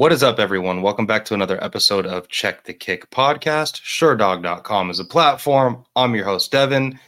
What 0.00 0.12
is 0.12 0.22
up, 0.22 0.38
everyone? 0.38 0.80
Welcome 0.80 1.04
back 1.04 1.26
to 1.26 1.34
another 1.34 1.62
episode 1.62 2.06
of 2.06 2.26
Check 2.28 2.64
the 2.64 2.72
Kick 2.72 3.10
podcast. 3.10 3.82
Sherdog.com 3.82 4.88
is 4.88 4.98
a 4.98 5.04
platform. 5.04 5.84
I'm 5.94 6.14
your 6.14 6.24
host, 6.24 6.50
Devin. 6.50 6.98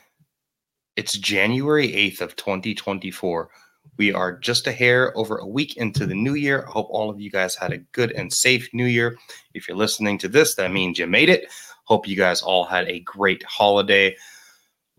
It's 0.97 1.15
January 1.15 1.89
8th 1.89 2.21
of 2.21 2.37
2024. 2.37 3.49
We 3.97 4.13
are 4.13 4.39
just 4.39 4.67
a 4.67 4.73
hair 4.73 5.17
over 5.17 5.39
a 5.39 5.47
week 5.47 5.79
into 5.79 6.05
the 6.05 6.15
new 6.15 6.35
year. 6.35 6.67
I 6.69 6.71
hope 6.71 6.89
all 6.91 7.09
of 7.09 7.19
you 7.19 7.31
guys 7.31 7.55
had 7.55 7.73
a 7.73 7.79
good 7.79 8.13
and 8.13 8.31
safe 8.31 8.69
new 8.75 8.85
year. 8.85 9.17
If 9.55 9.67
you're 9.67 9.77
listening 9.79 10.19
to 10.19 10.29
this, 10.29 10.57
that 10.57 10.71
means 10.71 10.99
you 10.99 11.07
made 11.07 11.31
it. 11.31 11.51
Hope 11.85 12.07
you 12.07 12.15
guys 12.15 12.43
all 12.43 12.67
had 12.67 12.87
a 12.89 13.01
great 13.01 13.43
holiday. 13.45 14.09
A 14.09 14.17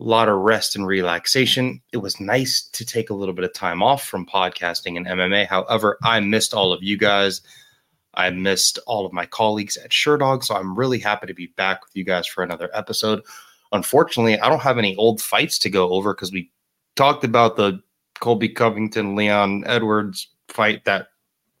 lot 0.00 0.28
of 0.28 0.40
rest 0.40 0.74
and 0.74 0.84
relaxation. 0.84 1.80
It 1.92 1.98
was 1.98 2.18
nice 2.18 2.68
to 2.72 2.84
take 2.84 3.10
a 3.10 3.14
little 3.14 3.36
bit 3.36 3.44
of 3.44 3.52
time 3.52 3.84
off 3.84 4.04
from 4.04 4.26
podcasting 4.26 4.96
and 4.96 5.06
MMA. 5.06 5.46
However, 5.46 5.96
I 6.02 6.18
missed 6.18 6.54
all 6.54 6.72
of 6.72 6.82
you 6.82 6.98
guys. 6.98 7.40
I 8.16 8.30
missed 8.30 8.78
all 8.86 9.06
of 9.06 9.12
my 9.12 9.26
colleagues 9.26 9.76
at 9.76 9.90
Sherdog, 9.90 10.44
so 10.44 10.54
I'm 10.54 10.76
really 10.78 10.98
happy 10.98 11.26
to 11.26 11.34
be 11.34 11.46
back 11.56 11.84
with 11.84 11.94
you 11.94 12.04
guys 12.04 12.26
for 12.26 12.42
another 12.42 12.70
episode. 12.74 13.22
Unfortunately, 13.72 14.38
I 14.38 14.48
don't 14.48 14.62
have 14.62 14.78
any 14.78 14.94
old 14.96 15.20
fights 15.20 15.58
to 15.60 15.70
go 15.70 15.90
over 15.90 16.14
because 16.14 16.32
we 16.32 16.50
talked 16.96 17.24
about 17.24 17.56
the 17.56 17.80
Colby 18.20 18.48
Covington 18.48 19.16
Leon 19.16 19.64
Edwards 19.66 20.28
fight 20.48 20.84
that 20.84 21.08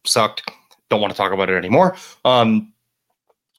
sucked. 0.06 0.48
Don't 0.90 1.00
want 1.00 1.12
to 1.12 1.16
talk 1.16 1.32
about 1.32 1.50
it 1.50 1.56
anymore. 1.56 1.96
Um, 2.24 2.72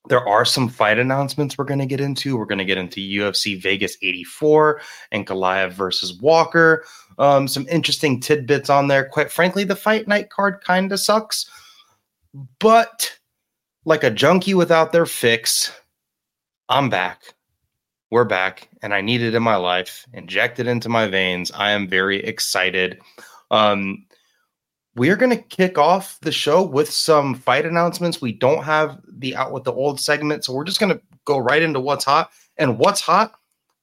there 0.07 0.27
are 0.27 0.45
some 0.45 0.70
fight 0.70 0.99
announcements 0.99 1.57
we're 1.57 1.65
going 1.65 1.79
to 1.79 1.85
get 1.85 1.99
into. 1.99 2.37
We're 2.37 2.45
going 2.45 2.59
to 2.59 2.65
get 2.65 2.77
into 2.77 3.01
UFC 3.01 3.59
Vegas 3.62 3.98
84 4.01 4.81
and 5.12 5.25
Goliath 5.25 5.73
versus 5.73 6.20
Walker. 6.20 6.85
Um, 7.17 7.48
some 7.48 7.67
interesting 7.70 8.20
tidbits 8.20 8.70
on 8.70 8.87
there. 8.87 9.05
Quite 9.09 9.31
frankly, 9.31 9.63
the 9.63 9.75
fight 9.75 10.07
night 10.07 10.29
card 10.29 10.62
kind 10.63 10.91
of 10.91 10.99
sucks. 10.99 11.49
But 12.59 13.17
like 13.85 14.03
a 14.03 14.12
junkie 14.12 14.53
without 14.53 14.91
their 14.91 15.05
fix, 15.05 15.71
I'm 16.68 16.90
back. 16.90 17.21
We're 18.12 18.26
back, 18.26 18.70
and 18.82 18.93
I 18.93 19.01
need 19.01 19.21
it 19.21 19.35
in 19.35 19.41
my 19.41 19.55
life, 19.55 20.05
injected 20.13 20.68
into 20.68 20.90
my 20.90 21.07
veins. 21.07 21.51
I 21.51 21.71
am 21.71 21.87
very 21.87 22.24
excited. 22.24 22.99
Um, 23.51 24.05
we 24.96 25.09
are 25.09 25.15
going 25.15 25.35
to 25.35 25.43
kick 25.43 25.77
off 25.77 26.20
the 26.21 26.32
show 26.32 26.63
with 26.63 26.90
some 26.90 27.35
fight 27.35 27.65
announcements. 27.65 28.21
We 28.21 28.34
don't 28.34 28.63
have 28.63 28.99
the 29.07 29.35
out 29.35 29.52
with 29.52 29.63
the 29.63 29.74
old 29.74 29.99
segment, 29.99 30.43
so 30.43 30.54
we're 30.54 30.65
just 30.65 30.79
going 30.79 30.93
to 30.93 31.02
go 31.26 31.37
right 31.37 31.62
into 31.62 31.79
what's 31.79 32.05
hot. 32.05 32.31
And 32.57 32.79
what's 32.79 33.02
hot 33.02 33.34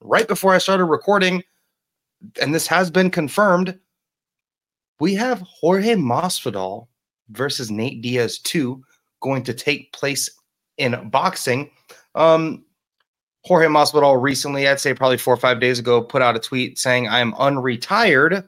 right 0.00 0.28
before 0.28 0.54
I 0.54 0.58
started 0.58 0.84
recording, 0.84 1.42
and 2.40 2.54
this 2.54 2.66
has 2.66 2.90
been 2.90 3.10
confirmed, 3.10 3.78
we 5.00 5.14
have 5.14 5.40
Jorge 5.40 5.94
Masvidal 5.94 6.88
versus 7.32 7.70
Nate 7.70 8.02
Diaz 8.02 8.38
2 8.38 8.82
going 9.20 9.42
to 9.44 9.54
take 9.54 9.92
place 9.92 10.28
in 10.78 11.08
boxing. 11.10 11.70
Um, 12.14 12.64
Jorge 13.44 13.66
Masvidal 13.66 14.20
recently, 14.20 14.68
I'd 14.68 14.80
say 14.80 14.94
probably 14.94 15.18
four 15.18 15.34
or 15.34 15.38
five 15.38 15.60
days 15.60 15.78
ago, 15.78 16.02
put 16.02 16.22
out 16.22 16.36
a 16.36 16.38
tweet 16.38 16.78
saying, 16.78 17.08
I 17.08 17.20
am 17.20 17.32
unretired. 17.34 18.46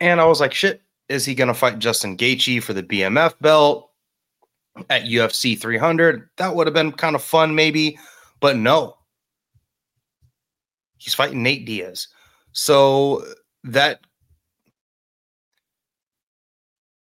And 0.00 0.20
I 0.20 0.24
was 0.26 0.40
like, 0.40 0.52
shit, 0.52 0.82
is 1.08 1.24
he 1.24 1.34
going 1.34 1.48
to 1.48 1.54
fight 1.54 1.78
Justin 1.78 2.16
Gaethje 2.16 2.62
for 2.62 2.72
the 2.72 2.82
BMF 2.82 3.34
belt 3.40 3.90
at 4.90 5.04
UFC 5.04 5.58
300? 5.58 6.28
That 6.38 6.54
would 6.54 6.66
have 6.66 6.74
been 6.74 6.92
kind 6.92 7.14
of 7.14 7.22
fun, 7.22 7.54
maybe. 7.54 7.98
But 8.40 8.56
no, 8.56 8.96
he's 10.98 11.14
fighting 11.14 11.42
Nate 11.42 11.64
Diaz. 11.64 12.08
So 12.52 13.24
that 13.64 14.00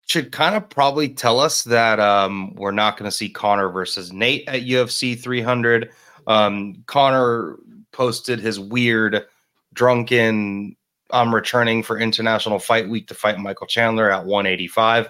should 0.08 0.32
kind 0.32 0.54
of 0.54 0.68
probably 0.70 1.10
tell 1.10 1.38
us 1.38 1.64
that 1.64 2.00
um, 2.00 2.54
we're 2.54 2.70
not 2.70 2.96
going 2.96 3.10
to 3.10 3.16
see 3.16 3.28
Conor 3.28 3.68
versus 3.68 4.12
Nate 4.12 4.48
at 4.48 4.62
UFC 4.62 5.18
300. 5.18 5.90
Um, 6.26 6.82
Conor 6.86 7.56
posted 7.92 8.40
his 8.40 8.58
weird, 8.58 9.26
drunken, 9.74 10.76
I'm 11.10 11.34
returning 11.34 11.82
for 11.82 11.98
International 11.98 12.58
Fight 12.58 12.88
Week 12.88 13.06
to 13.08 13.14
fight 13.14 13.38
Michael 13.38 13.66
Chandler 13.66 14.10
at 14.10 14.24
185. 14.24 15.08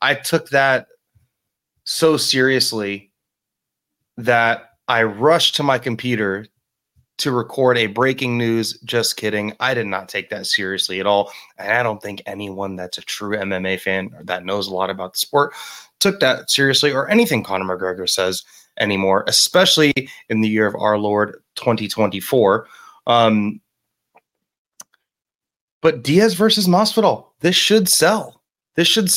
I 0.00 0.14
took 0.14 0.48
that 0.50 0.88
so 1.84 2.16
seriously 2.16 3.10
that 4.16 4.70
I 4.88 5.02
rushed 5.02 5.56
to 5.56 5.62
my 5.62 5.78
computer 5.78 6.46
to 7.18 7.32
record 7.32 7.76
a 7.76 7.86
breaking 7.86 8.38
news. 8.38 8.78
Just 8.84 9.16
kidding. 9.16 9.52
I 9.60 9.74
did 9.74 9.86
not 9.86 10.08
take 10.08 10.30
that 10.30 10.46
seriously 10.46 11.00
at 11.00 11.06
all. 11.06 11.32
And 11.58 11.72
I 11.72 11.82
don't 11.82 12.02
think 12.02 12.22
anyone 12.26 12.76
that's 12.76 12.98
a 12.98 13.02
true 13.02 13.36
MMA 13.36 13.80
fan 13.80 14.10
or 14.16 14.24
that 14.24 14.44
knows 14.44 14.68
a 14.68 14.74
lot 14.74 14.90
about 14.90 15.12
the 15.12 15.18
sport 15.18 15.52
took 16.00 16.20
that 16.20 16.50
seriously 16.50 16.92
or 16.92 17.08
anything 17.08 17.42
Conor 17.42 17.64
McGregor 17.64 18.08
says 18.08 18.44
anymore, 18.78 19.24
especially 19.26 19.92
in 20.28 20.40
the 20.40 20.48
year 20.48 20.66
of 20.66 20.76
our 20.76 20.98
Lord 20.98 21.42
2024. 21.56 22.66
Um, 23.06 23.60
but 25.80 26.02
Diaz 26.02 26.34
versus 26.34 26.66
Masvidal, 26.68 27.26
this 27.40 27.56
should 27.56 27.88
sell. 27.88 28.42
This 28.76 28.88
should 28.88 29.10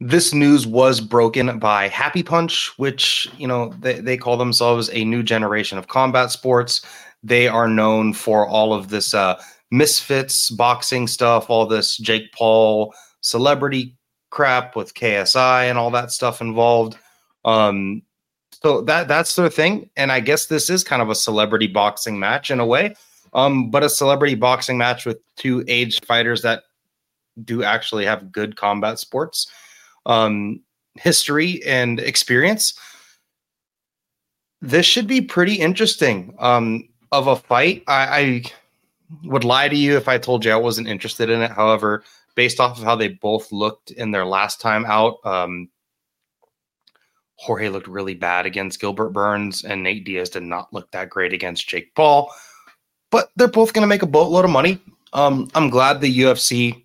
this 0.00 0.32
news 0.32 0.66
was 0.66 1.00
broken 1.00 1.58
by 1.58 1.88
Happy 1.88 2.22
Punch, 2.22 2.72
which, 2.78 3.28
you 3.36 3.48
know, 3.48 3.74
they, 3.80 4.00
they 4.00 4.16
call 4.16 4.36
themselves 4.36 4.88
a 4.92 5.04
new 5.04 5.22
generation 5.22 5.76
of 5.76 5.88
combat 5.88 6.30
sports. 6.30 6.82
They 7.22 7.48
are 7.48 7.68
known 7.68 8.12
for 8.12 8.46
all 8.46 8.72
of 8.72 8.90
this 8.90 9.12
uh, 9.12 9.42
misfits 9.72 10.50
boxing 10.50 11.08
stuff, 11.08 11.50
all 11.50 11.66
this 11.66 11.96
Jake 11.96 12.32
Paul 12.32 12.94
celebrity 13.22 13.96
crap 14.30 14.76
with 14.76 14.94
KSI 14.94 15.64
and 15.68 15.76
all 15.76 15.90
that 15.90 16.12
stuff 16.12 16.40
involved. 16.40 16.96
Um, 17.44 18.02
so 18.62 18.82
that 18.82 19.08
that's 19.08 19.34
their 19.36 19.48
thing, 19.48 19.88
and 19.96 20.10
I 20.10 20.20
guess 20.20 20.46
this 20.46 20.68
is 20.68 20.82
kind 20.82 21.00
of 21.00 21.10
a 21.10 21.14
celebrity 21.14 21.68
boxing 21.68 22.18
match 22.18 22.50
in 22.50 22.58
a 22.58 22.66
way, 22.66 22.96
um, 23.32 23.70
but 23.70 23.84
a 23.84 23.88
celebrity 23.88 24.34
boxing 24.34 24.76
match 24.76 25.06
with 25.06 25.18
two 25.36 25.64
aged 25.68 26.04
fighters 26.04 26.42
that 26.42 26.64
do 27.44 27.62
actually 27.62 28.04
have 28.04 28.32
good 28.32 28.56
combat 28.56 28.98
sports 28.98 29.46
um, 30.08 30.60
history 30.96 31.62
and 31.64 32.00
experience, 32.00 32.78
this 34.60 34.86
should 34.86 35.06
be 35.06 35.20
pretty 35.20 35.54
interesting. 35.54 36.34
Um, 36.38 36.88
of 37.12 37.26
a 37.26 37.36
fight, 37.36 37.84
I, 37.86 38.20
I 38.20 38.42
would 39.24 39.44
lie 39.44 39.68
to 39.68 39.76
you 39.76 39.96
if 39.96 40.08
I 40.08 40.18
told 40.18 40.44
you 40.44 40.52
I 40.52 40.56
wasn't 40.56 40.88
interested 40.88 41.30
in 41.30 41.40
it. 41.40 41.50
However, 41.50 42.04
based 42.34 42.60
off 42.60 42.78
of 42.78 42.84
how 42.84 42.96
they 42.96 43.08
both 43.08 43.50
looked 43.52 43.90
in 43.92 44.10
their 44.10 44.26
last 44.26 44.60
time 44.60 44.84
out, 44.86 45.16
um, 45.24 45.68
Jorge 47.36 47.68
looked 47.68 47.88
really 47.88 48.14
bad 48.14 48.46
against 48.46 48.80
Gilbert 48.80 49.10
Burns, 49.10 49.64
and 49.64 49.82
Nate 49.82 50.04
Diaz 50.04 50.30
did 50.30 50.42
not 50.42 50.72
look 50.72 50.90
that 50.90 51.08
great 51.08 51.32
against 51.32 51.68
Jake 51.68 51.94
Paul. 51.94 52.32
But 53.10 53.30
they're 53.36 53.48
both 53.48 53.72
going 53.72 53.82
to 53.82 53.88
make 53.88 54.02
a 54.02 54.06
boatload 54.06 54.44
of 54.44 54.50
money. 54.50 54.80
Um, 55.12 55.48
I'm 55.54 55.70
glad 55.70 56.00
the 56.00 56.18
UFC 56.20 56.82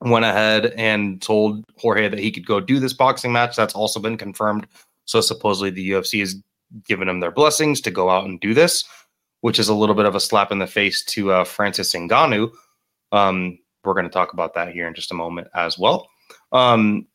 went 0.00 0.24
ahead 0.24 0.66
and 0.76 1.20
told 1.20 1.64
Jorge 1.76 2.08
that 2.08 2.18
he 2.18 2.30
could 2.30 2.46
go 2.46 2.60
do 2.60 2.78
this 2.78 2.92
boxing 2.92 3.32
match. 3.32 3.56
That's 3.56 3.74
also 3.74 4.00
been 4.00 4.16
confirmed. 4.16 4.66
So 5.04 5.20
supposedly 5.20 5.70
the 5.70 5.90
UFC 5.90 6.20
has 6.20 6.36
given 6.84 7.08
him 7.08 7.20
their 7.20 7.30
blessings 7.30 7.80
to 7.82 7.90
go 7.90 8.08
out 8.08 8.24
and 8.24 8.40
do 8.40 8.54
this, 8.54 8.84
which 9.40 9.58
is 9.58 9.68
a 9.68 9.74
little 9.74 9.94
bit 9.94 10.06
of 10.06 10.14
a 10.14 10.20
slap 10.20 10.52
in 10.52 10.58
the 10.58 10.66
face 10.66 11.04
to 11.04 11.32
uh, 11.32 11.44
Francis 11.44 11.92
Ngannou. 11.92 12.50
Um, 13.12 13.58
we're 13.84 13.94
going 13.94 14.06
to 14.06 14.12
talk 14.12 14.32
about 14.32 14.54
that 14.54 14.72
here 14.72 14.86
in 14.86 14.94
just 14.94 15.10
a 15.10 15.14
moment 15.14 15.48
as 15.54 15.78
well. 15.78 16.08
Um, 16.52 17.06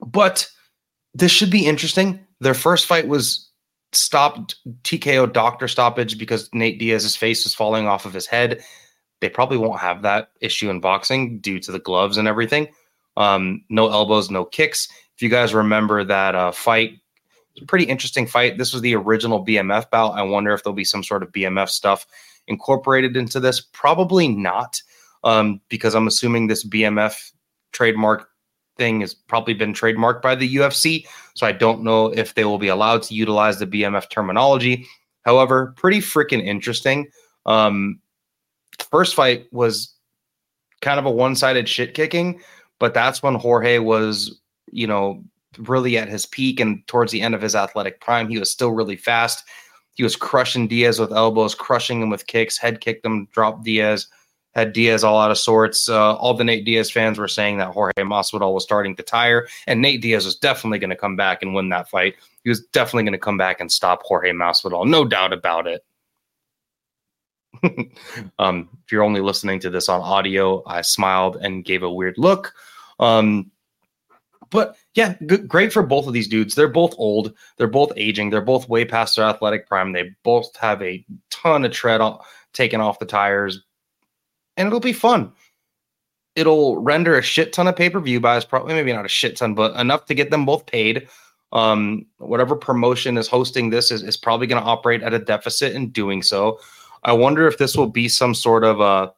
but 0.00 0.48
this 1.14 1.32
should 1.32 1.50
be 1.50 1.66
interesting. 1.66 2.20
Their 2.40 2.54
first 2.54 2.86
fight 2.86 3.08
was 3.08 3.50
stopped 3.92 4.56
TKO 4.82 5.32
doctor 5.32 5.68
stoppage 5.68 6.18
because 6.18 6.50
Nate 6.52 6.78
Diaz's 6.78 7.16
face 7.16 7.44
was 7.44 7.54
falling 7.54 7.86
off 7.86 8.04
of 8.04 8.12
his 8.12 8.26
head 8.26 8.62
they 9.20 9.28
probably 9.28 9.58
won't 9.58 9.80
have 9.80 10.02
that 10.02 10.30
issue 10.40 10.70
in 10.70 10.80
boxing 10.80 11.38
due 11.40 11.58
to 11.60 11.72
the 11.72 11.78
gloves 11.78 12.16
and 12.16 12.28
everything. 12.28 12.68
Um, 13.16 13.64
no 13.68 13.90
elbows, 13.90 14.30
no 14.30 14.44
kicks. 14.44 14.88
If 15.14 15.22
you 15.22 15.28
guys 15.28 15.54
remember 15.54 16.04
that 16.04 16.34
uh, 16.34 16.52
fight, 16.52 16.98
it's 17.54 17.62
a 17.62 17.66
pretty 17.66 17.84
interesting 17.84 18.26
fight. 18.26 18.58
This 18.58 18.72
was 18.72 18.82
the 18.82 18.96
original 18.96 19.44
BMF 19.44 19.90
bout. 19.90 20.12
I 20.12 20.22
wonder 20.22 20.52
if 20.52 20.62
there'll 20.62 20.74
be 20.74 20.84
some 20.84 21.04
sort 21.04 21.22
of 21.22 21.30
BMF 21.30 21.68
stuff 21.68 22.06
incorporated 22.48 23.16
into 23.16 23.38
this. 23.38 23.60
Probably 23.60 24.28
not, 24.28 24.82
um, 25.22 25.60
because 25.68 25.94
I'm 25.94 26.08
assuming 26.08 26.46
this 26.46 26.66
BMF 26.66 27.32
trademark 27.72 28.28
thing 28.76 29.00
has 29.00 29.14
probably 29.14 29.54
been 29.54 29.72
trademarked 29.72 30.20
by 30.20 30.34
the 30.34 30.56
UFC. 30.56 31.06
So 31.34 31.46
I 31.46 31.52
don't 31.52 31.82
know 31.82 32.06
if 32.06 32.34
they 32.34 32.44
will 32.44 32.58
be 32.58 32.68
allowed 32.68 33.02
to 33.04 33.14
utilize 33.14 33.58
the 33.58 33.66
BMF 33.66 34.10
terminology. 34.10 34.86
However, 35.24 35.74
pretty 35.76 35.98
freaking 35.98 36.44
interesting. 36.44 37.08
Um, 37.46 38.00
first 38.94 39.16
fight 39.16 39.48
was 39.50 39.92
kind 40.80 41.00
of 41.00 41.04
a 41.04 41.10
one-sided 41.10 41.68
shit 41.68 41.94
kicking, 41.94 42.40
but 42.78 42.94
that's 42.94 43.24
when 43.24 43.34
Jorge 43.34 43.80
was, 43.80 44.40
you 44.70 44.86
know, 44.86 45.20
really 45.58 45.98
at 45.98 46.08
his 46.08 46.26
peak 46.26 46.60
and 46.60 46.86
towards 46.86 47.10
the 47.10 47.20
end 47.20 47.34
of 47.34 47.42
his 47.42 47.56
athletic 47.56 48.00
prime. 48.00 48.28
He 48.28 48.38
was 48.38 48.52
still 48.52 48.70
really 48.70 48.94
fast. 48.94 49.42
He 49.94 50.04
was 50.04 50.14
crushing 50.14 50.68
Diaz 50.68 51.00
with 51.00 51.12
elbows, 51.12 51.56
crushing 51.56 52.02
him 52.02 52.08
with 52.08 52.28
kicks, 52.28 52.56
head 52.56 52.80
kicked 52.80 53.04
him, 53.04 53.26
dropped 53.32 53.64
Diaz, 53.64 54.06
had 54.54 54.72
Diaz 54.72 55.02
all 55.02 55.20
out 55.20 55.32
of 55.32 55.38
sorts. 55.38 55.88
Uh, 55.88 56.14
all 56.14 56.34
the 56.34 56.44
Nate 56.44 56.64
Diaz 56.64 56.88
fans 56.88 57.18
were 57.18 57.26
saying 57.26 57.58
that 57.58 57.72
Jorge 57.72 57.94
Masvidal 57.98 58.54
was 58.54 58.62
starting 58.62 58.94
to 58.94 59.02
tire, 59.02 59.48
and 59.66 59.82
Nate 59.82 60.02
Diaz 60.02 60.24
was 60.24 60.36
definitely 60.36 60.78
going 60.78 60.90
to 60.90 60.96
come 60.96 61.16
back 61.16 61.42
and 61.42 61.52
win 61.52 61.68
that 61.70 61.90
fight. 61.90 62.14
He 62.44 62.48
was 62.48 62.64
definitely 62.66 63.02
going 63.02 63.12
to 63.14 63.18
come 63.18 63.38
back 63.38 63.60
and 63.60 63.72
stop 63.72 64.04
Jorge 64.04 64.30
Masvidal, 64.30 64.86
no 64.86 65.04
doubt 65.04 65.32
about 65.32 65.66
it. 65.66 65.84
um, 68.38 68.68
if 68.84 68.92
you're 68.92 69.02
only 69.02 69.20
listening 69.20 69.60
to 69.60 69.70
this 69.70 69.88
on 69.88 70.00
audio, 70.00 70.62
I 70.66 70.82
smiled 70.82 71.36
and 71.36 71.64
gave 71.64 71.82
a 71.82 71.92
weird 71.92 72.16
look. 72.18 72.52
Um, 73.00 73.50
but 74.50 74.76
yeah, 74.94 75.16
g- 75.26 75.38
great 75.38 75.72
for 75.72 75.82
both 75.82 76.06
of 76.06 76.12
these 76.12 76.28
dudes. 76.28 76.54
They're 76.54 76.68
both 76.68 76.94
old. 76.96 77.34
They're 77.56 77.66
both 77.66 77.92
aging. 77.96 78.30
They're 78.30 78.40
both 78.40 78.68
way 78.68 78.84
past 78.84 79.16
their 79.16 79.24
athletic 79.24 79.66
prime. 79.66 79.92
They 79.92 80.10
both 80.22 80.54
have 80.56 80.80
a 80.82 81.04
ton 81.30 81.64
of 81.64 81.72
tread 81.72 82.00
on, 82.00 82.20
taken 82.52 82.80
off 82.80 82.98
the 82.98 83.06
tires, 83.06 83.62
and 84.56 84.66
it'll 84.66 84.80
be 84.80 84.92
fun. 84.92 85.32
It'll 86.36 86.78
render 86.78 87.16
a 87.18 87.22
shit 87.22 87.52
ton 87.52 87.68
of 87.68 87.76
pay 87.76 87.90
per 87.90 88.00
view 88.00 88.20
buys, 88.20 88.44
probably 88.44 88.74
maybe 88.74 88.92
not 88.92 89.04
a 89.04 89.08
shit 89.08 89.36
ton, 89.36 89.54
but 89.54 89.74
enough 89.76 90.06
to 90.06 90.14
get 90.14 90.30
them 90.30 90.44
both 90.44 90.66
paid. 90.66 91.08
Um, 91.52 92.06
whatever 92.18 92.56
promotion 92.56 93.16
is 93.16 93.28
hosting 93.28 93.70
this 93.70 93.90
is, 93.92 94.02
is 94.02 94.16
probably 94.16 94.48
going 94.48 94.60
to 94.60 94.68
operate 94.68 95.02
at 95.02 95.14
a 95.14 95.20
deficit 95.20 95.74
in 95.74 95.90
doing 95.90 96.22
so. 96.22 96.58
I 97.04 97.12
wonder 97.12 97.46
if 97.46 97.58
this 97.58 97.76
will 97.76 97.88
be 97.88 98.08
some 98.08 98.34
sort 98.34 98.64
of 98.64 98.80
a 98.80 99.12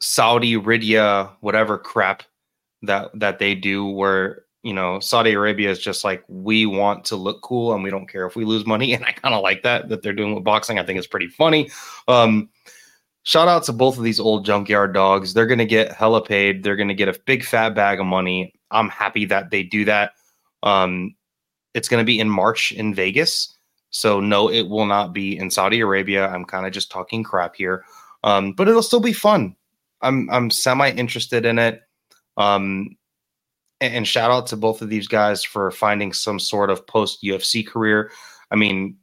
Saudi 0.00 0.54
Arabia, 0.54 1.30
whatever 1.40 1.78
crap 1.78 2.24
that 2.82 3.10
that 3.14 3.38
they 3.38 3.54
do, 3.54 3.86
where 3.86 4.44
you 4.62 4.74
know 4.74 4.98
Saudi 5.00 5.32
Arabia 5.32 5.70
is 5.70 5.78
just 5.78 6.04
like 6.04 6.24
we 6.28 6.66
want 6.66 7.04
to 7.06 7.16
look 7.16 7.40
cool 7.42 7.72
and 7.72 7.82
we 7.82 7.90
don't 7.90 8.08
care 8.08 8.26
if 8.26 8.36
we 8.36 8.44
lose 8.44 8.66
money, 8.66 8.92
and 8.94 9.04
I 9.04 9.12
kind 9.12 9.34
of 9.34 9.42
like 9.42 9.62
that 9.62 9.88
that 9.88 10.02
they're 10.02 10.12
doing 10.12 10.34
with 10.34 10.44
boxing. 10.44 10.78
I 10.78 10.84
think 10.84 10.98
it's 10.98 11.06
pretty 11.06 11.28
funny. 11.28 11.70
Um, 12.08 12.50
shout 13.22 13.48
out 13.48 13.62
to 13.64 13.72
both 13.72 13.96
of 13.96 14.04
these 14.04 14.20
old 14.20 14.44
junkyard 14.44 14.92
dogs. 14.92 15.34
They're 15.34 15.46
gonna 15.46 15.64
get 15.64 15.92
hella 15.92 16.24
paid. 16.24 16.64
They're 16.64 16.76
gonna 16.76 16.94
get 16.94 17.08
a 17.08 17.18
big 17.26 17.44
fat 17.44 17.74
bag 17.74 18.00
of 18.00 18.06
money. 18.06 18.54
I'm 18.70 18.88
happy 18.88 19.24
that 19.26 19.50
they 19.50 19.62
do 19.62 19.84
that. 19.84 20.12
Um, 20.64 21.14
it's 21.74 21.88
gonna 21.88 22.04
be 22.04 22.18
in 22.18 22.28
March 22.28 22.72
in 22.72 22.92
Vegas. 22.92 23.53
So 23.94 24.18
no, 24.18 24.50
it 24.50 24.68
will 24.68 24.86
not 24.86 25.12
be 25.12 25.38
in 25.38 25.52
Saudi 25.52 25.78
Arabia. 25.78 26.26
I'm 26.26 26.44
kind 26.44 26.66
of 26.66 26.72
just 26.72 26.90
talking 26.90 27.22
crap 27.22 27.54
here, 27.54 27.84
um, 28.24 28.52
but 28.52 28.66
it'll 28.66 28.82
still 28.82 28.98
be 28.98 29.12
fun. 29.12 29.54
I'm 30.02 30.28
I'm 30.30 30.50
semi 30.50 30.90
interested 30.90 31.46
in 31.46 31.60
it. 31.60 31.80
Um, 32.36 32.96
and, 33.80 33.94
and 33.94 34.08
shout 34.08 34.32
out 34.32 34.48
to 34.48 34.56
both 34.56 34.82
of 34.82 34.88
these 34.88 35.06
guys 35.06 35.44
for 35.44 35.70
finding 35.70 36.12
some 36.12 36.40
sort 36.40 36.70
of 36.70 36.84
post 36.88 37.22
UFC 37.22 37.64
career. 37.64 38.10
I 38.50 38.56
mean, 38.56 38.96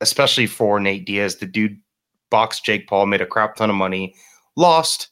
especially 0.00 0.46
for 0.46 0.78
Nate 0.78 1.04
Diaz, 1.04 1.36
the 1.36 1.46
dude 1.46 1.80
boxed 2.30 2.64
Jake 2.64 2.86
Paul, 2.86 3.06
made 3.06 3.22
a 3.22 3.26
crap 3.26 3.56
ton 3.56 3.70
of 3.70 3.76
money, 3.76 4.14
lost, 4.56 5.08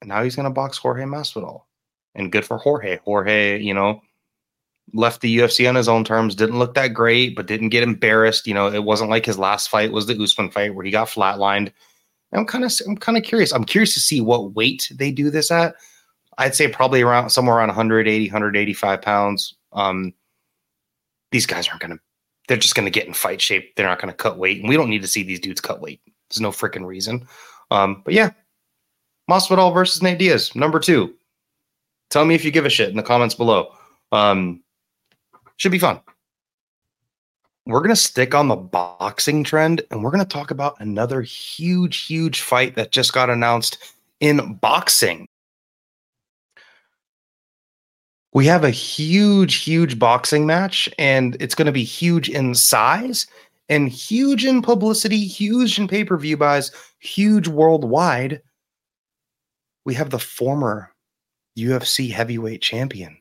and 0.00 0.08
now 0.08 0.22
he's 0.22 0.36
going 0.36 0.44
to 0.44 0.50
box 0.50 0.78
Jorge 0.78 1.02
Masvidal. 1.02 1.62
And 2.14 2.30
good 2.30 2.44
for 2.44 2.58
Jorge. 2.58 3.00
Jorge, 3.04 3.60
you 3.60 3.74
know, 3.74 4.00
left 4.94 5.20
the 5.20 5.38
UFC 5.38 5.68
on 5.68 5.74
his 5.74 5.88
own 5.88 6.04
terms, 6.04 6.34
didn't 6.34 6.58
look 6.58 6.74
that 6.74 6.94
great, 6.94 7.36
but 7.36 7.46
didn't 7.46 7.68
get 7.70 7.82
embarrassed. 7.82 8.46
You 8.46 8.54
know, 8.54 8.72
it 8.72 8.84
wasn't 8.84 9.10
like 9.10 9.26
his 9.26 9.38
last 9.38 9.68
fight 9.68 9.92
was 9.92 10.06
the 10.06 10.20
Usman 10.20 10.50
fight 10.50 10.74
where 10.74 10.84
he 10.84 10.90
got 10.90 11.08
flatlined. 11.08 11.72
I'm 12.32 12.46
kind 12.46 12.64
of 12.64 12.72
I'm 12.86 12.96
kind 12.96 13.16
of 13.16 13.24
curious. 13.24 13.52
I'm 13.52 13.64
curious 13.64 13.94
to 13.94 14.00
see 14.00 14.20
what 14.20 14.54
weight 14.54 14.90
they 14.94 15.10
do 15.10 15.30
this 15.30 15.50
at. 15.50 15.74
I'd 16.36 16.54
say 16.54 16.68
probably 16.68 17.02
around 17.02 17.30
somewhere 17.30 17.56
around 17.56 17.68
180, 17.68 18.26
185 18.26 19.02
pounds. 19.02 19.54
Um, 19.72 20.12
these 21.32 21.46
guys 21.46 21.68
aren't 21.68 21.80
gonna. 21.80 21.98
They're 22.46 22.56
just 22.56 22.74
gonna 22.74 22.90
get 22.90 23.06
in 23.06 23.14
fight 23.14 23.40
shape. 23.40 23.74
They're 23.76 23.86
not 23.86 24.00
gonna 24.00 24.12
cut 24.12 24.38
weight, 24.38 24.60
and 24.60 24.68
we 24.68 24.76
don't 24.76 24.90
need 24.90 25.02
to 25.02 25.08
see 25.08 25.22
these 25.22 25.40
dudes 25.40 25.60
cut 25.60 25.80
weight. 25.80 26.00
There's 26.28 26.40
no 26.40 26.50
freaking 26.50 26.86
reason. 26.86 27.26
Um, 27.70 28.02
but 28.04 28.14
yeah, 28.14 28.30
Masvidal 29.30 29.74
versus 29.74 30.02
Nate 30.02 30.18
Diaz, 30.18 30.54
number 30.54 30.78
two. 30.78 31.14
Tell 32.10 32.24
me 32.24 32.34
if 32.34 32.44
you 32.44 32.50
give 32.50 32.66
a 32.66 32.70
shit 32.70 32.88
in 32.88 32.96
the 32.96 33.02
comments 33.02 33.34
below. 33.34 33.72
Um, 34.12 34.62
should 35.58 35.72
be 35.72 35.78
fun. 35.78 36.00
We're 37.66 37.80
going 37.80 37.90
to 37.90 37.96
stick 37.96 38.34
on 38.34 38.48
the 38.48 38.56
boxing 38.56 39.44
trend 39.44 39.82
and 39.90 40.02
we're 40.02 40.10
going 40.10 40.24
to 40.24 40.28
talk 40.28 40.50
about 40.50 40.80
another 40.80 41.20
huge, 41.20 42.06
huge 42.06 42.40
fight 42.40 42.76
that 42.76 42.92
just 42.92 43.12
got 43.12 43.28
announced 43.28 43.76
in 44.20 44.54
boxing. 44.54 45.28
We 48.32 48.46
have 48.46 48.64
a 48.64 48.70
huge, 48.70 49.56
huge 49.56 49.98
boxing 49.98 50.46
match, 50.46 50.88
and 50.98 51.36
it's 51.40 51.54
going 51.54 51.66
to 51.66 51.72
be 51.72 51.84
huge 51.84 52.28
in 52.28 52.54
size 52.54 53.26
and 53.68 53.88
huge 53.88 54.44
in 54.44 54.62
publicity, 54.62 55.26
huge 55.26 55.78
in 55.78 55.88
pay 55.88 56.04
per 56.04 56.16
view 56.16 56.36
buys, 56.36 56.70
huge 57.00 57.48
worldwide. 57.48 58.42
We 59.84 59.94
have 59.94 60.10
the 60.10 60.18
former 60.18 60.92
UFC 61.58 62.12
heavyweight 62.12 62.62
champion, 62.62 63.18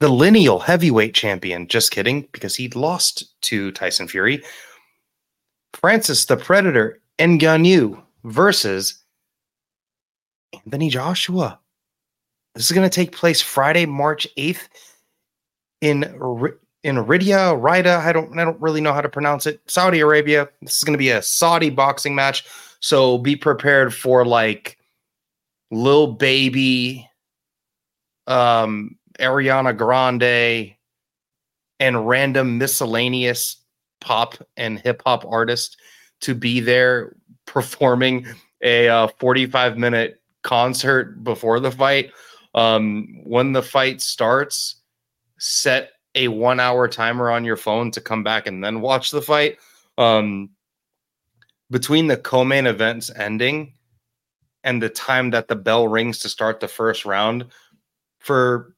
the 0.00 0.08
lineal 0.08 0.58
heavyweight 0.58 1.14
champion. 1.14 1.68
Just 1.68 1.90
kidding, 1.90 2.28
because 2.32 2.54
he 2.54 2.68
lost 2.70 3.40
to 3.42 3.72
Tyson 3.72 4.08
Fury. 4.08 4.42
Francis 5.74 6.24
the 6.26 6.36
Predator 6.36 7.00
Ngannou 7.18 8.00
versus 8.24 9.02
Anthony 10.52 10.88
Joshua. 10.88 11.58
This 12.54 12.66
is 12.66 12.72
going 12.72 12.88
to 12.88 12.94
take 12.94 13.12
place 13.12 13.40
Friday, 13.40 13.86
March 13.86 14.26
8th 14.38 14.68
in 15.80 16.04
in 16.84 16.96
Riyadh, 16.96 17.60
Rida. 17.60 17.98
I 17.98 18.12
don't 18.12 18.38
I 18.38 18.44
don't 18.44 18.60
really 18.60 18.80
know 18.80 18.92
how 18.92 19.00
to 19.00 19.08
pronounce 19.08 19.46
it. 19.46 19.60
Saudi 19.66 20.00
Arabia. 20.00 20.48
This 20.62 20.76
is 20.76 20.84
going 20.84 20.92
to 20.92 20.98
be 20.98 21.10
a 21.10 21.22
Saudi 21.22 21.70
boxing 21.70 22.14
match. 22.14 22.44
So 22.80 23.18
be 23.18 23.34
prepared 23.34 23.94
for 23.94 24.24
like 24.24 24.78
little 25.70 26.12
Baby, 26.12 27.08
um, 28.26 28.96
Ariana 29.18 29.76
Grande, 29.76 30.74
and 31.80 32.08
random 32.08 32.58
miscellaneous 32.58 33.56
pop 34.00 34.36
and 34.56 34.78
hip 34.78 35.02
hop 35.04 35.24
artists 35.26 35.76
to 36.20 36.34
be 36.34 36.60
there 36.60 37.16
performing 37.46 38.26
a 38.62 38.88
uh, 38.88 39.08
45 39.18 39.76
minute 39.76 40.20
concert 40.42 41.22
before 41.24 41.60
the 41.60 41.70
fight. 41.70 42.12
Um, 42.54 43.20
when 43.24 43.52
the 43.52 43.62
fight 43.62 44.00
starts, 44.00 44.76
set 45.38 45.90
a 46.14 46.28
one 46.28 46.60
hour 46.60 46.86
timer 46.86 47.30
on 47.30 47.44
your 47.44 47.56
phone 47.56 47.90
to 47.92 48.00
come 48.00 48.22
back 48.22 48.46
and 48.46 48.62
then 48.62 48.80
watch 48.80 49.10
the 49.10 49.22
fight. 49.22 49.58
Um, 49.98 50.50
between 51.70 52.06
the 52.06 52.16
co 52.16 52.44
main 52.44 52.66
events 52.66 53.10
ending 53.16 53.74
and 54.62 54.82
the 54.82 54.88
time 54.88 55.30
that 55.30 55.48
the 55.48 55.56
bell 55.56 55.88
rings 55.88 56.20
to 56.20 56.28
start 56.28 56.60
the 56.60 56.68
first 56.68 57.04
round 57.04 57.46
for 58.18 58.73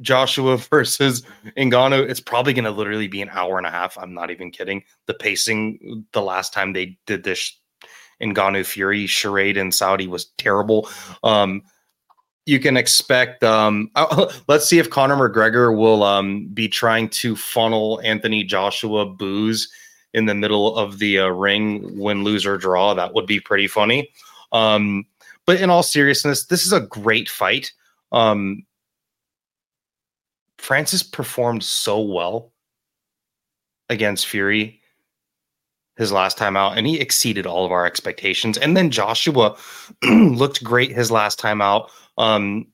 Joshua 0.00 0.56
versus 0.70 1.22
Ngannou, 1.56 2.08
it's 2.08 2.20
probably 2.20 2.52
going 2.52 2.64
to 2.64 2.70
literally 2.70 3.08
be 3.08 3.22
an 3.22 3.30
hour 3.32 3.58
and 3.58 3.66
a 3.66 3.70
half. 3.70 3.96
I'm 3.98 4.14
not 4.14 4.30
even 4.30 4.50
kidding. 4.50 4.82
The 5.06 5.14
pacing, 5.14 6.06
the 6.12 6.22
last 6.22 6.52
time 6.52 6.72
they 6.72 6.98
did 7.06 7.24
this 7.24 7.56
Ngannou 8.22 8.66
Fury 8.66 9.06
charade 9.06 9.56
in 9.56 9.72
Saudi 9.72 10.06
was 10.06 10.26
terrible. 10.38 10.88
Um, 11.22 11.62
you 12.46 12.58
can 12.58 12.76
expect. 12.76 13.44
Um, 13.44 13.90
let's 14.48 14.66
see 14.66 14.78
if 14.78 14.90
Conor 14.90 15.16
McGregor 15.16 15.76
will 15.76 16.02
um, 16.02 16.48
be 16.48 16.68
trying 16.68 17.08
to 17.10 17.36
funnel 17.36 18.00
Anthony 18.04 18.44
Joshua 18.44 19.06
booze 19.06 19.70
in 20.12 20.26
the 20.26 20.34
middle 20.34 20.76
of 20.76 20.98
the 20.98 21.20
uh, 21.20 21.28
ring, 21.28 21.98
win, 21.98 22.24
lose, 22.24 22.44
or 22.44 22.58
draw. 22.58 22.94
That 22.94 23.14
would 23.14 23.26
be 23.26 23.40
pretty 23.40 23.68
funny. 23.68 24.10
Um, 24.52 25.06
but 25.46 25.60
in 25.60 25.70
all 25.70 25.82
seriousness, 25.82 26.46
this 26.46 26.66
is 26.66 26.72
a 26.72 26.80
great 26.80 27.28
fight. 27.28 27.72
Um, 28.12 28.64
Francis 30.60 31.02
performed 31.02 31.64
so 31.64 32.00
well 32.00 32.52
against 33.88 34.26
Fury 34.26 34.80
his 35.96 36.12
last 36.12 36.38
time 36.38 36.56
out, 36.56 36.78
and 36.78 36.86
he 36.86 37.00
exceeded 37.00 37.46
all 37.46 37.64
of 37.64 37.72
our 37.72 37.86
expectations. 37.86 38.56
And 38.56 38.76
then 38.76 38.90
Joshua 38.90 39.56
looked 40.04 40.62
great 40.62 40.92
his 40.92 41.10
last 41.10 41.38
time 41.38 41.60
out, 41.60 41.90
um, 42.18 42.66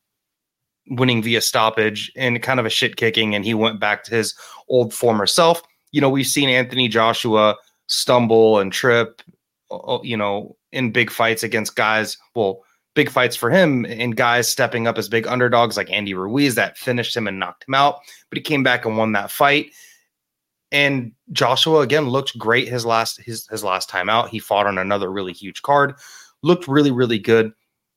winning 0.88 1.22
via 1.22 1.40
stoppage 1.40 2.12
and 2.16 2.42
kind 2.42 2.60
of 2.60 2.66
a 2.66 2.70
shit 2.70 2.96
kicking, 2.96 3.34
and 3.34 3.44
he 3.44 3.54
went 3.54 3.80
back 3.80 4.04
to 4.04 4.14
his 4.14 4.34
old 4.68 4.92
former 4.92 5.26
self. 5.26 5.62
You 5.92 6.00
know, 6.00 6.10
we've 6.10 6.26
seen 6.26 6.48
Anthony 6.48 6.88
Joshua 6.88 7.56
stumble 7.86 8.58
and 8.58 8.72
trip, 8.72 9.22
you 10.02 10.16
know, 10.16 10.56
in 10.72 10.92
big 10.92 11.10
fights 11.10 11.42
against 11.42 11.76
guys. 11.76 12.18
Well, 12.34 12.62
big 12.96 13.10
fights 13.10 13.36
for 13.36 13.50
him 13.50 13.84
and 13.84 14.16
guys 14.16 14.48
stepping 14.48 14.88
up 14.88 14.98
as 14.98 15.08
big 15.08 15.28
underdogs 15.28 15.76
like 15.76 15.90
Andy 15.92 16.14
Ruiz 16.14 16.56
that 16.56 16.76
finished 16.78 17.16
him 17.16 17.28
and 17.28 17.38
knocked 17.38 17.68
him 17.68 17.74
out, 17.74 18.00
but 18.30 18.38
he 18.38 18.42
came 18.42 18.64
back 18.64 18.84
and 18.84 18.96
won 18.96 19.12
that 19.12 19.30
fight. 19.30 19.70
And 20.72 21.12
Joshua 21.30 21.80
again 21.80 22.08
looked 22.08 22.36
great 22.36 22.66
his 22.66 22.84
last 22.84 23.20
his 23.22 23.46
his 23.48 23.62
last 23.62 23.88
time 23.88 24.08
out. 24.08 24.30
He 24.30 24.40
fought 24.40 24.66
on 24.66 24.78
another 24.78 25.12
really 25.12 25.32
huge 25.32 25.62
card, 25.62 25.94
looked 26.42 26.66
really 26.66 26.90
really 26.90 27.20
good. 27.20 27.52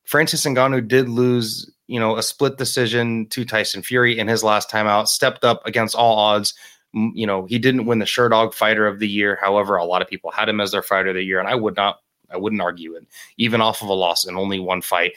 Francis 0.06 0.46
Ngannou 0.46 0.88
did 0.88 1.08
lose, 1.08 1.72
you 1.88 2.00
know, 2.00 2.18
a 2.18 2.24
split 2.24 2.58
decision 2.58 3.28
to 3.30 3.46
Tyson 3.46 3.82
Fury 3.82 4.18
in 4.18 4.28
his 4.28 4.44
last 4.44 4.70
time 4.70 4.86
out. 4.86 5.08
Stepped 5.08 5.44
up 5.44 5.66
against 5.66 5.96
all 5.96 6.18
odds, 6.18 6.54
You 6.94 7.28
know, 7.28 7.46
he 7.46 7.60
didn't 7.60 7.86
win 7.86 8.00
the 8.00 8.06
Sherdog 8.06 8.54
Fighter 8.54 8.88
of 8.88 9.00
the 9.00 9.08
Year. 9.08 9.38
However, 9.42 9.76
a 9.76 9.86
lot 9.86 10.02
of 10.02 10.08
people 10.08 10.32
had 10.32 10.50
him 10.50 10.60
as 10.60 10.72
their 10.72 10.82
Fighter 10.82 11.10
of 11.10 11.16
the 11.16 11.24
Year, 11.24 11.40
and 11.40 11.48
I 11.48 11.56
would 11.56 11.76
not, 11.76 12.00
I 12.32 12.38
wouldn't 12.38 12.62
argue 12.62 12.96
it. 12.96 13.08
Even 13.38 13.62
off 13.62 13.82
of 13.82 13.90
a 13.90 13.94
loss 13.94 14.26
in 14.26 14.36
only 14.36 14.60
one 14.60 14.82
fight, 14.82 15.14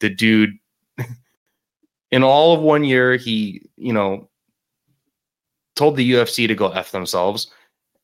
the 0.00 0.08
dude, 0.08 0.58
in 2.10 2.22
all 2.22 2.54
of 2.54 2.60
one 2.60 2.84
year, 2.84 3.16
he, 3.16 3.62
you 3.76 3.92
know, 3.92 4.28
told 5.76 5.96
the 5.96 6.12
UFC 6.12 6.46
to 6.46 6.54
go 6.54 6.68
f 6.68 6.90
themselves, 6.90 7.50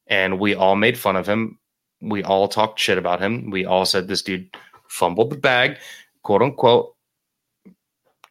and 0.06 0.38
we 0.38 0.54
all 0.54 0.76
made 0.76 0.98
fun 0.98 1.16
of 1.16 1.28
him. 1.28 1.58
We 2.00 2.22
all 2.22 2.48
talked 2.48 2.78
shit 2.78 2.98
about 2.98 3.20
him. 3.20 3.50
We 3.50 3.64
all 3.64 3.84
said 3.84 4.08
this 4.08 4.22
dude 4.22 4.48
fumbled 4.88 5.30
the 5.30 5.36
bag, 5.36 5.78
quote 6.22 6.42
unquote. 6.42 6.94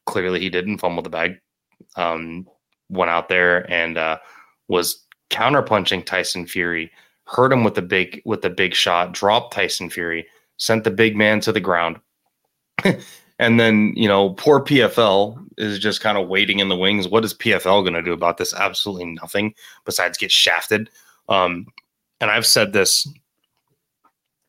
Clearly, 0.06 0.40
he 0.40 0.50
didn't 0.50 0.78
fumble 0.78 1.04
the 1.04 1.10
bag. 1.10 1.40
Um, 1.96 2.48
went 2.90 3.10
out 3.10 3.30
there 3.30 3.70
and 3.72 3.98
uh, 3.98 4.18
was 4.68 5.04
counterpunching 5.30 6.06
Tyson 6.06 6.46
Fury, 6.46 6.92
hurt 7.26 7.52
him 7.52 7.64
with 7.64 7.76
the 7.76 7.82
big 7.82 8.22
with 8.26 8.42
the 8.42 8.50
big 8.50 8.74
shot, 8.74 9.14
dropped 9.14 9.54
Tyson 9.54 9.90
Fury, 9.90 10.28
sent 10.58 10.84
the 10.84 10.92
big 10.92 11.16
man 11.16 11.40
to 11.42 11.52
the 11.52 11.60
ground. 11.60 12.00
and 13.40 13.60
then, 13.60 13.94
you 13.96 14.08
know, 14.08 14.32
poor 14.32 14.64
PFL 14.64 15.38
is 15.58 15.80
just 15.80 16.02
kind 16.02 16.18
of 16.18 16.28
waiting 16.28 16.60
in 16.60 16.70
the 16.70 16.76
wings. 16.76 17.08
What 17.08 17.26
is 17.26 17.34
PFL 17.34 17.84
going 17.84 17.94
to 17.94 18.02
do 18.02 18.14
about 18.14 18.38
this? 18.38 18.54
Absolutely 18.54 19.06
nothing 19.06 19.54
besides 19.86 20.18
get 20.18 20.32
shafted. 20.32 20.90
Um, 21.30 21.68
and 22.22 22.30
I've 22.32 22.46
said 22.46 22.74
this 22.74 23.08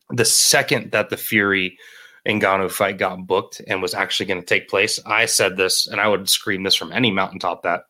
the 0.09 0.25
second 0.25 0.91
that 0.91 1.09
the 1.09 1.17
Fury 1.17 1.77
and 2.25 2.41
Ngannou 2.41 2.71
fight 2.71 2.97
got 2.97 3.25
booked 3.27 3.61
and 3.67 3.81
was 3.81 3.93
actually 3.93 4.25
going 4.25 4.39
to 4.39 4.45
take 4.45 4.69
place, 4.69 4.99
I 5.05 5.25
said 5.25 5.57
this, 5.57 5.87
and 5.87 5.99
I 5.99 6.07
would 6.07 6.29
scream 6.29 6.63
this 6.63 6.75
from 6.75 6.91
any 6.91 7.11
mountaintop 7.11 7.63
that 7.63 7.83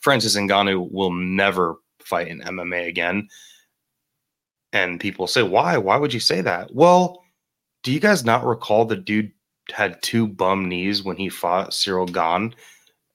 Francis 0.00 0.36
Ngannou 0.36 0.90
will 0.90 1.12
never 1.12 1.76
fight 2.04 2.28
in 2.28 2.40
MMA 2.40 2.88
again. 2.88 3.28
And 4.72 5.00
people 5.00 5.26
say, 5.26 5.42
why? 5.42 5.76
Why 5.76 5.96
would 5.96 6.14
you 6.14 6.20
say 6.20 6.40
that? 6.40 6.74
Well, 6.74 7.22
do 7.82 7.92
you 7.92 8.00
guys 8.00 8.24
not 8.24 8.44
recall 8.44 8.84
the 8.84 8.96
dude 8.96 9.32
had 9.70 10.02
two 10.02 10.26
bum 10.26 10.68
knees 10.68 11.02
when 11.02 11.16
he 11.16 11.28
fought 11.28 11.74
Cyril 11.74 12.06
Gane 12.06 12.54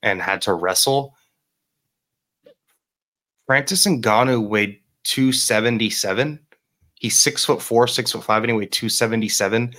and 0.03 0.21
had 0.21 0.41
to 0.43 0.53
wrestle? 0.53 1.15
Francis 3.47 3.85
Ngannou 3.85 4.47
weighed 4.47 4.79
277. 5.05 6.39
He's 6.95 7.17
six 7.17 7.45
foot 7.45 7.61
four, 7.61 7.87
six 7.87 8.11
foot 8.11 8.23
five, 8.23 8.43
anyway, 8.43 8.65
277 8.65 9.73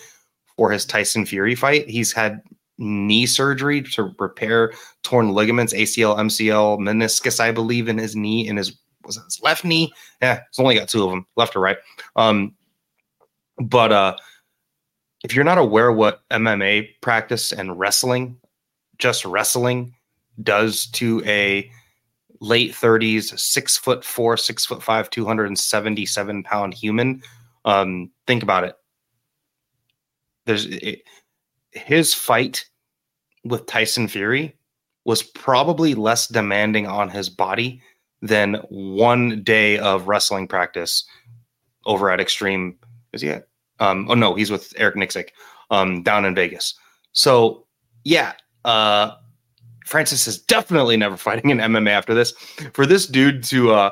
for 0.56 0.70
his 0.70 0.84
Tyson 0.86 1.26
Fury 1.26 1.54
fight. 1.54 1.88
He's 1.88 2.12
had 2.12 2.40
knee 2.78 3.26
surgery 3.26 3.82
to 3.82 4.14
repair 4.18 4.72
torn 5.02 5.32
ligaments, 5.32 5.74
ACL, 5.74 6.16
MCL, 6.16 6.78
meniscus, 6.78 7.40
I 7.40 7.52
believe, 7.52 7.88
in 7.88 7.98
his 7.98 8.16
knee, 8.16 8.46
in 8.48 8.56
his 8.56 8.78
was 9.08 9.16
it 9.16 9.24
his 9.24 9.40
left 9.42 9.64
knee? 9.64 9.92
Yeah, 10.22 10.42
it's 10.48 10.60
only 10.60 10.76
got 10.76 10.88
two 10.88 11.02
of 11.02 11.10
them, 11.10 11.26
left 11.36 11.56
or 11.56 11.60
right. 11.60 11.78
Um, 12.14 12.54
but 13.60 13.90
uh, 13.90 14.16
if 15.24 15.34
you're 15.34 15.44
not 15.44 15.58
aware 15.58 15.90
what 15.90 16.22
MMA 16.30 16.90
practice 17.00 17.52
and 17.52 17.76
wrestling, 17.76 18.36
just 18.98 19.24
wrestling, 19.24 19.94
does 20.42 20.86
to 20.92 21.22
a 21.24 21.68
late 22.40 22.72
30s, 22.72 23.36
six 23.38 23.76
foot 23.76 24.04
four, 24.04 24.36
six 24.36 24.64
foot 24.64 24.82
five, 24.82 25.10
277 25.10 26.42
pound 26.44 26.74
human, 26.74 27.22
um, 27.64 28.10
think 28.26 28.42
about 28.42 28.64
it. 28.64 28.76
There's 30.46 30.66
it, 30.66 31.02
his 31.72 32.14
fight 32.14 32.64
with 33.44 33.66
Tyson 33.66 34.06
Fury 34.06 34.54
was 35.04 35.22
probably 35.22 35.94
less 35.94 36.26
demanding 36.26 36.86
on 36.86 37.08
his 37.08 37.28
body 37.28 37.82
than 38.22 38.54
one 38.68 39.42
day 39.42 39.78
of 39.78 40.08
wrestling 40.08 40.48
practice 40.48 41.04
over 41.86 42.10
at 42.10 42.20
Extreme. 42.20 42.78
Is 43.12 43.22
he 43.22 43.30
at? 43.30 43.48
Um, 43.80 44.06
oh 44.10 44.14
no, 44.14 44.34
he's 44.34 44.50
with 44.50 44.72
Eric 44.76 44.96
Nicksick 44.96 45.28
um, 45.70 46.02
down 46.02 46.24
in 46.24 46.34
Vegas. 46.34 46.74
So 47.12 47.66
yeah, 48.04 48.32
uh, 48.64 49.12
Francis 49.86 50.26
is 50.26 50.38
definitely 50.38 50.96
never 50.96 51.16
fighting 51.28 51.50
in 51.50 51.58
MMA 51.58 51.90
after 51.90 52.14
this. 52.14 52.32
For 52.72 52.86
this 52.86 53.06
dude 53.06 53.42
to 53.44 53.72
uh, 53.72 53.90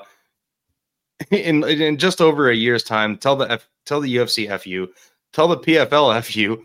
in 1.30 1.64
in 1.64 1.96
just 1.98 2.20
over 2.20 2.50
a 2.50 2.56
year's 2.56 2.82
time, 2.82 3.16
tell 3.16 3.36
the 3.36 3.50
F, 3.50 3.68
tell 3.84 4.00
the 4.00 4.14
UFC 4.16 4.48
fu, 4.60 4.92
tell 5.32 5.48
the 5.48 5.58
PFL 5.58 6.22
fu, 6.24 6.62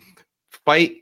fight 0.65 0.96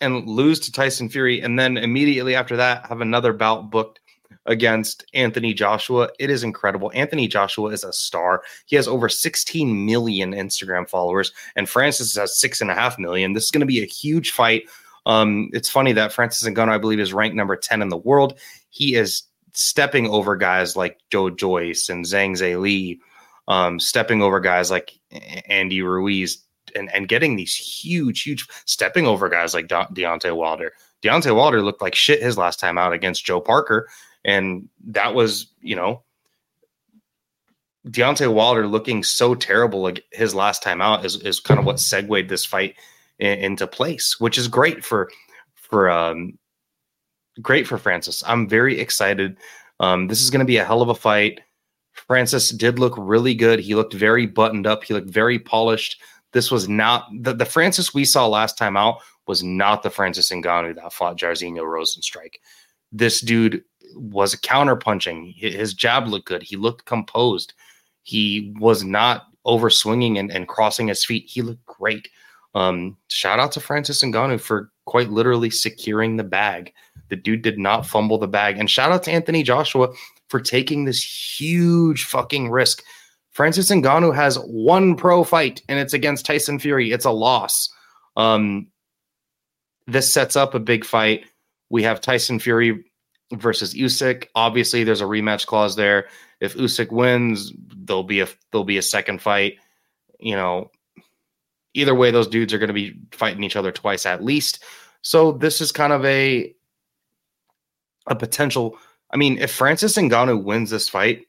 and 0.00 0.26
lose 0.28 0.60
to 0.60 0.72
Tyson 0.72 1.08
Fury, 1.08 1.40
and 1.40 1.58
then 1.58 1.76
immediately 1.76 2.34
after 2.34 2.56
that 2.56 2.86
have 2.86 3.00
another 3.00 3.32
bout 3.32 3.70
booked 3.70 4.00
against 4.46 5.04
Anthony 5.14 5.52
Joshua. 5.52 6.08
It 6.18 6.30
is 6.30 6.42
incredible. 6.42 6.90
Anthony 6.94 7.28
Joshua 7.28 7.70
is 7.70 7.84
a 7.84 7.92
star. 7.92 8.42
He 8.66 8.76
has 8.76 8.88
over 8.88 9.08
16 9.08 9.86
million 9.86 10.32
Instagram 10.32 10.88
followers, 10.88 11.32
and 11.54 11.68
Francis 11.68 12.16
has 12.16 12.38
six 12.38 12.60
and 12.60 12.70
a 12.70 12.74
half 12.74 12.98
million. 12.98 13.32
This 13.32 13.44
is 13.44 13.50
going 13.50 13.60
to 13.60 13.66
be 13.66 13.82
a 13.82 13.86
huge 13.86 14.30
fight. 14.30 14.64
Um, 15.06 15.50
it's 15.52 15.70
funny 15.70 15.92
that 15.92 16.12
Francis 16.12 16.48
Ngannou, 16.48 16.70
I 16.70 16.78
believe, 16.78 17.00
is 17.00 17.12
ranked 17.12 17.36
number 17.36 17.56
10 17.56 17.80
in 17.80 17.88
the 17.88 17.96
world. 17.96 18.38
He 18.70 18.96
is 18.96 19.22
stepping 19.52 20.08
over 20.08 20.36
guys 20.36 20.76
like 20.76 20.98
Joe 21.10 21.30
Joyce 21.30 21.88
and 21.88 22.04
Zhang 22.04 22.32
Zhilei, 22.32 22.98
um, 23.48 23.80
stepping 23.80 24.20
over 24.20 24.40
guys 24.40 24.70
like 24.70 24.98
Andy 25.48 25.80
Ruiz, 25.80 26.42
and, 26.74 26.92
and 26.92 27.08
getting 27.08 27.36
these 27.36 27.54
huge, 27.54 28.22
huge 28.22 28.46
stepping 28.66 29.06
over 29.06 29.28
guys 29.28 29.54
like 29.54 29.68
De- 29.68 29.88
Deontay 29.92 30.36
Wilder. 30.36 30.72
Deontay 31.02 31.34
Wilder 31.34 31.62
looked 31.62 31.82
like 31.82 31.94
shit 31.94 32.22
his 32.22 32.36
last 32.36 32.58
time 32.58 32.78
out 32.78 32.92
against 32.92 33.24
Joe 33.24 33.40
Parker. 33.40 33.88
And 34.26 34.68
that 34.88 35.14
was, 35.14 35.46
you 35.62 35.76
know, 35.76 36.02
Deontay 37.88 38.32
Wilder 38.32 38.66
looking 38.66 39.02
so 39.02 39.34
terrible 39.34 39.80
like 39.80 40.04
his 40.12 40.34
last 40.34 40.62
time 40.62 40.82
out 40.82 41.04
is, 41.04 41.16
is 41.22 41.40
kind 41.40 41.58
of 41.58 41.64
what 41.64 41.80
segued 41.80 42.28
this 42.28 42.44
fight 42.44 42.74
in, 43.20 43.38
into 43.38 43.66
place, 43.66 44.20
which 44.20 44.36
is 44.36 44.48
great 44.48 44.84
for 44.84 45.10
for 45.54 45.88
um 45.88 46.38
great 47.40 47.66
for 47.66 47.78
Francis. 47.78 48.22
I'm 48.26 48.48
very 48.48 48.80
excited. 48.80 49.36
Um, 49.78 50.08
this 50.08 50.22
is 50.22 50.30
going 50.30 50.40
to 50.40 50.46
be 50.46 50.56
a 50.56 50.64
hell 50.64 50.82
of 50.82 50.88
a 50.88 50.94
fight. 50.94 51.40
Francis 51.92 52.50
did 52.50 52.78
look 52.78 52.94
really 52.96 53.34
good. 53.34 53.60
He 53.60 53.74
looked 53.74 53.94
very 53.94 54.26
buttoned 54.26 54.66
up. 54.66 54.84
He 54.84 54.94
looked 54.94 55.10
very 55.10 55.38
polished. 55.38 56.00
This 56.32 56.50
was 56.50 56.68
not 56.68 57.06
the, 57.20 57.32
the 57.32 57.44
Francis 57.44 57.94
we 57.94 58.04
saw 58.04 58.26
last 58.26 58.58
time 58.58 58.76
out 58.76 58.98
was 59.26 59.42
not 59.42 59.82
the 59.82 59.90
Francis 59.90 60.30
Ngannou 60.30 60.74
that 60.74 60.92
fought 60.92 61.16
Jairzinho 61.18 61.62
Rozenstruik. 61.62 62.36
This 62.92 63.20
dude 63.20 63.64
was 63.94 64.34
counter 64.36 64.76
punching. 64.76 65.34
His 65.36 65.74
jab 65.74 66.08
looked 66.08 66.26
good. 66.26 66.42
He 66.42 66.56
looked 66.56 66.86
composed. 66.86 67.52
He 68.02 68.54
was 68.58 68.84
not 68.84 69.26
over 69.44 69.70
swinging 69.70 70.18
and, 70.18 70.30
and 70.30 70.48
crossing 70.48 70.88
his 70.88 71.04
feet. 71.04 71.24
He 71.28 71.42
looked 71.42 71.64
great. 71.66 72.08
Um, 72.54 72.96
shout 73.08 73.38
out 73.38 73.52
to 73.52 73.60
Francis 73.60 74.02
Ngannou 74.02 74.40
for 74.40 74.70
quite 74.86 75.10
literally 75.10 75.50
securing 75.50 76.16
the 76.16 76.24
bag. 76.24 76.72
The 77.08 77.16
dude 77.16 77.42
did 77.42 77.58
not 77.58 77.86
fumble 77.86 78.18
the 78.18 78.28
bag. 78.28 78.58
And 78.58 78.70
shout 78.70 78.92
out 78.92 79.02
to 79.04 79.12
Anthony 79.12 79.42
Joshua 79.42 79.92
for 80.28 80.40
taking 80.40 80.84
this 80.84 81.38
huge 81.38 82.04
fucking 82.04 82.50
risk 82.50 82.82
Francis 83.36 83.70
Ngannou 83.70 84.14
has 84.14 84.38
one 84.38 84.96
pro 84.96 85.22
fight, 85.22 85.60
and 85.68 85.78
it's 85.78 85.92
against 85.92 86.24
Tyson 86.24 86.58
Fury. 86.58 86.90
It's 86.90 87.04
a 87.04 87.10
loss. 87.10 87.68
Um, 88.16 88.68
this 89.86 90.10
sets 90.10 90.36
up 90.36 90.54
a 90.54 90.58
big 90.58 90.86
fight. 90.86 91.26
We 91.68 91.82
have 91.82 92.00
Tyson 92.00 92.38
Fury 92.38 92.82
versus 93.32 93.74
Usyk. 93.74 94.26
Obviously, 94.34 94.84
there's 94.84 95.00
a 95.00 95.04
rematch 95.06 95.46
clause 95.46 95.76
there. 95.76 96.08
If 96.40 96.54
Usyk 96.54 96.90
wins, 96.90 97.52
there'll 97.56 98.04
be 98.04 98.20
a 98.20 98.28
there'll 98.50 98.64
be 98.64 98.78
a 98.78 98.82
second 98.82 99.22
fight. 99.22 99.56
You 100.18 100.36
know, 100.36 100.70
either 101.74 101.94
way, 101.94 102.10
those 102.10 102.28
dudes 102.28 102.52
are 102.52 102.58
going 102.58 102.68
to 102.68 102.74
be 102.74 102.98
fighting 103.12 103.44
each 103.44 103.56
other 103.56 103.72
twice 103.72 104.06
at 104.06 104.24
least. 104.24 104.62
So 105.02 105.32
this 105.32 105.60
is 105.60 105.72
kind 105.72 105.92
of 105.92 106.04
a 106.04 106.54
a 108.06 108.16
potential. 108.16 108.76
I 109.10 109.16
mean, 109.16 109.38
if 109.38 109.52
Francis 109.52 109.96
Ngannou 109.96 110.42
wins 110.42 110.70
this 110.70 110.88
fight, 110.88 111.26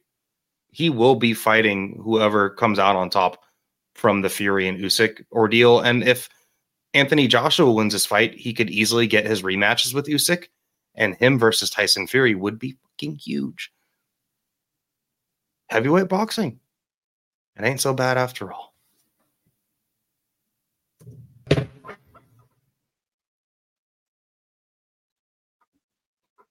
he 0.71 0.89
will 0.89 1.15
be 1.15 1.33
fighting 1.33 1.99
whoever 2.03 2.49
comes 2.49 2.79
out 2.79 2.95
on 2.95 3.09
top 3.09 3.43
from 3.95 4.21
the 4.21 4.29
Fury 4.29 4.67
and 4.67 4.79
Usyk 4.79 5.23
ordeal. 5.31 5.79
And 5.79 6.03
if 6.03 6.29
Anthony 6.93 7.27
Joshua 7.27 7.71
wins 7.71 7.93
this 7.93 8.05
fight, 8.05 8.33
he 8.35 8.53
could 8.53 8.69
easily 8.69 9.07
get 9.07 9.25
his 9.25 9.41
rematches 9.41 9.93
with 9.93 10.07
Usyk, 10.07 10.47
and 10.97 11.15
him 11.15 11.39
versus 11.39 11.69
Tyson 11.69 12.07
Fury 12.07 12.35
would 12.35 12.59
be 12.59 12.75
fucking 12.83 13.15
huge. 13.15 13.71
Heavyweight 15.69 16.09
boxing. 16.09 16.59
It 17.57 17.63
ain't 17.63 17.81
so 17.81 17.93
bad 17.93 18.17
after 18.17 18.51
all. 18.51 18.73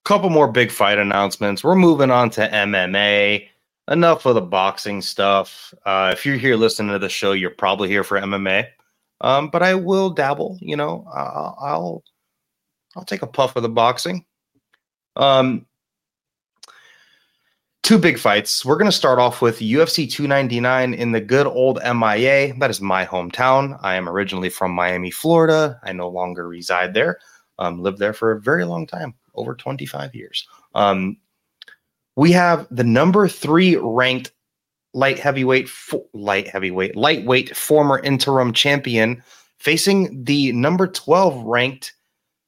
Couple 0.05 0.31
more 0.31 0.51
big 0.51 0.71
fight 0.71 0.99
announcements. 0.99 1.65
We're 1.65 1.75
moving 1.75 2.13
on 2.13 2.31
to 2.31 2.49
MMA 2.49 3.49
enough 3.89 4.25
of 4.25 4.37
the 4.37 4.41
boxing 4.41 5.03
stuff. 5.03 5.75
Uh, 5.85 6.11
if 6.13 6.25
you're 6.25 6.37
here 6.37 6.57
listening 6.57 6.93
to 6.93 6.99
the 6.99 7.09
show, 7.09 7.33
you're 7.33 7.51
probably 7.51 7.89
here 7.89 8.05
for 8.05 8.21
MMA. 8.21 8.69
Um, 9.21 9.49
but 9.49 9.63
I 9.63 9.75
will 9.75 10.11
dabble. 10.11 10.59
You 10.61 10.77
know, 10.77 11.07
I'll, 11.13 11.59
I'll 11.61 12.05
I'll 12.97 13.05
take 13.05 13.23
a 13.23 13.27
puff 13.27 13.57
of 13.57 13.63
the 13.63 13.69
boxing. 13.69 14.25
Um, 15.17 15.67
two 17.83 17.99
big 17.99 18.19
fights. 18.19 18.65
We're 18.65 18.77
going 18.77 18.91
to 18.91 18.97
start 18.97 19.19
off 19.19 19.41
with 19.41 19.61
UFC 19.61 20.11
299 20.11 20.93
in 20.95 21.13
the 21.13 21.21
good 21.21 21.47
old 21.47 21.79
MIA. 21.85 22.53
That 22.59 22.71
is 22.71 22.81
my 22.81 23.07
hometown. 23.07 23.79
I 23.83 23.95
am 23.95 24.09
originally 24.09 24.49
from 24.49 24.73
Miami, 24.73 25.11
Florida. 25.11 25.79
I 25.85 25.93
no 25.93 26.09
longer 26.09 26.49
reside 26.49 26.95
there. 26.95 27.19
Um, 27.59 27.81
lived 27.81 27.99
there 27.99 28.13
for 28.13 28.33
a 28.33 28.41
very 28.41 28.65
long 28.65 28.87
time, 28.87 29.15
over 29.35 29.55
25 29.55 30.15
years. 30.15 30.47
Um, 30.75 31.17
we 32.17 32.33
have 32.33 32.67
the 32.71 32.85
number 32.85 33.29
three 33.29 33.77
ranked 33.77 34.33
light 34.93 35.19
heavyweight, 35.19 35.69
fo- 35.69 36.09
light 36.13 36.49
heavyweight, 36.49 36.97
lightweight 36.97 37.57
former 37.57 38.01
interim 38.01 38.53
champion 38.53 39.23
facing 39.59 40.25
the 40.25 40.51
number 40.53 40.87
12 40.87 41.45
ranked 41.45 41.93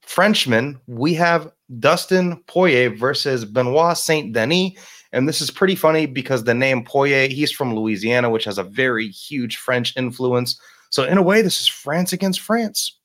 Frenchman. 0.03 0.81
We 0.87 1.15
have 1.15 1.53
Dustin 1.79 2.43
Poirier 2.47 2.91
versus 2.91 3.45
Benoit 3.45 3.97
Saint 3.97 4.33
Denis. 4.33 4.73
And 5.13 5.29
this 5.29 5.41
is 5.41 5.51
pretty 5.51 5.75
funny 5.75 6.07
because 6.07 6.45
the 6.45 6.55
name 6.55 6.85
Poirier, 6.85 7.29
he's 7.29 7.53
from 7.53 7.75
Louisiana, 7.75 8.31
which 8.31 8.45
has 8.45 8.59
a 8.59 8.65
very 8.65 9.09
huge 9.09 9.57
French 9.57 9.97
influence. 9.97 10.61
So, 10.91 11.05
in 11.05 11.19
a 11.19 11.23
way, 11.23 11.43
this 11.43 11.61
is 11.61 11.69
France 11.69 12.13
against 12.13 12.41
France. 12.41 12.99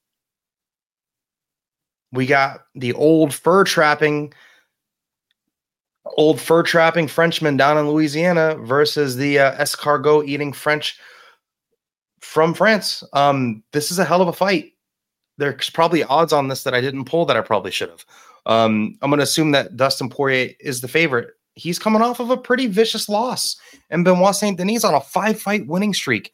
We 2.12 2.26
got 2.26 2.62
the 2.76 2.94
old 2.94 3.34
fur 3.34 3.64
trapping, 3.64 4.34
old 6.18 6.40
fur 6.40 6.64
trapping 6.64 7.08
Frenchman 7.08 7.58
down 7.58 7.78
in 7.78 7.90
Louisiana 7.90 8.56
versus 8.56 9.16
the 9.16 9.40
uh, 9.40 9.56
escargot 9.56 10.28
eating 10.28 10.54
French 10.54 11.00
from 12.22 12.54
France. 12.54 13.04
Um, 13.14 13.64
this 13.74 13.92
is 13.92 14.00
a 14.00 14.06
hell 14.06 14.22
of 14.22 14.28
a 14.28 14.34
fight. 14.34 14.74
There's 15.38 15.70
probably 15.70 16.04
odds 16.04 16.32
on 16.32 16.48
this 16.48 16.64
that 16.64 16.74
I 16.74 16.82
didn't 16.82 17.06
pull 17.06 17.26
that 17.26 17.38
I 17.38 17.42
probably 17.42 17.72
should 17.72 17.90
have. 17.90 18.06
Um, 18.46 18.98
I'm 19.02 19.10
going 19.10 19.20
to 19.20 19.24
assume 19.24 19.52
that 19.52 19.78
Dustin 19.78 20.10
Poirier 20.10 20.52
is 20.60 20.82
the 20.82 20.88
favorite. 20.88 21.30
He's 21.56 21.80
coming 21.80 22.02
off 22.02 22.20
of 22.20 22.30
a 22.30 22.38
pretty 22.38 22.68
vicious 22.68 23.08
loss, 23.08 23.56
and 23.90 24.04
Benoit 24.04 24.36
Saint 24.36 24.58
Denis 24.58 24.84
on 24.84 24.94
a 24.94 25.02
five 25.02 25.40
fight 25.40 25.68
winning 25.68 25.94
streak. 25.94 26.34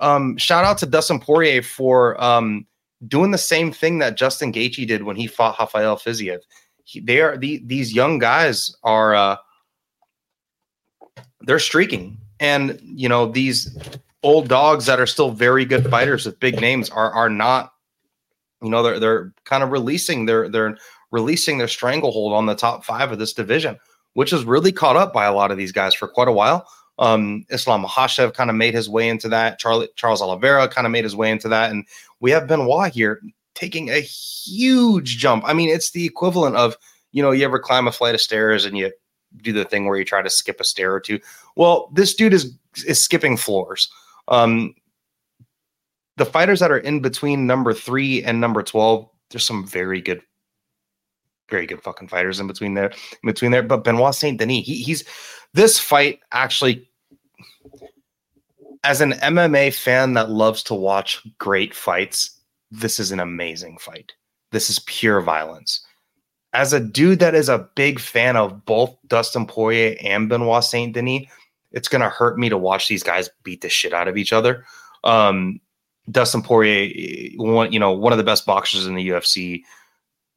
Um, 0.00 0.36
shout 0.36 0.64
out 0.64 0.78
to 0.78 0.86
Dustin 0.86 1.18
Poirier 1.20 1.62
for 1.62 2.22
um, 2.22 2.66
doing 3.06 3.30
the 3.30 3.38
same 3.38 3.72
thing 3.72 3.98
that 3.98 4.16
Justin 4.16 4.52
Gaethje 4.52 4.86
did 4.86 5.02
when 5.02 5.16
he 5.16 5.26
fought 5.26 5.58
Rafael 5.58 5.96
Fiziev. 5.96 6.40
He, 6.84 7.00
they 7.00 7.20
are 7.20 7.36
the, 7.36 7.62
these 7.64 7.92
young 7.92 8.18
guys 8.18 8.74
are 8.84 9.14
uh, 9.14 9.36
they're 11.40 11.58
streaking, 11.58 12.18
and 12.38 12.78
you 12.82 13.08
know 13.08 13.26
these 13.26 13.76
old 14.22 14.48
dogs 14.48 14.86
that 14.86 15.00
are 15.00 15.06
still 15.06 15.30
very 15.30 15.64
good 15.64 15.88
fighters 15.90 16.26
with 16.26 16.40
big 16.40 16.60
names 16.60 16.88
are 16.90 17.12
are 17.12 17.30
not. 17.30 17.72
You 18.62 18.70
know 18.70 18.82
they're 18.82 19.00
they're 19.00 19.34
kind 19.44 19.62
of 19.62 19.72
releasing 19.72 20.26
their 20.26 20.48
their 20.48 20.78
releasing 21.10 21.58
their 21.58 21.68
stranglehold 21.68 22.32
on 22.32 22.46
the 22.46 22.54
top 22.54 22.84
five 22.84 23.12
of 23.12 23.18
this 23.18 23.32
division, 23.32 23.78
which 24.14 24.30
has 24.30 24.44
really 24.44 24.72
caught 24.72 24.96
up 24.96 25.12
by 25.12 25.24
a 25.24 25.32
lot 25.32 25.50
of 25.50 25.58
these 25.58 25.72
guys 25.72 25.94
for 25.94 26.08
quite 26.08 26.28
a 26.28 26.32
while. 26.32 26.66
Um, 26.98 27.44
Islam 27.50 27.84
Makhachev 27.84 28.34
kind 28.34 28.50
of 28.50 28.56
made 28.56 28.74
his 28.74 28.88
way 28.88 29.08
into 29.08 29.28
that. 29.28 29.58
Charlie, 29.58 29.88
Charles 29.96 30.22
Oliveira 30.22 30.68
kind 30.68 30.86
of 30.86 30.90
made 30.90 31.04
his 31.04 31.14
way 31.16 31.30
into 31.30 31.48
that. 31.48 31.70
And 31.70 31.86
we 32.20 32.30
have 32.30 32.46
Benoit 32.46 32.92
here 32.92 33.20
taking 33.54 33.90
a 33.90 34.00
huge 34.00 35.18
jump. 35.18 35.44
I 35.46 35.52
mean, 35.52 35.68
it's 35.68 35.90
the 35.90 36.04
equivalent 36.06 36.56
of, 36.56 36.76
you 37.12 37.22
know, 37.22 37.32
you 37.32 37.44
ever 37.44 37.58
climb 37.58 37.86
a 37.86 37.92
flight 37.92 38.14
of 38.14 38.20
stairs 38.20 38.64
and 38.64 38.76
you 38.76 38.92
do 39.42 39.52
the 39.52 39.64
thing 39.64 39.86
where 39.86 39.98
you 39.98 40.04
try 40.04 40.22
to 40.22 40.30
skip 40.30 40.60
a 40.60 40.64
stair 40.64 40.94
or 40.94 41.00
two. 41.00 41.20
Well, 41.56 41.90
this 41.92 42.14
dude 42.14 42.34
is 42.34 42.56
is 42.86 43.02
skipping 43.02 43.36
floors. 43.36 43.90
Um, 44.28 44.74
the 46.16 46.26
fighters 46.26 46.60
that 46.60 46.70
are 46.70 46.78
in 46.78 47.00
between 47.00 47.46
number 47.46 47.74
three 47.74 48.22
and 48.22 48.40
number 48.40 48.62
12, 48.62 49.08
there's 49.30 49.44
some 49.44 49.66
very 49.66 50.00
good 50.00 50.22
very 51.48 51.66
good 51.66 51.82
fucking 51.82 52.08
fighters 52.08 52.40
in 52.40 52.46
between 52.46 52.74
there, 52.74 52.90
in 52.90 53.26
between 53.26 53.50
there. 53.50 53.62
But 53.62 53.84
Benoit 53.84 54.14
Saint 54.14 54.38
Denis, 54.38 54.66
he, 54.66 54.82
he's 54.82 55.04
this 55.54 55.78
fight 55.78 56.20
actually. 56.32 56.88
As 58.84 59.00
an 59.00 59.12
MMA 59.14 59.74
fan 59.74 60.14
that 60.14 60.30
loves 60.30 60.62
to 60.64 60.74
watch 60.74 61.20
great 61.38 61.74
fights, 61.74 62.38
this 62.70 63.00
is 63.00 63.10
an 63.10 63.18
amazing 63.18 63.78
fight. 63.78 64.12
This 64.52 64.70
is 64.70 64.78
pure 64.80 65.20
violence. 65.20 65.84
As 66.52 66.72
a 66.72 66.78
dude 66.78 67.18
that 67.18 67.34
is 67.34 67.48
a 67.48 67.68
big 67.74 67.98
fan 67.98 68.36
of 68.36 68.64
both 68.64 68.96
Dustin 69.08 69.44
Poirier 69.44 69.96
and 70.02 70.28
Benoit 70.28 70.62
Saint 70.62 70.94
Denis, 70.94 71.26
it's 71.72 71.88
gonna 71.88 72.08
hurt 72.08 72.38
me 72.38 72.48
to 72.48 72.56
watch 72.56 72.86
these 72.86 73.02
guys 73.02 73.28
beat 73.42 73.60
the 73.60 73.68
shit 73.68 73.92
out 73.92 74.08
of 74.08 74.16
each 74.16 74.32
other. 74.32 74.64
Um, 75.02 75.60
Dustin 76.10 76.42
Poirier, 76.42 77.32
one 77.36 77.72
you 77.72 77.80
know, 77.80 77.90
one 77.90 78.12
of 78.12 78.18
the 78.18 78.24
best 78.24 78.46
boxers 78.46 78.86
in 78.86 78.94
the 78.94 79.08
UFC 79.08 79.64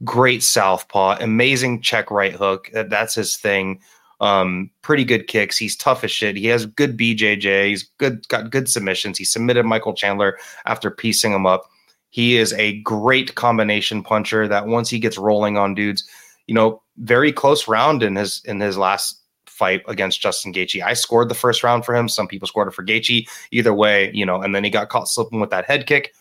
great 0.04 0.44
southpaw, 0.44 1.18
amazing 1.20 1.82
check 1.82 2.12
right 2.12 2.34
hook. 2.34 2.70
That's 2.74 3.16
his 3.16 3.36
thing. 3.38 3.82
Um, 4.22 4.70
pretty 4.82 5.06
good 5.06 5.28
kicks. 5.28 5.58
He's 5.58 5.78
tough 5.78 6.04
as 6.04 6.12
shit. 6.12 6.36
He 6.36 6.48
has 6.48 6.66
good 6.66 6.98
BJJ. 6.98 7.68
He's 7.68 7.84
good, 7.98 8.28
got 8.28 8.52
good 8.52 8.70
submissions. 8.70 9.18
He 9.18 9.24
submitted 9.24 9.66
Michael 9.66 9.94
Chandler 9.94 10.38
after 10.66 10.92
piecing 10.92 11.32
him 11.32 11.46
up. 11.46 11.70
He 12.10 12.38
is 12.38 12.54
a 12.54 12.80
great 12.82 13.36
combination 13.36 14.04
puncher 14.04 14.48
that 14.48 14.68
once 14.68 14.90
he 14.90 15.00
gets 15.00 15.18
rolling 15.18 15.58
on 15.58 15.76
dudes, 15.76 16.08
you 16.48 16.56
know, 16.56 16.82
very 16.98 17.32
close 17.32 17.68
round 17.68 18.04
in 18.04 18.16
his 18.16 18.42
in 18.46 18.60
his 18.60 18.78
last 18.78 19.22
fight 19.46 19.84
against 19.88 20.22
Justin 20.22 20.54
Gaethje. 20.54 20.82
I 20.82 20.94
scored 20.94 21.30
the 21.30 21.36
first 21.36 21.64
round 21.64 21.86
for 21.86 21.96
him. 21.96 22.10
Some 22.10 22.28
people 22.28 22.48
scored 22.48 22.68
it 22.68 22.74
for 22.74 22.84
Gaethje. 22.84 23.28
Either 23.52 23.74
way, 23.74 24.10
you 24.14 24.26
know, 24.26 24.42
and 24.42 24.56
then 24.56 24.64
he 24.64 24.70
got 24.70 24.90
caught 24.90 25.08
slipping 25.08 25.40
with 25.40 25.52
that 25.52 25.66
head 25.66 25.86
kick. 25.86 26.14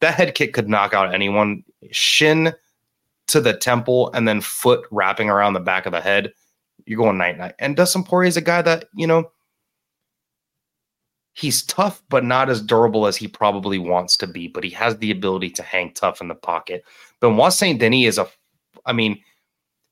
That 0.00 0.14
head 0.14 0.34
kick 0.34 0.54
could 0.54 0.68
knock 0.68 0.92
out 0.92 1.14
anyone. 1.14 1.64
Shin 1.92 2.52
to 3.28 3.40
the 3.40 3.56
temple 3.56 4.10
and 4.12 4.26
then 4.26 4.40
foot 4.40 4.86
wrapping 4.90 5.30
around 5.30 5.52
the 5.52 5.60
back 5.60 5.86
of 5.86 5.92
the 5.92 6.00
head, 6.00 6.32
you're 6.86 6.98
going 6.98 7.18
night 7.18 7.38
night. 7.38 7.54
And 7.58 7.76
Dustin 7.76 8.04
Poirier 8.04 8.28
is 8.28 8.36
a 8.36 8.42
guy 8.42 8.62
that, 8.62 8.86
you 8.94 9.06
know, 9.06 9.30
he's 11.34 11.62
tough, 11.62 12.02
but 12.08 12.24
not 12.24 12.50
as 12.50 12.60
durable 12.60 13.06
as 13.06 13.16
he 13.16 13.28
probably 13.28 13.78
wants 13.78 14.16
to 14.16 14.26
be, 14.26 14.48
but 14.48 14.64
he 14.64 14.70
has 14.70 14.98
the 14.98 15.10
ability 15.10 15.50
to 15.50 15.62
hang 15.62 15.92
tough 15.92 16.20
in 16.20 16.28
the 16.28 16.34
pocket. 16.34 16.84
Benoit 17.20 17.52
Saint 17.52 17.78
Denis 17.78 18.08
is 18.08 18.18
a, 18.18 18.28
I 18.86 18.92
mean, 18.92 19.22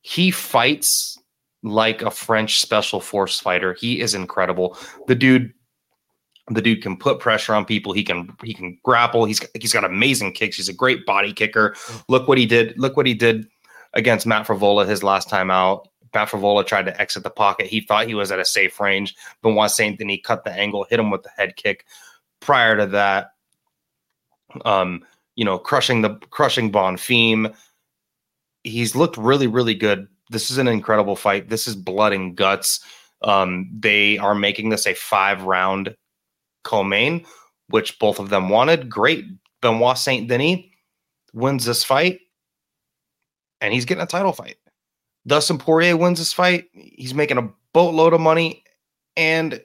he 0.01 0.31
fights 0.31 1.19
like 1.63 2.03
a 2.03 2.11
French 2.11 2.61
special 2.61 3.01
force 3.01 3.41
fighter. 3.41 3.75
He 3.75 4.01
is 4.01 4.15
incredible. 4.15 4.77
The 5.07 5.15
dude 5.15 5.53
the 6.49 6.63
dude 6.63 6.83
can 6.83 6.97
put 6.97 7.19
pressure 7.19 7.55
on 7.55 7.65
people. 7.65 7.93
He 7.93 8.05
can 8.05 8.35
he 8.43 8.55
can 8.55 8.79
grapple. 8.85 9.25
He's 9.25 9.41
he's 9.61 9.73
got 9.73 9.85
amazing 9.85 10.33
kicks. 10.33 10.57
He's 10.57 10.69
a 10.69 10.75
great 10.75 11.05
body 11.05 11.33
kicker. 11.33 11.75
Look 12.09 12.29
what 12.29 12.39
he 12.39 12.47
did. 12.47 12.79
Look 12.79 12.97
what 12.97 13.07
he 13.07 13.15
did 13.15 13.49
against 13.95 14.27
Matt 14.27 14.47
Frevola 14.47 14.87
his 14.87 15.03
last 15.03 15.29
time 15.29 15.51
out. 15.51 15.89
Matt 16.15 16.29
Frevola 16.29 16.67
tried 16.67 16.87
to 16.87 17.01
exit 17.01 17.25
the 17.25 17.31
pocket. 17.31 17.67
He 17.67 17.81
thought 17.81 18.07
he 18.07 18.15
was 18.15 18.31
at 18.31 18.39
a 18.39 18.45
safe 18.45 18.79
range. 18.81 19.15
Benoit 19.43 19.71
Saint 19.71 19.99
Denis 19.99 20.21
cut 20.25 20.45
the 20.45 20.53
angle, 20.53 20.87
hit 20.89 21.01
him 21.01 21.11
with 21.11 21.23
the 21.23 21.31
head 21.37 21.57
kick. 21.57 21.85
Prior 22.41 22.77
to 22.77 22.87
that, 22.87 23.33
um, 24.65 25.05
you 25.35 25.45
know, 25.45 25.59
crushing 25.59 26.03
the 26.03 26.15
crushing 26.31 26.71
Bonfim. 26.71 27.55
He's 28.63 28.95
looked 28.95 29.17
really, 29.17 29.47
really 29.47 29.75
good. 29.75 30.09
This 30.31 30.51
is 30.51 30.59
an 30.59 30.69
incredible 30.69 31.17
fight. 31.17 31.49
This 31.49 31.69
is 31.69 31.77
blood 31.77 32.13
and 32.13 32.37
guts. 32.37 32.81
Um, 33.23 33.71
they 33.73 34.19
are 34.19 34.35
making 34.35 34.71
this 34.71 34.87
a 34.87 34.95
five 34.95 35.43
round 35.43 35.95
co-main, 36.67 37.25
which 37.69 37.99
both 37.99 38.19
of 38.19 38.29
them 38.29 38.51
wanted. 38.51 38.91
Great. 38.91 39.25
Benoit 39.63 39.97
Saint 39.97 40.29
Denis 40.29 40.65
wins 41.33 41.65
this 41.65 41.83
fight, 41.83 42.21
and 43.61 43.73
he's 43.73 43.87
getting 43.87 44.03
a 44.03 44.07
title 44.07 44.33
fight. 44.33 44.57
Dustin 45.27 45.59
Poirier 45.59 45.97
wins 45.97 46.19
this 46.19 46.33
fight. 46.33 46.67
He's 46.73 47.15
making 47.15 47.39
a 47.39 47.49
boatload 47.73 48.13
of 48.13 48.21
money 48.21 48.63
and 49.17 49.61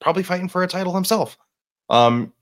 probably 0.00 0.22
fighting 0.22 0.48
for 0.48 0.62
a 0.62 0.68
title 0.68 0.94
himself. 0.94 1.38
Um, 1.88 2.32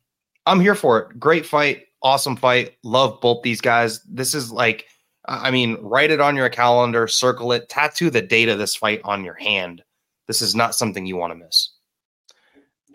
I'm 0.46 0.61
here 0.61 0.74
for 0.74 0.98
it. 0.98 1.20
Great 1.20 1.46
fight, 1.46 1.85
awesome 2.02 2.37
fight. 2.37 2.76
Love 2.83 3.20
both 3.20 3.42
these 3.42 3.61
guys. 3.61 4.02
This 4.05 4.35
is 4.35 4.50
like, 4.50 4.87
I 5.26 5.50
mean, 5.50 5.76
write 5.81 6.11
it 6.11 6.20
on 6.20 6.37
your 6.37 6.48
calendar, 6.48 7.07
circle 7.07 7.52
it, 7.52 7.68
tattoo 7.68 8.11
the 8.11 8.22
date 8.22 8.48
of 8.48 8.59
this 8.59 8.76
fight 8.76 9.00
on 9.05 9.24
your 9.24 9.35
hand. 9.35 9.83
This 10.26 10.42
is 10.42 10.55
not 10.55 10.74
something 10.74 11.07
you 11.07 11.16
want 11.16 11.33
to 11.33 11.38
miss. 11.38 11.70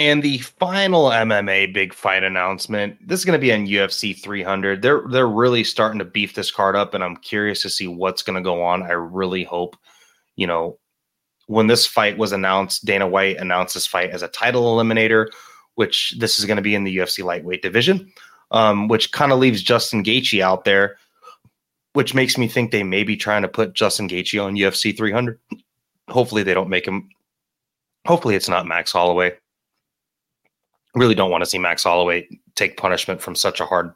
And 0.02 0.24
the 0.24 0.40
final 0.40 1.10
MMA 1.10 1.76
big 1.76 1.94
fight 1.94 2.24
announcement, 2.24 2.98
this 3.08 3.20
is 3.20 3.26
going 3.26 3.40
to 3.40 3.42
be 3.42 3.54
on 3.54 3.68
UFC 3.68 4.20
300. 4.20 4.82
They're 4.82 5.04
they're 5.12 5.28
really 5.28 5.64
starting 5.64 6.00
to 6.00 6.06
beef 6.06 6.34
this 6.34 6.50
card 6.50 6.76
up, 6.76 6.96
and 6.96 7.04
I'm 7.04 7.18
curious 7.18 7.62
to 7.62 7.70
see 7.70 7.86
what's 7.86 8.24
going 8.24 8.36
to 8.36 8.42
go 8.42 8.64
on. 8.64 8.82
I 8.82 8.94
really 8.94 9.44
hope, 9.44 9.78
you 10.38 10.48
know, 10.48 10.80
when 11.46 11.68
this 11.68 11.86
fight 11.86 12.18
was 12.18 12.32
announced, 12.32 12.84
Dana 12.84 13.08
White 13.08 13.38
announced 13.38 13.76
this 13.76 13.86
fight 13.86 14.10
as 14.10 14.24
a 14.24 14.28
title 14.28 14.76
eliminator, 14.76 15.28
which 15.76 16.16
this 16.18 16.40
is 16.40 16.46
going 16.46 16.58
to 16.58 16.64
be 16.64 16.74
in 16.74 16.84
the 16.84 16.98
UFC 16.98 17.24
lightweight 17.24 17.62
division, 17.62 18.12
um, 18.50 18.88
which 18.88 19.12
kind 19.12 19.32
of 19.32 19.38
leaves 19.38 19.62
Justin 19.62 20.04
Gaethje 20.04 20.42
out 20.42 20.66
there, 20.66 20.98
which 21.94 22.16
makes 22.16 22.40
me 22.40 22.48
think 22.48 22.72
they 22.72 22.82
may 22.82 23.04
be 23.04 23.16
trying 23.16 23.44
to 23.44 23.48
put 23.48 23.76
Justin 23.76 24.10
Gaethje 24.10 24.44
on 24.44 24.56
UFC 24.56 24.98
300. 24.98 25.38
Hopefully, 26.10 26.42
they 26.42 26.56
don't 26.56 26.70
make 26.70 26.88
him. 26.88 27.08
Hopefully, 28.08 28.34
it's 28.34 28.50
not 28.50 28.66
Max 28.66 28.92
Holloway 28.92 29.34
really 30.96 31.16
don't 31.16 31.32
want 31.32 31.44
to 31.44 31.50
see 31.50 31.58
Max 31.58 31.84
Holloway 31.84 32.28
take 32.56 32.78
punishment 32.78 33.22
from 33.22 33.36
such 33.36 33.60
a 33.60 33.66
hard, 33.66 33.94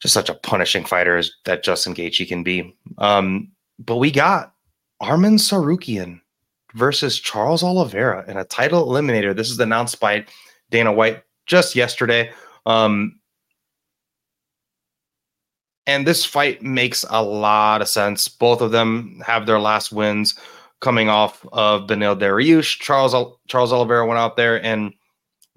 just 0.00 0.14
such 0.14 0.28
a 0.28 0.34
punishing 0.34 0.84
fighter 0.84 1.16
as 1.16 1.30
that 1.44 1.62
Justin 1.62 1.94
Gaethje 1.94 2.26
can 2.26 2.42
be. 2.42 2.76
Um, 2.98 3.50
but 3.78 3.96
we 3.96 4.10
got 4.10 4.54
Arman 5.02 5.38
Tsarukyan 5.38 6.20
versus 6.74 7.18
Charles 7.18 7.62
Oliveira 7.62 8.24
in 8.28 8.36
a 8.36 8.44
title 8.44 8.86
eliminator. 8.86 9.34
This 9.34 9.50
is 9.50 9.60
announced 9.60 10.00
by 10.00 10.26
Dana 10.70 10.92
White 10.92 11.22
just 11.46 11.74
yesterday. 11.74 12.30
Um, 12.66 13.18
and 15.86 16.06
this 16.06 16.24
fight 16.24 16.62
makes 16.62 17.04
a 17.08 17.22
lot 17.22 17.80
of 17.80 17.88
sense. 17.88 18.28
Both 18.28 18.60
of 18.60 18.72
them 18.72 19.22
have 19.24 19.46
their 19.46 19.58
last 19.58 19.90
wins 19.90 20.38
coming 20.80 21.08
off 21.08 21.44
of 21.52 21.86
Beneil 21.86 22.18
Dariush. 22.18 22.78
Charles 22.78 23.14
Charles 23.48 23.72
Oliveira 23.72 24.06
went 24.06 24.18
out 24.18 24.36
there 24.36 24.62
and 24.62 24.92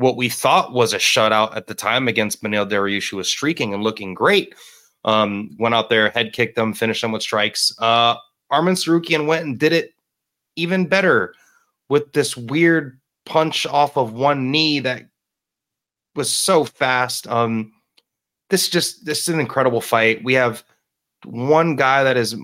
what 0.01 0.17
we 0.17 0.29
thought 0.29 0.73
was 0.73 0.93
a 0.93 0.97
shutout 0.97 1.55
at 1.55 1.67
the 1.67 1.75
time 1.75 2.07
against 2.07 2.43
Beneil 2.43 2.69
Dariush, 2.69 3.09
who 3.09 3.17
was 3.17 3.27
streaking 3.27 3.73
and 3.73 3.83
looking 3.83 4.13
great. 4.13 4.55
Um, 5.03 5.55
went 5.59 5.73
out 5.73 5.89
there, 5.89 6.09
head 6.09 6.33
kicked 6.33 6.55
them, 6.55 6.73
finished 6.73 7.01
them 7.01 7.11
with 7.11 7.23
strikes. 7.23 7.73
Uh, 7.79 8.15
Arman 8.51 8.75
Tsarukyan 8.75 9.25
went 9.25 9.45
and 9.45 9.59
did 9.59 9.73
it 9.73 9.93
even 10.55 10.85
better 10.87 11.33
with 11.89 12.13
this 12.13 12.35
weird 12.35 12.99
punch 13.25 13.65
off 13.65 13.97
of 13.97 14.13
one 14.13 14.51
knee 14.51 14.79
that 14.79 15.07
was 16.15 16.31
so 16.31 16.63
fast. 16.63 17.27
Um, 17.27 17.71
this 18.49 18.69
just 18.69 19.05
this 19.05 19.21
is 19.21 19.29
an 19.29 19.39
incredible 19.39 19.81
fight. 19.81 20.23
We 20.23 20.33
have 20.33 20.63
one 21.25 21.75
guy 21.75 22.03
that 22.03 22.17
is 22.17 22.35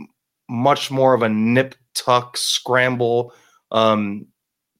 much 0.50 0.90
more 0.90 1.14
of 1.14 1.22
a 1.22 1.30
nip 1.30 1.76
tuck 1.94 2.38
scramble, 2.38 3.34
um, 3.72 4.28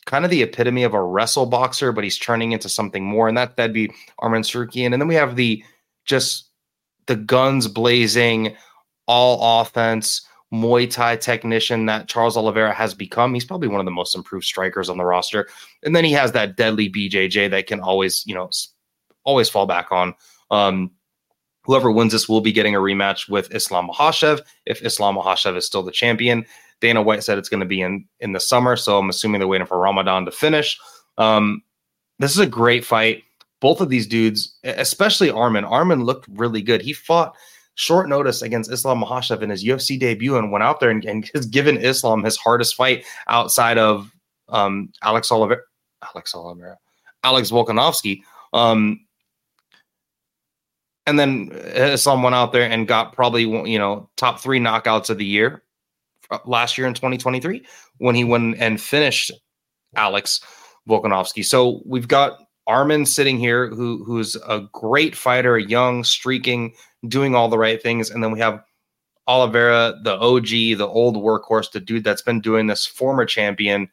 kind 0.08 0.26
of 0.26 0.32
the 0.32 0.42
epitome 0.42 0.84
of 0.84 0.96
a 0.96 1.04
wrestle 1.04 1.46
boxer, 1.46 1.92
but 1.92 2.04
he's 2.04 2.18
turning 2.18 2.54
into 2.54 2.70
something 2.70 3.06
more, 3.06 3.28
and 3.28 3.38
that 3.38 3.56
that'd 3.58 3.74
be 3.74 3.90
Arman 4.20 4.42
Tsarukyan. 4.42 4.94
And 4.94 5.02
then 5.02 5.08
we 5.08 5.16
have 5.16 5.36
the 5.36 5.64
just 6.06 6.50
the 7.06 7.16
guns 7.16 7.68
blazing, 7.68 8.56
all 9.08 9.62
offense. 9.62 10.26
Muay 10.54 10.90
Thai 10.90 11.18
technician 11.18 11.88
that 11.88 12.08
Charles 12.08 12.38
Oliveira 12.38 12.74
has 12.74 12.94
become. 12.94 13.34
He's 13.34 13.44
probably 13.44 13.68
one 13.68 13.82
of 13.82 13.86
the 13.86 13.92
most 13.92 14.16
improved 14.16 14.46
strikers 14.46 14.90
on 14.90 14.98
the 14.98 15.04
roster. 15.04 15.50
And 15.84 15.94
then 15.94 16.06
he 16.06 16.14
has 16.14 16.32
that 16.32 16.56
deadly 16.56 16.90
BJJ 16.90 17.52
that 17.52 17.68
can 17.68 17.82
always, 17.82 18.26
you 18.26 18.34
know, 18.34 18.50
always 19.26 19.50
fall 19.50 19.66
back 19.66 19.92
on. 19.92 20.16
Um, 20.50 20.92
Whoever 21.68 21.92
wins 21.92 22.14
this 22.14 22.30
will 22.30 22.40
be 22.40 22.54
getting 22.54 22.76
a 22.76 22.80
rematch 22.80 23.28
with 23.28 23.54
Islam 23.54 23.90
Makhachev 23.90 24.40
if 24.66 24.82
Islam 24.82 25.18
Makhachev 25.18 25.58
is 25.58 25.66
still 25.66 25.84
the 25.84 25.92
champion. 25.92 26.46
Dana 26.80 27.02
White 27.02 27.24
said 27.24 27.38
it's 27.38 27.50
going 27.50 27.60
to 27.60 27.66
be 27.66 27.82
in 27.82 28.06
in 28.20 28.34
the 28.34 28.40
summer, 28.40 28.76
so 28.76 28.98
I'm 28.98 29.10
assuming 29.10 29.40
they're 29.40 29.48
waiting 29.48 29.68
for 29.68 29.80
Ramadan 29.80 30.26
to 30.26 30.32
finish. 30.32 30.80
Um, 31.18 31.64
this 32.20 32.32
is 32.32 32.40
a 32.40 32.48
great 32.48 32.86
fight. 32.86 33.24
Both 33.60 33.82
of 33.82 33.90
these 33.90 34.06
dudes, 34.06 34.58
especially 34.64 35.32
Armin. 35.32 35.66
Armin 35.66 36.04
looked 36.04 36.28
really 36.30 36.62
good. 36.62 36.82
He 36.82 36.94
fought 36.94 37.36
short 37.76 38.10
notice 38.10 38.42
against 38.42 38.72
Islam 38.72 39.02
Makhachev 39.02 39.42
in 39.42 39.50
his 39.50 39.64
UFC 39.64 40.00
debut 40.00 40.38
and 40.38 40.52
went 40.52 40.64
out 40.64 40.80
there 40.80 40.90
and, 40.90 41.04
and 41.06 41.30
has 41.34 41.46
given 41.46 41.78
Islam 41.78 42.24
his 42.24 42.38
hardest 42.38 42.76
fight 42.76 43.06
outside 43.28 43.78
of 43.78 44.12
um, 44.50 44.92
Alex 45.02 45.32
Oliver, 45.32 45.66
Alex 46.04 46.36
Oliver, 46.36 46.78
Alex 47.24 47.50
Volkanovski. 47.50 48.22
Um, 48.54 49.00
and 51.08 51.18
then 51.18 51.52
Islam 51.54 52.22
went 52.22 52.36
out 52.36 52.52
there 52.52 52.70
and 52.70 52.88
got 52.88 53.14
probably 53.14 53.44
you 53.44 53.80
know 53.80 54.10
top 54.18 54.40
three 54.40 54.60
knockouts 54.60 55.10
of 55.10 55.18
the 55.18 55.26
year 55.26 55.64
uh, 55.64 55.67
last 56.46 56.78
year 56.78 56.88
in 56.88 56.94
2023 56.94 57.66
when 57.98 58.16
he 58.16 58.24
went 58.24 58.58
and 58.60 58.82
finished 58.82 59.32
Alex 59.96 60.42
Volkanovski. 60.88 61.44
So 61.44 61.82
we've 61.86 62.08
got 62.08 62.40
Arman 62.68 63.08
sitting 63.08 63.38
here 63.38 63.68
who 63.70 64.04
who's 64.04 64.36
a 64.48 64.68
great 64.74 65.16
fighter, 65.16 65.58
young, 65.58 66.04
streaking, 66.04 66.74
doing 67.08 67.36
all 67.36 67.50
the 67.50 67.58
right 67.58 67.82
things, 67.82 68.10
and 68.10 68.24
then 68.24 68.32
we 68.32 68.40
have 68.40 68.62
Oliveira, 69.28 69.96
the 70.04 70.18
OG, 70.18 70.78
the 70.78 70.88
old 70.88 71.16
workhorse, 71.16 71.72
the 71.72 71.80
dude 71.80 72.04
that's 72.04 72.22
been 72.22 72.42
doing 72.42 72.68
this, 72.68 72.86
former 72.86 73.26
champion 73.26 73.90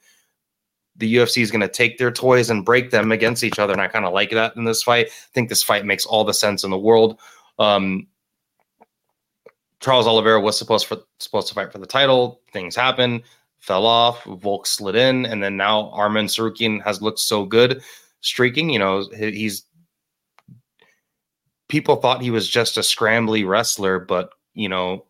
the 0.96 1.16
UFC 1.16 1.42
is 1.42 1.50
going 1.50 1.60
to 1.60 1.68
take 1.68 1.98
their 1.98 2.10
toys 2.10 2.50
and 2.50 2.64
break 2.64 2.90
them 2.90 3.10
against 3.10 3.42
each 3.42 3.58
other. 3.58 3.72
And 3.72 3.82
I 3.82 3.88
kind 3.88 4.04
of 4.04 4.12
like 4.12 4.30
that 4.30 4.56
in 4.56 4.64
this 4.64 4.82
fight. 4.82 5.06
I 5.06 5.32
think 5.32 5.48
this 5.48 5.62
fight 5.62 5.84
makes 5.84 6.06
all 6.06 6.24
the 6.24 6.34
sense 6.34 6.64
in 6.64 6.70
the 6.70 6.78
world. 6.78 7.18
Um, 7.58 8.06
Charles 9.80 10.06
Oliveira 10.06 10.40
was 10.40 10.58
supposed 10.58 10.86
for 10.86 10.98
supposed 11.20 11.48
to 11.48 11.54
fight 11.54 11.72
for 11.72 11.78
the 11.78 11.86
title. 11.86 12.40
Things 12.52 12.74
happen, 12.74 13.22
fell 13.58 13.86
off. 13.86 14.24
Volk 14.24 14.66
slid 14.66 14.96
in, 14.96 15.26
and 15.26 15.42
then 15.42 15.56
now 15.56 15.92
Arman 15.94 16.26
Tsarukyan 16.26 16.82
has 16.82 17.02
looked 17.02 17.18
so 17.18 17.44
good, 17.44 17.82
streaking. 18.20 18.70
You 18.70 18.78
know, 18.78 19.04
he's 19.14 19.66
people 21.68 21.96
thought 21.96 22.22
he 22.22 22.30
was 22.30 22.48
just 22.48 22.76
a 22.76 22.80
scrambly 22.80 23.46
wrestler, 23.46 23.98
but 23.98 24.30
you 24.54 24.68
know, 24.68 25.06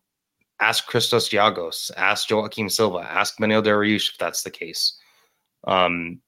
ask 0.61 0.87
Christos 0.87 1.29
Giagos, 1.29 1.91
ask 1.97 2.31
Joaquim 2.31 2.71
Silva, 2.71 2.99
ask 2.99 3.37
Beneil 3.39 3.63
Dariush 3.63 4.13
if 4.13 4.19
that's 4.19 4.43
the 4.43 4.51
case. 4.51 4.97
Um, 5.67 6.21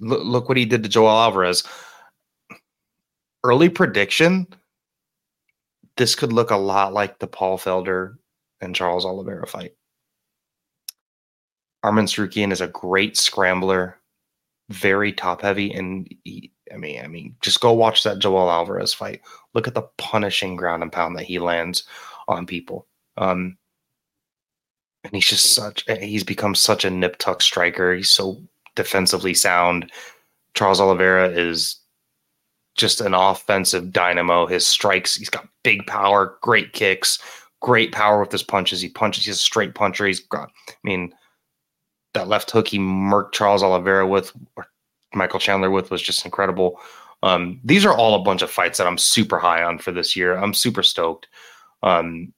look, 0.00 0.22
look 0.24 0.48
what 0.48 0.56
he 0.56 0.64
did 0.64 0.82
to 0.82 0.88
Joel 0.88 1.10
Alvarez. 1.10 1.62
Early 3.44 3.68
prediction: 3.68 4.46
this 5.98 6.14
could 6.14 6.32
look 6.32 6.50
a 6.50 6.56
lot 6.56 6.94
like 6.94 7.18
the 7.18 7.26
Paul 7.26 7.58
Felder 7.58 8.16
and 8.60 8.74
Charles 8.74 9.04
Oliveira 9.04 9.46
fight. 9.46 9.74
Arman 11.84 12.04
Tsarukyan 12.04 12.52
is 12.52 12.60
a 12.60 12.68
great 12.68 13.16
scrambler, 13.16 13.98
very 14.70 15.12
top 15.12 15.42
heavy, 15.42 15.72
and 15.72 16.08
he, 16.24 16.52
I 16.72 16.76
mean, 16.76 17.04
I 17.04 17.08
mean, 17.08 17.36
just 17.40 17.60
go 17.60 17.72
watch 17.72 18.02
that 18.04 18.18
Joel 18.18 18.50
Alvarez 18.50 18.94
fight. 18.94 19.20
Look 19.54 19.68
at 19.68 19.74
the 19.74 19.88
punishing 19.98 20.56
ground 20.56 20.82
and 20.82 20.92
pound 20.92 21.16
that 21.16 21.24
he 21.24 21.38
lands 21.38 21.84
on 22.26 22.46
people. 22.46 22.86
Um, 23.16 23.58
and 25.04 25.12
he's 25.12 25.26
just 25.28 25.54
such 25.54 25.84
he's 26.00 26.24
become 26.24 26.54
such 26.54 26.84
a 26.84 26.90
nip 26.90 27.18
tuck 27.18 27.40
striker. 27.42 27.94
He's 27.94 28.10
so 28.10 28.40
defensively 28.74 29.34
sound. 29.34 29.90
Charles 30.54 30.80
Oliveira 30.80 31.28
is 31.28 31.77
just 32.78 33.00
an 33.00 33.12
offensive 33.12 33.92
dynamo. 33.92 34.46
His 34.46 34.66
strikes, 34.66 35.16
he's 35.16 35.28
got 35.28 35.48
big 35.62 35.86
power, 35.86 36.38
great 36.40 36.72
kicks, 36.72 37.18
great 37.60 37.92
power 37.92 38.20
with 38.20 38.32
his 38.32 38.42
punches. 38.42 38.80
He 38.80 38.88
punches, 38.88 39.26
he's 39.26 39.34
a 39.34 39.38
straight 39.38 39.74
puncher. 39.74 40.06
He's 40.06 40.20
got, 40.20 40.50
I 40.68 40.74
mean, 40.82 41.12
that 42.14 42.28
left 42.28 42.50
hook 42.50 42.68
he 42.68 42.78
murked 42.78 43.32
Charles 43.32 43.62
Oliveira 43.62 44.06
with, 44.06 44.32
or 44.56 44.66
Michael 45.14 45.40
Chandler 45.40 45.70
with, 45.70 45.90
was 45.90 46.00
just 46.00 46.24
incredible. 46.24 46.80
Um, 47.22 47.60
these 47.64 47.84
are 47.84 47.94
all 47.94 48.14
a 48.14 48.22
bunch 48.22 48.42
of 48.42 48.50
fights 48.50 48.78
that 48.78 48.86
I'm 48.86 48.98
super 48.98 49.38
high 49.38 49.62
on 49.62 49.78
for 49.78 49.92
this 49.92 50.16
year. 50.16 50.36
I'm 50.38 50.54
super 50.54 50.82
stoked. 50.82 51.26
Um, 51.82 52.32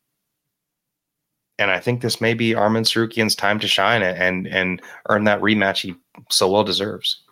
and 1.58 1.70
I 1.70 1.78
think 1.78 2.00
this 2.00 2.20
may 2.20 2.32
be 2.32 2.52
Arman 2.52 2.84
Tsarukyan's 2.84 3.36
time 3.36 3.60
to 3.60 3.68
shine 3.68 4.02
and 4.02 4.46
and 4.46 4.80
earn 5.10 5.24
that 5.24 5.42
rematch 5.42 5.82
he 5.82 5.94
so 6.30 6.50
well 6.50 6.64
deserves. 6.64 7.22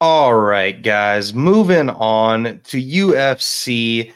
All 0.00 0.34
right, 0.34 0.82
guys, 0.82 1.32
moving 1.32 1.88
on 1.90 2.60
to 2.64 2.82
UFC 2.82 4.12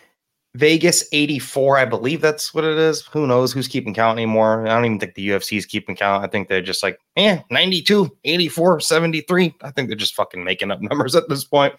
Vegas 0.54 1.08
84. 1.12 1.78
I 1.78 1.84
believe 1.84 2.20
that's 2.20 2.52
what 2.52 2.64
it 2.64 2.76
is. 2.78 3.06
Who 3.06 3.26
knows 3.26 3.52
who's 3.52 3.68
keeping 3.68 3.94
count 3.94 4.18
anymore? 4.18 4.66
I 4.66 4.70
don't 4.70 4.84
even 4.84 4.98
think 4.98 5.14
the 5.14 5.28
UFC 5.28 5.56
is 5.56 5.66
keeping 5.66 5.96
count. 5.96 6.24
I 6.24 6.28
think 6.28 6.48
they're 6.48 6.60
just 6.60 6.82
like, 6.82 6.98
eh, 7.16 7.40
92, 7.50 8.10
84, 8.24 8.80
73. 8.80 9.54
I 9.62 9.70
think 9.70 9.88
they're 9.88 9.96
just 9.96 10.14
fucking 10.14 10.44
making 10.44 10.70
up 10.70 10.80
numbers 10.82 11.14
at 11.14 11.28
this 11.28 11.44
point. 11.44 11.74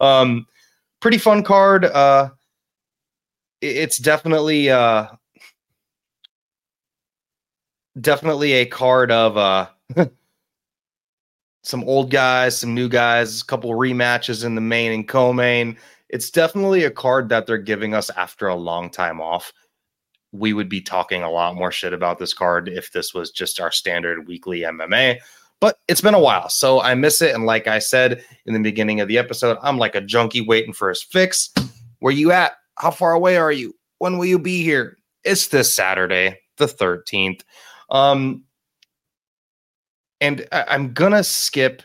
Um, 0.00 0.46
pretty 1.00 1.18
fun 1.18 1.42
card. 1.42 1.84
Uh, 1.84 2.30
it's 3.64 3.98
definitely 3.98 4.70
uh 4.70 5.06
definitely 8.00 8.52
a 8.54 8.66
card 8.66 9.10
of 9.10 9.36
uh 9.36 9.68
some 11.64 11.82
old 11.84 12.10
guys, 12.10 12.58
some 12.58 12.74
new 12.74 12.88
guys, 12.88 13.40
a 13.40 13.44
couple 13.44 13.70
rematches 13.70 14.44
in 14.44 14.54
the 14.54 14.60
main 14.60 14.92
and 14.92 15.08
co-main. 15.08 15.76
It's 16.10 16.30
definitely 16.30 16.84
a 16.84 16.90
card 16.90 17.30
that 17.30 17.46
they're 17.46 17.58
giving 17.58 17.94
us 17.94 18.10
after 18.10 18.46
a 18.46 18.54
long 18.54 18.90
time 18.90 19.20
off. 19.20 19.50
We 20.30 20.52
would 20.52 20.68
be 20.68 20.82
talking 20.82 21.22
a 21.22 21.30
lot 21.30 21.56
more 21.56 21.72
shit 21.72 21.94
about 21.94 22.18
this 22.18 22.34
card 22.34 22.68
if 22.68 22.92
this 22.92 23.14
was 23.14 23.30
just 23.30 23.60
our 23.60 23.72
standard 23.72 24.28
weekly 24.28 24.60
MMA. 24.60 25.18
But 25.58 25.78
it's 25.88 26.02
been 26.02 26.14
a 26.14 26.20
while, 26.20 26.50
so 26.50 26.82
I 26.82 26.94
miss 26.94 27.22
it. 27.22 27.34
And 27.34 27.46
like 27.46 27.66
I 27.66 27.78
said 27.78 28.22
in 28.44 28.52
the 28.52 28.60
beginning 28.60 29.00
of 29.00 29.08
the 29.08 29.16
episode, 29.16 29.56
I'm 29.62 29.78
like 29.78 29.94
a 29.94 30.02
junkie 30.02 30.42
waiting 30.42 30.74
for 30.74 30.90
his 30.90 31.02
fix. 31.02 31.50
Where 32.00 32.12
you 32.12 32.30
at? 32.30 32.52
How 32.76 32.90
far 32.90 33.12
away 33.14 33.38
are 33.38 33.52
you? 33.52 33.74
When 33.98 34.18
will 34.18 34.26
you 34.26 34.38
be 34.38 34.62
here? 34.62 34.98
It's 35.24 35.48
this 35.48 35.72
Saturday, 35.72 36.40
the 36.58 36.66
13th. 36.66 37.40
Um, 37.88 38.44
and 40.20 40.46
I, 40.52 40.74
am 40.74 40.92
gonna 40.92 41.24
skip 41.24 41.82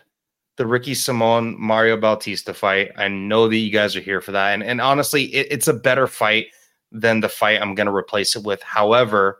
the 0.57 0.65
Ricky 0.65 0.93
Simon 0.93 1.55
Mario 1.59 1.97
Bautista 1.97 2.53
fight. 2.53 2.91
I 2.97 3.07
know 3.07 3.47
that 3.47 3.55
you 3.55 3.71
guys 3.71 3.95
are 3.95 4.01
here 4.01 4.21
for 4.21 4.31
that, 4.31 4.53
and 4.53 4.63
and 4.63 4.81
honestly, 4.81 5.25
it, 5.33 5.47
it's 5.51 5.67
a 5.67 5.73
better 5.73 6.07
fight 6.07 6.47
than 6.91 7.19
the 7.19 7.29
fight 7.29 7.61
I'm 7.61 7.75
gonna 7.75 7.95
replace 7.95 8.35
it 8.35 8.43
with. 8.43 8.61
However, 8.61 9.39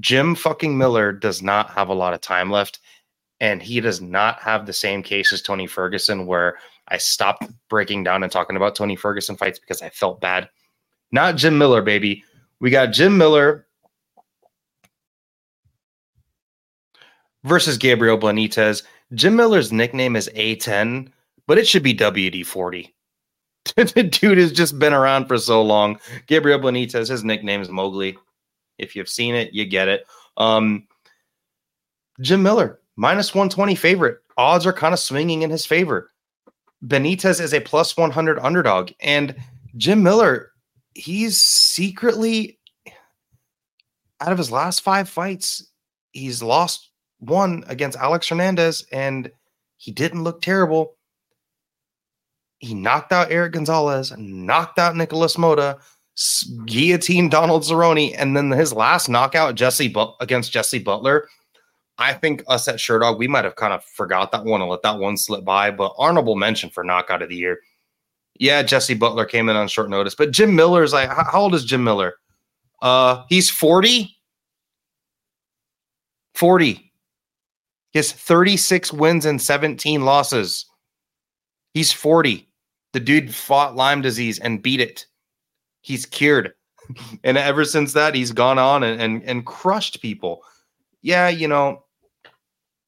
Jim 0.00 0.34
fucking 0.34 0.76
Miller 0.76 1.12
does 1.12 1.42
not 1.42 1.70
have 1.70 1.88
a 1.88 1.94
lot 1.94 2.14
of 2.14 2.20
time 2.20 2.50
left, 2.50 2.80
and 3.40 3.62
he 3.62 3.80
does 3.80 4.00
not 4.00 4.40
have 4.40 4.66
the 4.66 4.72
same 4.72 5.02
case 5.02 5.32
as 5.32 5.42
Tony 5.42 5.66
Ferguson, 5.66 6.26
where 6.26 6.58
I 6.88 6.98
stopped 6.98 7.44
breaking 7.68 8.04
down 8.04 8.22
and 8.22 8.30
talking 8.30 8.56
about 8.56 8.74
Tony 8.74 8.96
Ferguson 8.96 9.36
fights 9.36 9.58
because 9.58 9.82
I 9.82 9.88
felt 9.90 10.20
bad. 10.20 10.48
Not 11.12 11.36
Jim 11.36 11.56
Miller, 11.56 11.82
baby. 11.82 12.24
We 12.60 12.70
got 12.70 12.92
Jim 12.92 13.16
Miller 13.16 13.66
versus 17.44 17.78
Gabriel 17.78 18.18
Benitez. 18.18 18.82
Jim 19.12 19.36
Miller's 19.36 19.72
nickname 19.72 20.16
is 20.16 20.30
A10, 20.34 21.08
but 21.46 21.58
it 21.58 21.68
should 21.68 21.82
be 21.82 21.94
WD 21.94 22.44
40. 22.44 22.94
the 23.76 24.02
dude 24.02 24.38
has 24.38 24.52
just 24.52 24.78
been 24.78 24.92
around 24.92 25.26
for 25.26 25.38
so 25.38 25.62
long. 25.62 25.98
Gabriel 26.26 26.58
Benitez, 26.58 27.08
his 27.08 27.24
nickname 27.24 27.60
is 27.60 27.68
Mowgli. 27.68 28.18
If 28.78 28.96
you've 28.96 29.08
seen 29.08 29.34
it, 29.34 29.52
you 29.52 29.64
get 29.64 29.88
it. 29.88 30.06
Um, 30.36 30.86
Jim 32.20 32.42
Miller, 32.42 32.80
minus 32.96 33.34
120 33.34 33.74
favorite. 33.74 34.18
Odds 34.36 34.66
are 34.66 34.72
kind 34.72 34.92
of 34.92 34.98
swinging 34.98 35.42
in 35.42 35.50
his 35.50 35.64
favor. 35.64 36.10
Benitez 36.84 37.40
is 37.40 37.54
a 37.54 37.60
plus 37.60 37.96
100 37.96 38.38
underdog. 38.40 38.90
And 39.00 39.36
Jim 39.76 40.02
Miller, 40.02 40.50
he's 40.94 41.38
secretly, 41.38 42.58
out 44.20 44.32
of 44.32 44.38
his 44.38 44.50
last 44.50 44.80
five 44.80 45.08
fights, 45.08 45.70
he's 46.12 46.42
lost 46.42 46.90
one 47.26 47.64
against 47.66 47.98
Alex 47.98 48.28
Hernandez, 48.28 48.86
and 48.92 49.30
he 49.76 49.92
didn't 49.92 50.24
look 50.24 50.40
terrible. 50.42 50.96
He 52.58 52.74
knocked 52.74 53.12
out 53.12 53.30
Eric 53.30 53.52
Gonzalez, 53.52 54.12
knocked 54.16 54.78
out 54.78 54.96
Nikolas 54.96 55.36
Motta, 55.36 55.78
guillotined 56.66 57.30
Donald 57.30 57.62
Cerrone, 57.62 58.14
and 58.16 58.36
then 58.36 58.50
his 58.50 58.72
last 58.72 59.08
knockout, 59.08 59.54
Jesse 59.54 59.88
but- 59.88 60.14
against 60.20 60.52
Jesse 60.52 60.78
Butler. 60.78 61.28
I 61.98 62.12
think 62.12 62.42
us 62.48 62.66
at 62.66 62.76
Sherdog, 62.76 63.18
we 63.18 63.28
might 63.28 63.44
have 63.44 63.56
kind 63.56 63.72
of 63.72 63.84
forgot 63.84 64.32
that 64.32 64.44
one 64.44 64.60
and 64.60 64.70
let 64.70 64.82
that 64.82 64.98
one 64.98 65.16
slip 65.16 65.44
by. 65.44 65.70
But 65.70 65.94
honorable 65.96 66.34
mention 66.34 66.70
for 66.70 66.82
knockout 66.82 67.22
of 67.22 67.28
the 67.28 67.36
year. 67.36 67.60
Yeah, 68.38 68.62
Jesse 68.62 68.94
Butler 68.94 69.26
came 69.26 69.48
in 69.48 69.54
on 69.56 69.68
short 69.68 69.90
notice, 69.90 70.14
but 70.14 70.32
Jim 70.32 70.56
Miller 70.56 70.82
is 70.82 70.92
like, 70.92 71.08
how 71.08 71.42
old 71.42 71.54
is 71.54 71.64
Jim 71.64 71.84
Miller? 71.84 72.14
Uh, 72.82 73.22
he's 73.28 73.48
40. 73.48 74.10
40. 76.34 76.92
He 77.94 77.98
has 78.00 78.12
36 78.12 78.92
wins 78.92 79.24
and 79.24 79.40
17 79.40 80.04
losses. 80.04 80.66
He's 81.72 81.92
40. 81.92 82.46
The 82.92 83.00
dude 83.00 83.32
fought 83.32 83.76
Lyme 83.76 84.02
disease 84.02 84.40
and 84.40 84.60
beat 84.60 84.80
it. 84.80 85.06
He's 85.80 86.04
cured. 86.04 86.54
and 87.24 87.38
ever 87.38 87.64
since 87.64 87.92
that, 87.92 88.16
he's 88.16 88.32
gone 88.32 88.58
on 88.58 88.82
and, 88.82 89.00
and, 89.00 89.22
and 89.22 89.46
crushed 89.46 90.02
people. 90.02 90.42
Yeah, 91.02 91.28
you 91.28 91.46
know, 91.46 91.84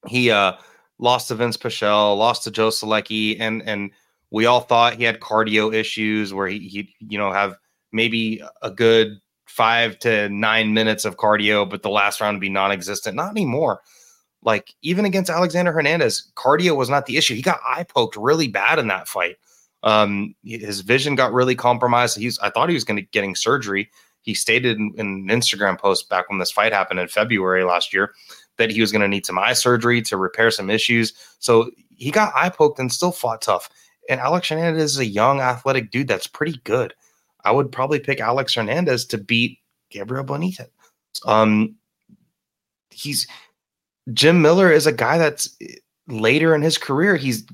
he 0.07 0.31
uh 0.31 0.55
lost 0.99 1.29
to 1.29 1.35
Vince 1.35 1.57
Pichel, 1.57 2.17
lost 2.17 2.45
to 2.45 2.51
Joe 2.51 2.69
Solecki, 2.69 3.37
and 3.39 3.63
and 3.63 3.91
we 4.31 4.47
all 4.47 4.61
thought 4.61 4.95
he 4.95 5.05
had 5.05 5.21
cardio 5.21 5.73
issues 5.73 6.33
where 6.33 6.49
he 6.49 6.59
he 6.61 6.95
you 7.01 7.19
know 7.19 7.33
have 7.33 7.57
maybe 7.93 8.43
a 8.63 8.71
good 8.71 9.21
five 9.47 9.99
to 10.01 10.29
nine 10.31 10.75
minutes 10.75 11.05
of 11.05 11.17
cardio, 11.17 11.69
but 11.69 11.83
the 11.83 11.91
last 11.91 12.21
round 12.21 12.37
would 12.37 12.41
be 12.41 12.49
non-existent. 12.49 13.17
Not 13.17 13.31
anymore. 13.31 13.83
Like 14.47 14.75
even 14.81 15.05
against 15.05 15.29
Alexander 15.29 15.73
Hernandez, 15.73 16.31
cardio 16.37 16.77
was 16.77 16.89
not 16.89 17.07
the 17.07 17.17
issue. 17.17 17.35
He 17.35 17.43
got 17.43 17.61
eye 17.67 17.83
poked 17.83 18.17
really 18.17 18.47
bad 18.47 18.79
in 18.79 18.87
that 18.87 19.09
fight. 19.09 19.37
Um, 19.83 20.35
his 20.45 20.81
vision 20.81 21.17
got 21.17 21.33
really 21.33 21.57
compromised. 21.57 22.17
He's 22.17 22.39
I 22.39 22.51
thought 22.51 22.69
he 22.69 22.75
was 22.75 22.85
going 22.85 22.97
to 22.97 23.03
getting 23.03 23.35
surgery. 23.35 23.91
He 24.23 24.35
stated 24.35 24.79
in, 24.79 24.93
in, 24.97 25.07
an 25.07 25.41
Instagram 25.41 25.79
post 25.79 26.09
back 26.09 26.31
when 26.31 26.39
this 26.39 26.53
fight 26.53 26.73
happened 26.73 27.01
in 27.01 27.09
February 27.09 27.65
last 27.65 27.93
year 27.93 28.15
that 28.57 28.71
he 28.71 28.81
was 28.81 28.93
going 28.93 29.03
to 29.03 29.09
need 29.09 29.27
some 29.27 29.39
eye 29.39 29.53
surgery 29.53 30.01
to 30.03 30.17
repair 30.17 30.51
some 30.51 30.71
issues. 30.71 31.13
So 31.41 31.71
he 31.95 32.11
got 32.11 32.33
eye 32.35 32.49
poked 32.49 32.79
and 32.79 32.91
still 32.91 33.13
fought 33.13 33.43
tough. 33.43 33.69
And 34.09 34.21
Alex 34.21 34.49
Hernandez 34.49 34.93
is 34.93 34.99
a 34.99 35.07
young 35.07 35.41
athletic 35.41 35.91
dude 35.91 36.09
that's 36.09 36.29
pretty 36.29 36.61
good. 36.65 36.95
I 37.45 37.51
would 37.51 37.73
probably 37.73 37.99
pick 37.99 38.21
Alex 38.21 38.55
Hernandez 38.55 39.05
to 39.07 39.19
beat 39.19 39.59
Gabriel 39.91 40.25
Benitez. 40.25 40.69
Um, 41.25 41.77
he's 42.91 43.27
Jim 44.13 44.43
Miller 44.43 44.71
is 44.71 44.87
a 44.87 44.93
guy 44.93 45.19
that's 45.19 45.57
later 46.09 46.55
in 46.55 46.63
his 46.63 46.79
career, 46.79 47.17
he's 47.17 47.45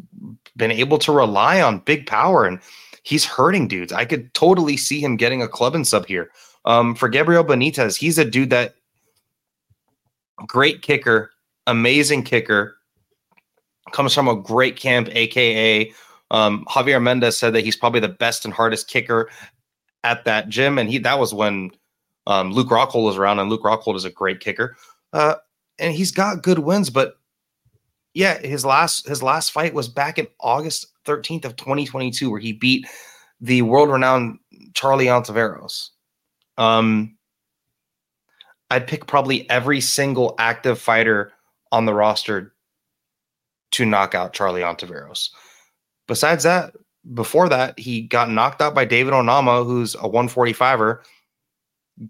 been 0.57 0.71
able 0.71 0.99
to 0.99 1.13
rely 1.13 1.61
on 1.61 1.79
big 1.81 2.07
power 2.07 2.45
and 2.45 2.61
he's 3.03 3.25
hurting 3.25 3.69
dudes. 3.69 3.93
I 3.93 4.05
could 4.05 4.33
totally 4.35 4.77
see 4.77 5.01
him 5.01 5.17
getting 5.17 5.43
a 5.43 5.49
club 5.49 5.75
and 5.75 5.87
sub 5.87 6.07
here. 6.07 6.31
Um, 6.65 6.95
for 6.95 7.09
Gabriel 7.09 7.45
Benitez, 7.45 7.97
he's 7.97 8.19
a 8.19 8.25
dude 8.25 8.51
that 8.51 8.75
great 10.47 10.83
kicker, 10.83 11.31
amazing 11.67 12.23
kicker, 12.23 12.77
comes 13.93 14.15
from 14.15 14.29
a 14.29 14.37
great 14.37 14.77
camp, 14.77 15.09
AKA 15.11 15.93
um, 16.33 16.65
Javier 16.65 17.01
Mendez 17.01 17.37
said 17.37 17.53
that 17.53 17.63
he's 17.63 17.77
probably 17.77 18.01
the 18.01 18.09
best 18.09 18.45
and 18.45 18.55
hardest 18.55 18.89
kicker 18.89 19.31
at 20.03 20.25
that 20.25 20.49
gym, 20.49 20.79
and 20.79 20.89
he 20.89 20.99
that 20.99 21.19
was 21.19 21.33
when 21.33 21.71
um, 22.27 22.53
Luke 22.53 22.69
Rockhold 22.69 23.05
was 23.05 23.19
around, 23.19 23.39
and 23.39 23.51
Luke 23.51 23.63
Rockhold 23.63 23.97
is 23.97 24.07
a 24.07 24.11
great 24.11 24.41
kicker. 24.41 24.77
Uh, 25.13 25.35
and 25.79 25.95
he's 25.95 26.11
got 26.11 26.43
good 26.43 26.59
wins, 26.59 26.91
but 26.91 27.17
yeah, 28.15 28.39
his 28.39 28.65
last 28.65 29.09
his 29.09 29.23
last 29.23 29.53
fight 29.53 29.75
was 29.75 29.89
back 29.89 30.19
in 30.19 30.29
August 30.41 30.87
13th 31.07 31.45
of 31.45 31.57
2022, 31.57 32.31
where 32.31 32.41
he 32.41 32.53
beat 32.53 32.87
the 33.41 33.63
world 33.63 33.91
renowned 33.91 34.39
Charlie 34.75 35.07
Ontiveros. 35.07 35.89
Um, 36.59 37.17
I'd 38.71 38.87
pick 38.87 39.07
probably 39.07 39.49
every 39.51 39.81
single 39.81 40.35
active 40.39 40.79
fighter 40.79 41.33
on 41.73 41.87
the 41.87 41.95
roster 41.95 42.55
to 43.73 43.87
knock 43.87 44.15
out 44.15 44.35
Charlie 44.35 44.61
Ontiveros. 44.61 45.31
Besides 46.07 46.45
that, 46.45 46.75
before 47.15 47.49
that, 47.49 47.79
he 47.79 48.03
got 48.03 48.31
knocked 48.31 48.61
out 48.61 48.75
by 48.75 48.85
David 48.85 49.15
Onama, 49.15 49.65
who's 49.65 49.95
a 49.95 50.01
145er, 50.01 51.01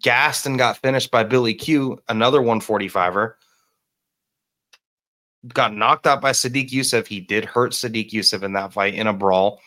gassed 0.00 0.46
and 0.46 0.58
got 0.58 0.76
finished 0.78 1.10
by 1.10 1.22
Billy 1.22 1.54
Q, 1.54 1.98
another 2.08 2.40
145er 2.40 3.34
got 5.48 5.74
knocked 5.74 6.06
out 6.06 6.20
by 6.20 6.32
Sodiq 6.32 6.70
Yusuff. 6.70 7.06
He 7.06 7.20
did 7.20 7.44
hurt 7.44 7.72
Sodiq 7.72 8.10
Yusuff 8.10 8.42
in 8.42 8.52
that 8.52 8.72
fight 8.72 8.94
in 8.94 9.06
a 9.06 9.12
brawl. 9.12 9.60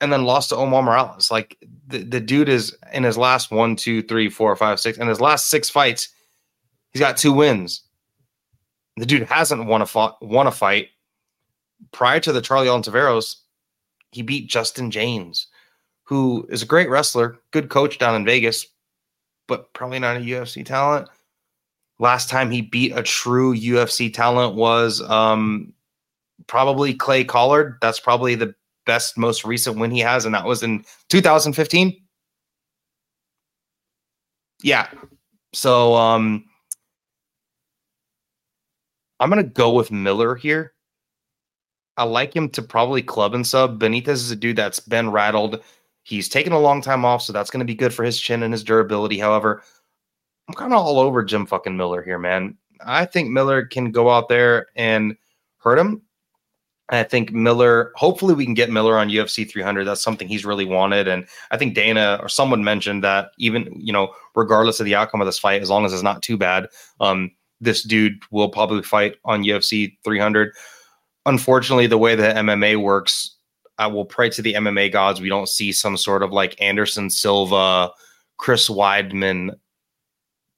And 0.00 0.12
then 0.12 0.24
lost 0.24 0.48
to 0.48 0.56
Omar 0.56 0.82
Morales. 0.82 1.30
Like 1.30 1.56
the, 1.86 1.98
the 1.98 2.20
dude 2.20 2.48
is 2.48 2.76
in 2.92 3.04
his 3.04 3.16
last 3.16 3.50
one, 3.50 3.76
two, 3.76 4.02
three, 4.02 4.28
four, 4.28 4.54
five, 4.56 4.80
six, 4.80 4.98
and 4.98 5.08
his 5.08 5.20
last 5.20 5.48
six 5.48 5.70
fights, 5.70 6.08
he's 6.92 7.00
got 7.00 7.16
two 7.16 7.32
wins. 7.32 7.84
The 8.96 9.06
dude 9.06 9.22
hasn't 9.22 9.66
won 9.66 9.80
a 9.80 9.86
fought, 9.86 10.20
won 10.20 10.46
a 10.46 10.50
fight. 10.50 10.88
Prior 11.92 12.20
to 12.20 12.32
the 12.32 12.42
Charlie 12.42 12.66
Ontiveros, 12.66 13.36
he 14.10 14.22
beat 14.22 14.50
Justin 14.50 14.90
James, 14.90 15.46
who 16.04 16.46
is 16.50 16.62
a 16.62 16.66
great 16.66 16.90
wrestler, 16.90 17.38
good 17.52 17.70
coach 17.70 17.98
down 17.98 18.14
in 18.14 18.24
Vegas, 18.24 18.66
but 19.48 19.72
probably 19.72 19.98
not 19.98 20.16
a 20.16 20.20
UFC 20.20 20.64
talent. 20.64 21.08
Last 22.02 22.28
time 22.28 22.50
he 22.50 22.62
beat 22.62 22.90
a 22.96 23.02
true 23.04 23.54
UFC 23.54 24.12
talent 24.12 24.56
was 24.56 25.00
um, 25.02 25.72
probably 26.48 26.94
Clay 26.94 27.22
Collard. 27.22 27.78
That's 27.80 28.00
probably 28.00 28.34
the 28.34 28.56
best, 28.86 29.16
most 29.16 29.44
recent 29.44 29.78
win 29.78 29.92
he 29.92 30.00
has, 30.00 30.24
and 30.24 30.34
that 30.34 30.44
was 30.44 30.64
in 30.64 30.84
2015. 31.10 31.96
Yeah. 34.64 34.88
So 35.54 35.94
um, 35.94 36.44
I'm 39.20 39.28
gonna 39.28 39.44
go 39.44 39.72
with 39.72 39.92
Miller 39.92 40.34
here. 40.34 40.72
I 41.96 42.02
like 42.02 42.34
him 42.34 42.48
to 42.48 42.62
probably 42.62 43.02
club 43.02 43.32
and 43.32 43.46
sub. 43.46 43.78
Benitez 43.78 44.08
is 44.08 44.32
a 44.32 44.36
dude 44.36 44.56
that's 44.56 44.80
been 44.80 45.12
rattled. 45.12 45.62
He's 46.02 46.28
taken 46.28 46.52
a 46.52 46.58
long 46.58 46.82
time 46.82 47.04
off, 47.04 47.22
so 47.22 47.32
that's 47.32 47.50
going 47.50 47.60
to 47.60 47.64
be 47.64 47.76
good 47.76 47.94
for 47.94 48.02
his 48.02 48.18
chin 48.18 48.42
and 48.42 48.52
his 48.52 48.64
durability. 48.64 49.20
However, 49.20 49.62
I'm 50.52 50.56
kind 50.56 50.74
of 50.74 50.84
all 50.84 50.98
over 50.98 51.24
Jim 51.24 51.46
fucking 51.46 51.78
Miller 51.78 52.02
here, 52.02 52.18
man. 52.18 52.58
I 52.84 53.06
think 53.06 53.30
Miller 53.30 53.64
can 53.64 53.90
go 53.90 54.10
out 54.10 54.28
there 54.28 54.66
and 54.76 55.16
hurt 55.56 55.78
him. 55.78 56.02
I 56.90 57.04
think 57.04 57.32
Miller, 57.32 57.90
hopefully, 57.96 58.34
we 58.34 58.44
can 58.44 58.52
get 58.52 58.70
Miller 58.70 58.98
on 58.98 59.08
UFC 59.08 59.50
300. 59.50 59.84
That's 59.84 60.02
something 60.02 60.28
he's 60.28 60.44
really 60.44 60.66
wanted. 60.66 61.08
And 61.08 61.26
I 61.50 61.56
think 61.56 61.74
Dana 61.74 62.18
or 62.20 62.28
someone 62.28 62.62
mentioned 62.62 63.02
that 63.02 63.30
even, 63.38 63.72
you 63.80 63.94
know, 63.94 64.12
regardless 64.34 64.78
of 64.78 64.84
the 64.84 64.94
outcome 64.94 65.22
of 65.22 65.26
this 65.26 65.38
fight, 65.38 65.62
as 65.62 65.70
long 65.70 65.86
as 65.86 65.94
it's 65.94 66.02
not 66.02 66.22
too 66.22 66.36
bad, 66.36 66.68
um, 67.00 67.30
this 67.62 67.82
dude 67.82 68.22
will 68.30 68.50
probably 68.50 68.82
fight 68.82 69.16
on 69.24 69.44
UFC 69.44 69.96
300. 70.04 70.52
Unfortunately, 71.24 71.86
the 71.86 71.96
way 71.96 72.14
that 72.14 72.36
MMA 72.36 72.76
works, 72.76 73.36
I 73.78 73.86
will 73.86 74.04
pray 74.04 74.28
to 74.28 74.42
the 74.42 74.52
MMA 74.52 74.92
gods 74.92 75.18
we 75.18 75.30
don't 75.30 75.48
see 75.48 75.72
some 75.72 75.96
sort 75.96 76.22
of 76.22 76.30
like 76.30 76.60
Anderson 76.60 77.08
Silva, 77.08 77.90
Chris 78.36 78.68
Weidman 78.68 79.56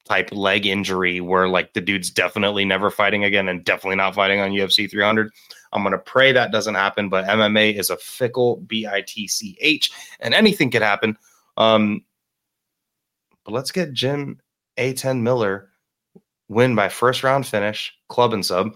type 0.04 0.30
leg 0.32 0.66
injury 0.66 1.20
where 1.20 1.48
like 1.48 1.72
the 1.72 1.80
dude's 1.80 2.10
definitely 2.10 2.64
never 2.64 2.90
fighting 2.90 3.24
again 3.24 3.48
and 3.48 3.64
definitely 3.64 3.96
not 3.96 4.14
fighting 4.14 4.40
on 4.40 4.50
UFC 4.50 4.90
300. 4.90 5.30
I'm 5.72 5.82
going 5.82 5.92
to 5.92 5.98
pray 5.98 6.32
that 6.32 6.52
doesn't 6.52 6.74
happen, 6.74 7.08
but 7.08 7.24
MMA 7.24 7.78
is 7.78 7.90
a 7.90 7.96
fickle 7.96 8.56
B 8.66 8.86
I 8.86 9.02
T 9.02 9.26
C 9.26 9.56
H 9.60 9.90
and 10.20 10.34
anything 10.34 10.70
could 10.70 10.82
happen. 10.82 11.16
Um, 11.56 12.04
but 13.44 13.52
let's 13.52 13.70
get 13.70 13.92
Jim 13.92 14.40
A10 14.78 15.20
Miller 15.20 15.70
win 16.48 16.74
by 16.74 16.88
first 16.88 17.22
round 17.22 17.46
finish, 17.46 17.92
club 18.08 18.32
and 18.32 18.44
sub. 18.44 18.74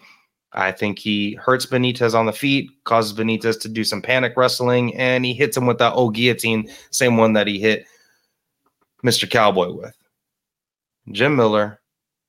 I 0.53 0.73
think 0.73 0.99
he 0.99 1.35
hurts 1.35 1.67
Benitez 1.67 2.15
on 2.15 2.27
the 2.27 2.33
feet, 2.33 2.71
causes 2.85 3.17
Benitez 3.17 3.61
to 3.61 3.69
do 3.69 3.85
some 3.85 4.01
panic 4.01 4.33
wrestling, 4.37 4.97
and 4.97 5.25
he 5.25 5.35
hits 5.35 5.57
him 5.57 5.67
with 5.67 5.79
that 5.79 5.93
old 5.93 6.15
guillotine, 6.15 6.71
same 6.91 7.19
one 7.19 7.35
that 7.35 7.47
he 7.47 7.59
hit 7.59 7.87
Mr. 9.05 9.31
Cowboy 9.31 9.73
with. 9.73 9.95
Jim 11.13 11.37
Miller, 11.37 11.81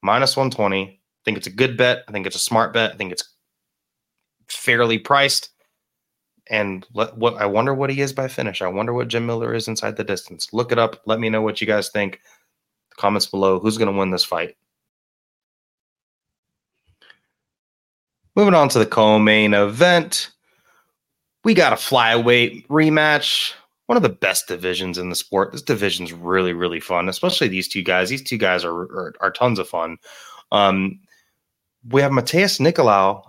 minus 0.01 0.35
120. 0.35 0.83
I 0.85 0.97
think 1.25 1.37
it's 1.37 1.47
a 1.47 1.51
good 1.51 1.77
bet. 1.77 2.03
I 2.07 2.11
think 2.11 2.25
it's 2.25 2.35
a 2.35 2.39
smart 2.39 2.73
bet. 2.73 2.93
I 2.93 2.95
think 2.95 3.11
it's 3.11 3.35
fairly 4.47 4.97
priced. 4.97 5.49
And 6.49 6.85
let, 6.93 7.15
what 7.15 7.35
I 7.35 7.45
wonder 7.45 7.73
what 7.73 7.91
he 7.91 8.01
is 8.01 8.11
by 8.11 8.27
finish. 8.27 8.61
I 8.61 8.67
wonder 8.67 8.93
what 8.93 9.07
Jim 9.07 9.25
Miller 9.25 9.53
is 9.53 9.67
inside 9.67 9.97
the 9.97 10.03
distance. 10.03 10.51
Look 10.51 10.71
it 10.71 10.79
up. 10.79 11.01
Let 11.05 11.19
me 11.19 11.29
know 11.29 11.41
what 11.41 11.61
you 11.61 11.67
guys 11.67 11.89
think. 11.89 12.21
Comments 12.97 13.25
below. 13.27 13.59
Who's 13.59 13.77
going 13.77 13.91
to 13.91 13.97
win 13.97 14.09
this 14.09 14.23
fight? 14.23 14.55
Moving 18.35 18.53
on 18.53 18.69
to 18.69 18.79
the 18.79 18.85
co-main 18.85 19.53
event, 19.53 20.31
we 21.43 21.53
got 21.53 21.73
a 21.73 21.75
flyweight 21.75 22.67
rematch. 22.67 23.53
One 23.89 23.97
of 23.97 24.03
the 24.03 24.09
best 24.09 24.47
divisions 24.47 24.99
in 24.99 25.09
the 25.09 25.15
sport. 25.15 25.51
This 25.51 25.63
division's 25.63 26.13
really, 26.13 26.53
really 26.53 26.79
fun, 26.79 27.09
especially 27.09 27.47
these 27.47 27.67
two 27.67 27.81
guys. 27.81 28.07
These 28.07 28.21
two 28.21 28.37
guys 28.37 28.63
are 28.63 28.71
are, 28.71 29.15
are 29.19 29.31
tons 29.31 29.57
of 29.57 29.67
fun. 29.67 29.97
Um, 30.51 30.99
we 31.89 31.99
have 32.03 32.11
Matheus 32.11 32.59
Nicolau 32.59 33.23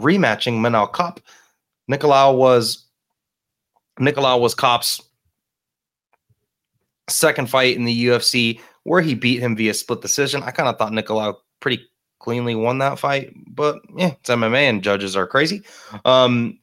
rematching 0.00 0.60
Manel 0.60 0.90
Kape. 0.90 1.22
Nicolau 1.90 2.34
was 2.34 2.86
Nicolau 4.00 4.40
was 4.40 4.54
Kape's 4.54 5.02
second 7.10 7.50
fight 7.50 7.76
in 7.76 7.84
the 7.84 8.06
UFC 8.06 8.62
where 8.84 9.02
he 9.02 9.14
beat 9.14 9.40
him 9.40 9.54
via 9.54 9.74
split 9.74 10.00
decision. 10.00 10.42
I 10.42 10.50
kind 10.50 10.70
of 10.70 10.78
thought 10.78 10.92
Nicolau 10.92 11.34
pretty 11.60 11.84
cleanly 12.20 12.54
won 12.54 12.78
that 12.78 12.98
fight, 12.98 13.34
but 13.46 13.82
yeah, 13.94 14.12
it's 14.18 14.30
MMA 14.30 14.62
and 14.62 14.82
judges 14.82 15.14
are 15.14 15.26
crazy. 15.26 15.62
Um, 16.06 16.58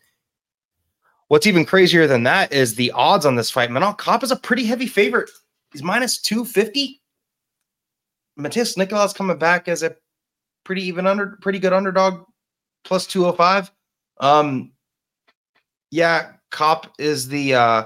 what's 1.28 1.48
even 1.48 1.66
crazier 1.66 2.08
than 2.08 2.24
that 2.24 2.54
is 2.54 2.76
the 2.76 2.92
odds 2.92 3.26
on 3.26 3.36
this 3.36 3.50
fight. 3.52 3.70
Manel 3.70 3.98
Kape 3.98 4.24
is 4.24 4.32
a 4.32 4.36
pretty 4.36 4.66
heavy 4.66 4.88
favorite. 4.88 5.30
He's 5.72 5.84
minus 5.84 6.20
250. 6.20 7.02
Matheus 8.40 8.78
Nicolau's 8.78 9.14
coming 9.14 9.38
back 9.38 9.68
as 9.68 9.84
a 9.84 9.96
pretty 10.64 10.84
even 10.84 11.08
under 11.08 11.38
pretty 11.42 11.60
good 11.60 11.74
underdog 11.74 12.26
plus 12.84 13.08
205. 13.08 13.72
Um 14.20 14.72
yeah, 15.92 16.32
Kape 16.52 16.92
is 17.00 17.28
the 17.28 17.56
uh 17.56 17.84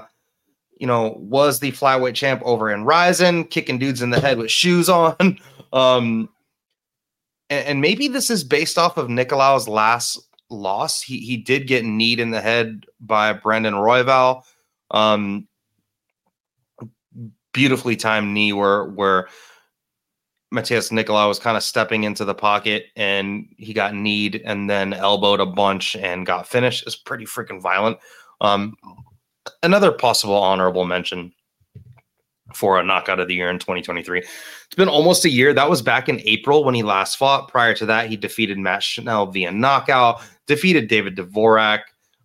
you 0.78 0.86
know, 0.86 1.14
was 1.18 1.60
the 1.60 1.72
flyweight 1.72 2.14
champ 2.14 2.40
over 2.42 2.70
in 2.70 2.84
Rizin, 2.84 3.44
kicking 3.44 3.78
dudes 3.78 4.00
in 4.00 4.10
the 4.10 4.20
head 4.20 4.38
with 4.38 4.50
shoes 4.50 4.88
on. 4.88 5.38
Um 5.72 6.28
and, 7.48 7.64
and 7.64 7.80
maybe 7.80 8.08
this 8.08 8.28
is 8.28 8.42
based 8.42 8.76
off 8.76 8.96
of 8.96 9.08
Nicolau's 9.08 9.68
last 9.68 10.18
loss. 10.50 11.00
He 11.02 11.18
he 11.20 11.36
did 11.36 11.66
get 11.66 11.84
kneed 11.84 12.20
in 12.20 12.30
the 12.30 12.40
head 12.40 12.86
by 13.00 13.32
Brandon 13.32 13.74
Royval. 13.74 14.42
Um, 14.90 15.46
beautifully 17.52 17.96
timed 17.96 18.32
knee 18.32 18.52
where 18.52 18.84
where 18.84 19.28
Matheus 20.52 20.90
Nicolau 20.90 21.28
was 21.28 21.38
kind 21.38 21.56
of 21.56 21.62
stepping 21.62 22.04
into 22.04 22.24
the 22.24 22.34
pocket 22.34 22.86
and 22.96 23.46
he 23.56 23.72
got 23.72 23.94
kneed 23.94 24.42
and 24.44 24.68
then 24.68 24.92
elbowed 24.92 25.40
a 25.40 25.46
bunch 25.46 25.94
and 25.94 26.26
got 26.26 26.48
finished. 26.48 26.84
It's 26.86 26.96
pretty 26.96 27.24
freaking 27.24 27.62
violent. 27.62 27.98
Um, 28.40 28.76
another 29.62 29.92
possible 29.92 30.34
honorable 30.34 30.84
mention 30.84 31.32
for 32.54 32.78
a 32.78 32.84
knockout 32.84 33.20
of 33.20 33.28
the 33.28 33.34
year 33.34 33.50
in 33.50 33.58
2023. 33.58 34.18
It's 34.18 34.74
been 34.76 34.88
almost 34.88 35.24
a 35.24 35.30
year. 35.30 35.52
That 35.52 35.70
was 35.70 35.82
back 35.82 36.08
in 36.08 36.20
April 36.24 36.64
when 36.64 36.74
he 36.74 36.82
last 36.82 37.16
fought. 37.16 37.48
Prior 37.48 37.74
to 37.74 37.86
that, 37.86 38.08
he 38.08 38.16
defeated 38.16 38.58
Matt 38.58 38.82
Schnell 38.82 39.26
via 39.26 39.50
knockout, 39.50 40.22
defeated 40.46 40.88
David 40.88 41.16
Dvorak, 41.16 41.80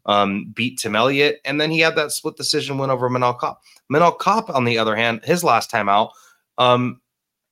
um, 0.06 0.52
beat 0.54 0.80
Tim 0.80 0.96
Elliott, 0.96 1.40
and 1.46 1.60
then 1.60 1.72
he 1.72 1.80
had 1.80 1.96
that 1.96 2.12
split 2.12 2.36
decision 2.38 2.78
win 2.78 2.90
over 2.90 3.10
Manel 3.10 3.40
Kape. 3.40 3.56
Manel 3.92 4.20
Kape, 4.20 4.54
on 4.54 4.66
the 4.66 4.78
other 4.78 4.96
hand, 4.96 5.22
his 5.24 5.44
last 5.44 5.70
time 5.70 5.90
out, 5.90 6.12
um, 6.58 7.02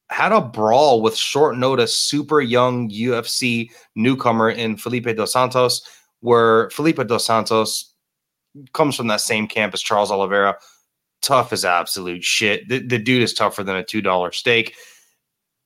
had 0.10 0.32
a 0.32 0.42
brawl 0.42 1.02
with 1.02 1.16
short 1.16 1.58
notice, 1.58 1.98
super 1.98 2.42
young 2.42 2.90
UFC 2.90 3.72
newcomer 3.96 4.50
in 4.50 4.78
Felipe 4.78 5.16
dos 5.16 5.34
Santos, 5.34 5.82
where 6.20 6.70
Felipe 6.70 7.06
dos 7.08 7.26
Santos 7.26 7.94
comes 8.74 8.96
from 8.96 9.08
that 9.08 9.22
same 9.22 9.48
camp 9.48 9.74
as 9.74 9.82
Charles 9.82 10.12
Oliveira, 10.12 10.56
tough 11.24 11.52
as 11.52 11.66
absolute 11.66 12.24
shit. 12.24 12.68
The, 12.68 12.80
the 12.80 13.00
dude 13.00 13.24
is 13.24 13.34
tougher 13.34 13.64
than 13.64 13.78
a 13.78 13.84
$2 13.84 14.34
steak 14.34 14.76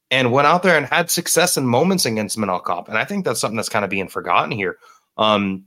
and 0.10 0.32
went 0.32 0.48
out 0.48 0.64
there 0.64 0.78
and 0.78 0.86
had 0.86 1.12
success 1.12 1.58
in 1.58 1.68
moments 1.68 2.06
against 2.06 2.38
Kape. 2.38 2.88
And 2.88 2.98
I 2.98 3.04
think 3.04 3.26
that's 3.26 3.42
something 3.42 3.58
that's 3.58 3.70
kind 3.70 3.84
of 3.84 3.92
being 3.92 4.08
forgotten 4.08 4.52
here. 4.52 4.78
Um, 5.18 5.66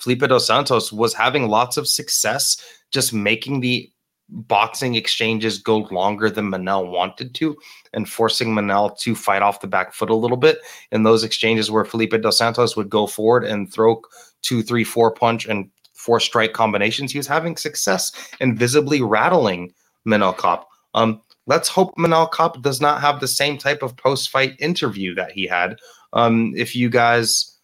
Felipe 0.00 0.20
dos 0.20 0.46
Santos 0.46 0.92
was 0.92 1.14
having 1.14 1.48
lots 1.48 1.76
of 1.76 1.86
success 1.86 2.56
just 2.90 3.12
making 3.12 3.60
the 3.60 3.90
boxing 4.28 4.96
exchanges 4.96 5.58
go 5.58 5.78
longer 5.90 6.28
than 6.28 6.50
Manel 6.50 6.90
wanted 6.90 7.34
to 7.36 7.56
and 7.92 8.08
forcing 8.08 8.48
Manel 8.48 8.98
to 8.98 9.14
fight 9.14 9.42
off 9.42 9.60
the 9.60 9.68
back 9.68 9.94
foot 9.94 10.10
a 10.10 10.16
little 10.16 10.36
bit 10.36 10.58
in 10.90 11.04
those 11.04 11.22
exchanges 11.22 11.70
where 11.70 11.84
Felipe 11.84 12.20
dos 12.20 12.38
Santos 12.38 12.76
would 12.76 12.90
go 12.90 13.06
forward 13.06 13.44
and 13.44 13.72
throw 13.72 14.00
two, 14.42 14.62
three, 14.62 14.84
four 14.84 15.12
punch 15.12 15.46
and 15.46 15.70
four 16.06 16.20
strike 16.20 16.52
combinations, 16.52 17.10
he 17.10 17.18
was 17.18 17.26
having 17.26 17.56
success 17.56 18.12
and 18.40 18.56
visibly 18.56 19.02
rattling 19.02 19.74
Manel 20.06 20.38
Kape. 20.38 20.64
Um, 20.94 21.20
let's 21.46 21.68
hope 21.68 21.96
Manel 21.96 22.32
Kape 22.32 22.62
does 22.62 22.80
not 22.80 23.00
have 23.00 23.20
the 23.20 23.28
same 23.28 23.58
type 23.58 23.82
of 23.82 23.96
post 23.96 24.30
fight 24.30 24.54
interview 24.60 25.14
that 25.16 25.32
he 25.32 25.46
had. 25.46 25.76
Um, 26.12 26.54
if 26.56 26.76
you 26.76 26.88
guys 26.88 27.58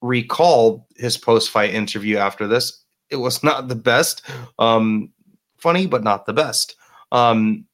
recall 0.00 0.86
his 0.96 1.18
post 1.18 1.50
fight 1.50 1.74
interview 1.74 2.16
after 2.16 2.46
this, 2.46 2.84
it 3.10 3.16
was 3.16 3.42
not 3.50 3.68
the 3.68 3.76
best. 3.76 4.22
Um, 4.58 5.10
funny, 5.58 5.86
but 5.86 6.04
not 6.04 6.26
the 6.26 6.32
best. 6.32 6.76
Um, 7.10 7.66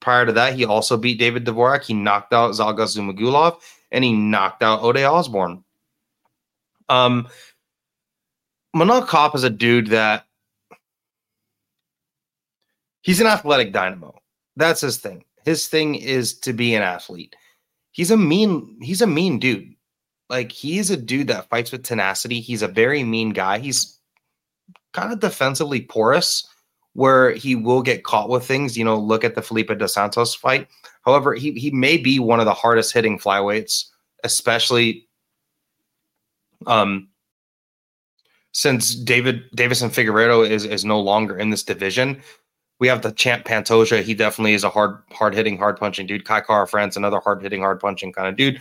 prior 0.00 0.26
to 0.26 0.32
that, 0.32 0.54
he 0.54 0.64
also 0.64 0.96
beat 0.96 1.18
David 1.18 1.44
Dvorak. 1.44 1.84
He 1.84 1.94
knocked 1.94 2.32
out 2.32 2.52
Zhalgas 2.52 2.96
Zhumagulov 2.96 3.60
and 3.90 4.04
he 4.04 4.12
knocked 4.12 4.62
out 4.62 4.82
Ode 4.82 4.98
Osborne. 4.98 5.64
Um, 6.88 7.28
Manel 8.76 9.08
Kape 9.08 9.34
is 9.34 9.44
a 9.44 9.50
dude 9.50 9.88
that 9.88 10.24
he's 13.02 13.20
an 13.20 13.26
athletic 13.26 13.72
dynamo. 13.72 14.14
That's 14.56 14.80
his 14.80 14.98
thing. 14.98 15.24
His 15.44 15.68
thing 15.68 15.94
is 15.94 16.38
to 16.40 16.52
be 16.52 16.74
an 16.74 16.82
athlete. 16.82 17.34
He's 17.92 18.10
a 18.10 18.16
mean, 18.16 18.78
he's 18.82 19.02
a 19.02 19.06
mean 19.06 19.38
dude. 19.38 19.74
Like 20.28 20.52
he's 20.52 20.90
a 20.90 20.96
dude 20.96 21.28
that 21.28 21.48
fights 21.48 21.72
with 21.72 21.84
tenacity. 21.84 22.40
He's 22.40 22.62
a 22.62 22.68
very 22.68 23.02
mean 23.02 23.30
guy. 23.30 23.58
He's 23.58 23.98
kind 24.92 25.12
of 25.12 25.20
defensively 25.20 25.80
porous 25.80 26.46
where 26.92 27.30
he 27.30 27.54
will 27.54 27.80
get 27.80 28.04
caught 28.04 28.28
with 28.28 28.44
things. 28.44 28.76
You 28.76 28.84
know, 28.84 28.98
look 28.98 29.24
at 29.24 29.34
the 29.34 29.42
Felipe 29.42 29.70
dos 29.78 29.94
Santos 29.94 30.34
fight. 30.34 30.68
However, 31.02 31.34
he 31.34 31.52
he 31.52 31.70
may 31.70 31.96
be 31.96 32.18
one 32.18 32.40
of 32.40 32.46
the 32.46 32.52
hardest 32.52 32.92
hitting 32.92 33.18
flyweights, 33.18 33.86
especially 34.24 35.08
um 36.66 37.08
since 38.58 38.96
David 38.96 39.48
Deiveson 39.52 39.88
Figueiredo 39.88 40.44
is 40.44 40.64
is 40.64 40.84
no 40.84 40.98
longer 40.98 41.38
in 41.38 41.50
this 41.50 41.62
division, 41.62 42.20
we 42.80 42.88
have 42.88 43.02
the 43.02 43.12
champ 43.12 43.44
Pantoja. 43.44 44.02
He 44.02 44.14
definitely 44.14 44.54
is 44.54 44.64
a 44.64 44.68
hard 44.68 45.00
hard 45.12 45.32
hitting, 45.32 45.56
hard 45.56 45.76
punching 45.76 46.08
dude. 46.08 46.24
Kai 46.24 46.40
Kara-France, 46.40 46.96
another 46.96 47.20
hard 47.20 47.40
hitting, 47.40 47.60
hard 47.60 47.78
punching 47.78 48.12
kind 48.12 48.26
of 48.26 48.34
dude. 48.34 48.60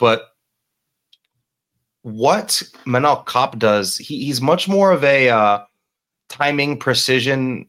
But 0.00 0.30
what 2.02 2.60
Manel 2.86 3.24
Kape 3.24 3.56
does, 3.56 3.96
he, 3.96 4.24
he's 4.24 4.40
much 4.40 4.66
more 4.66 4.90
of 4.90 5.04
a 5.04 5.28
uh, 5.28 5.60
timing, 6.28 6.76
precision, 6.76 7.68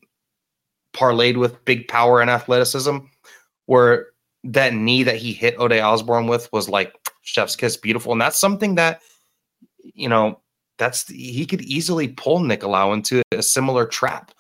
parlayed 0.96 1.38
with 1.38 1.63
big 1.63 1.88
power 1.88 2.22
and 2.22 2.32
athleticism. 2.32 2.98
Where 3.68 4.08
that 4.46 4.74
knee 4.74 5.04
that 5.04 5.18
he 5.18 5.32
hit 5.32 5.54
Ode 5.60 5.74
Osborne 5.74 6.26
with 6.26 6.52
was 6.52 6.70
like 6.70 6.96
chef's 7.22 7.56
kiss, 7.56 7.78
beautiful, 7.78 8.13
and 8.13 8.22
that's 8.22 8.40
something 8.40 8.74
that 8.76 9.04
you 9.94 10.10
know 10.10 10.42
that's 10.78 11.08
he 11.08 11.46
could 11.46 11.62
easily 11.62 12.10
pull 12.10 12.40
Nicolau 12.40 12.94
into 12.94 13.22
a 13.32 13.42
similar 13.42 13.86
trap. 13.86 14.32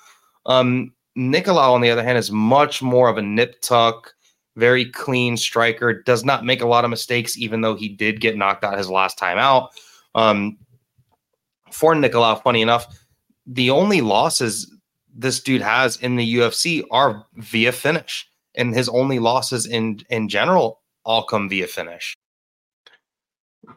Um, 0.45 0.93
Nicolau, 1.17 1.73
on 1.73 1.81
the 1.81 1.89
other 1.89 2.03
hand, 2.03 2.17
is 2.17 2.31
much 2.31 2.81
more 2.81 3.09
of 3.09 3.17
a 3.17 3.21
nip 3.21 3.61
tuck, 3.61 4.13
very 4.55 4.85
clean 4.85 5.35
striker. 5.35 6.01
Does 6.03 6.23
not 6.23 6.45
make 6.45 6.61
a 6.61 6.67
lot 6.67 6.83
of 6.83 6.89
mistakes, 6.89 7.37
even 7.37 7.61
though 7.61 7.75
he 7.75 7.89
did 7.89 8.21
get 8.21 8.37
knocked 8.37 8.63
out 8.63 8.77
his 8.77 8.89
last 8.89 9.17
time 9.17 9.37
out. 9.37 9.71
Um, 10.15 10.57
for 11.71 11.95
Nicolau, 11.95 12.41
funny 12.41 12.61
enough, 12.61 12.87
the 13.45 13.69
only 13.69 14.01
losses 14.01 14.71
this 15.15 15.39
dude 15.39 15.61
has 15.61 15.97
in 15.97 16.15
the 16.15 16.35
UFC 16.35 16.83
are 16.91 17.25
via 17.35 17.71
finish, 17.71 18.29
and 18.55 18.73
his 18.73 18.87
only 18.89 19.19
losses 19.19 19.65
in 19.65 20.01
in 20.09 20.29
general 20.29 20.81
all 21.03 21.23
come 21.23 21.49
via 21.49 21.67
finish. 21.67 22.15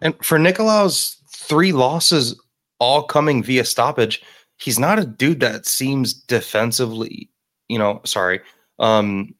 And 0.02 0.14
for 0.24 0.38
Nicolau's 0.38 1.16
three 1.32 1.72
losses 1.72 2.38
all 2.80 3.04
coming 3.04 3.42
via 3.42 3.64
stoppage. 3.64 4.22
He's 4.56 4.78
not 4.78 4.98
a 4.98 5.06
dude 5.06 5.40
that 5.40 5.66
seems 5.66 6.12
defensively, 6.12 7.30
you 7.68 7.78
know, 7.78 8.00
sorry, 8.04 8.40
um, 8.78 9.34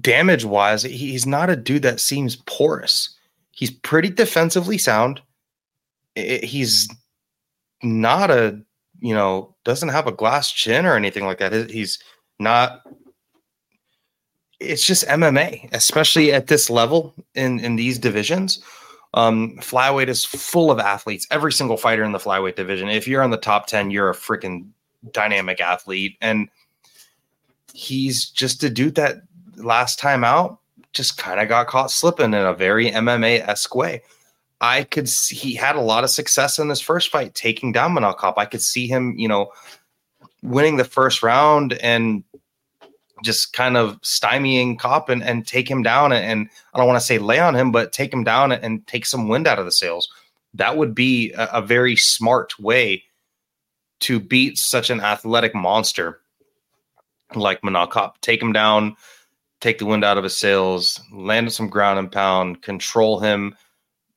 damage 0.00 0.44
wise, 0.44 0.82
he's 0.82 1.26
not 1.26 1.50
a 1.50 1.56
dude 1.56 1.82
that 1.82 2.00
seems 2.00 2.36
porous. 2.36 3.16
He's 3.50 3.70
pretty 3.70 4.10
defensively 4.10 4.78
sound. 4.78 5.20
He's 6.14 6.88
not 7.82 8.30
a, 8.30 8.60
you 9.00 9.14
know, 9.14 9.54
doesn't 9.64 9.90
have 9.90 10.06
a 10.06 10.12
glass 10.12 10.50
chin 10.50 10.86
or 10.86 10.96
anything 10.96 11.24
like 11.24 11.38
that. 11.38 11.70
He's 11.70 11.98
not 12.38 12.82
it's 14.60 14.86
just 14.86 15.06
MMA, 15.08 15.68
especially 15.72 16.32
at 16.32 16.46
this 16.46 16.70
level 16.70 17.14
in 17.34 17.60
in 17.60 17.76
these 17.76 17.98
divisions. 17.98 18.62
Um, 19.14 19.56
flyweight 19.58 20.08
is 20.08 20.24
full 20.24 20.70
of 20.70 20.78
athletes. 20.78 21.26
Every 21.30 21.52
single 21.52 21.76
fighter 21.76 22.02
in 22.02 22.12
the 22.12 22.18
flyweight 22.18 22.56
division. 22.56 22.88
If 22.88 23.08
you're 23.08 23.22
on 23.22 23.30
the 23.30 23.36
top 23.36 23.66
ten, 23.66 23.90
you're 23.90 24.10
a 24.10 24.14
freaking 24.14 24.68
dynamic 25.12 25.60
athlete, 25.60 26.16
and 26.20 26.48
he's 27.72 28.28
just 28.28 28.62
a 28.64 28.70
dude 28.70 28.96
that 28.96 29.22
last 29.56 29.98
time 29.98 30.24
out 30.24 30.58
just 30.92 31.18
kind 31.18 31.40
of 31.40 31.48
got 31.48 31.66
caught 31.66 31.90
slipping 31.90 32.32
in 32.32 32.34
a 32.34 32.54
very 32.54 32.90
MMA 32.90 33.46
esque 33.46 33.74
way. 33.74 34.02
I 34.60 34.84
could 34.84 35.08
see 35.08 35.34
he 35.34 35.54
had 35.54 35.76
a 35.76 35.80
lot 35.80 36.04
of 36.04 36.10
success 36.10 36.58
in 36.58 36.68
this 36.68 36.80
first 36.80 37.10
fight, 37.10 37.34
taking 37.34 37.72
down 37.72 37.94
Manel 37.94 38.18
Kape. 38.18 38.38
I 38.38 38.46
could 38.46 38.62
see 38.62 38.86
him, 38.86 39.14
you 39.18 39.28
know, 39.28 39.50
winning 40.42 40.76
the 40.76 40.84
first 40.84 41.22
round 41.22 41.74
and 41.74 42.22
just 43.24 43.52
kind 43.52 43.76
of 43.76 44.00
stymieing 44.02 44.78
Cop 44.78 45.08
and, 45.08 45.22
and 45.22 45.46
take 45.46 45.68
him 45.68 45.82
down. 45.82 46.12
And, 46.12 46.24
and 46.24 46.48
I 46.72 46.78
don't 46.78 46.86
want 46.86 47.00
to 47.00 47.06
say 47.06 47.18
lay 47.18 47.38
on 47.38 47.56
him, 47.56 47.72
but 47.72 47.92
take 47.92 48.12
him 48.12 48.24
down 48.24 48.52
and 48.52 48.86
take 48.86 49.06
some 49.06 49.28
wind 49.28 49.46
out 49.46 49.58
of 49.58 49.64
the 49.64 49.72
sails. 49.72 50.08
That 50.52 50.76
would 50.76 50.94
be 50.94 51.32
a, 51.32 51.48
a 51.54 51.62
very 51.62 51.96
smart 51.96 52.58
way 52.60 53.04
to 54.00 54.20
beat 54.20 54.58
such 54.58 54.90
an 54.90 55.00
athletic 55.00 55.54
monster 55.54 56.20
like 57.34 57.62
Manel 57.62 57.90
Kape. 57.90 58.20
Take 58.20 58.42
him 58.42 58.52
down, 58.52 58.96
take 59.60 59.78
the 59.78 59.86
wind 59.86 60.04
out 60.04 60.18
of 60.18 60.24
his 60.24 60.36
sails, 60.36 61.00
land 61.12 61.52
some 61.52 61.68
ground 61.68 61.98
and 61.98 62.12
pound, 62.12 62.62
control 62.62 63.18
him, 63.18 63.56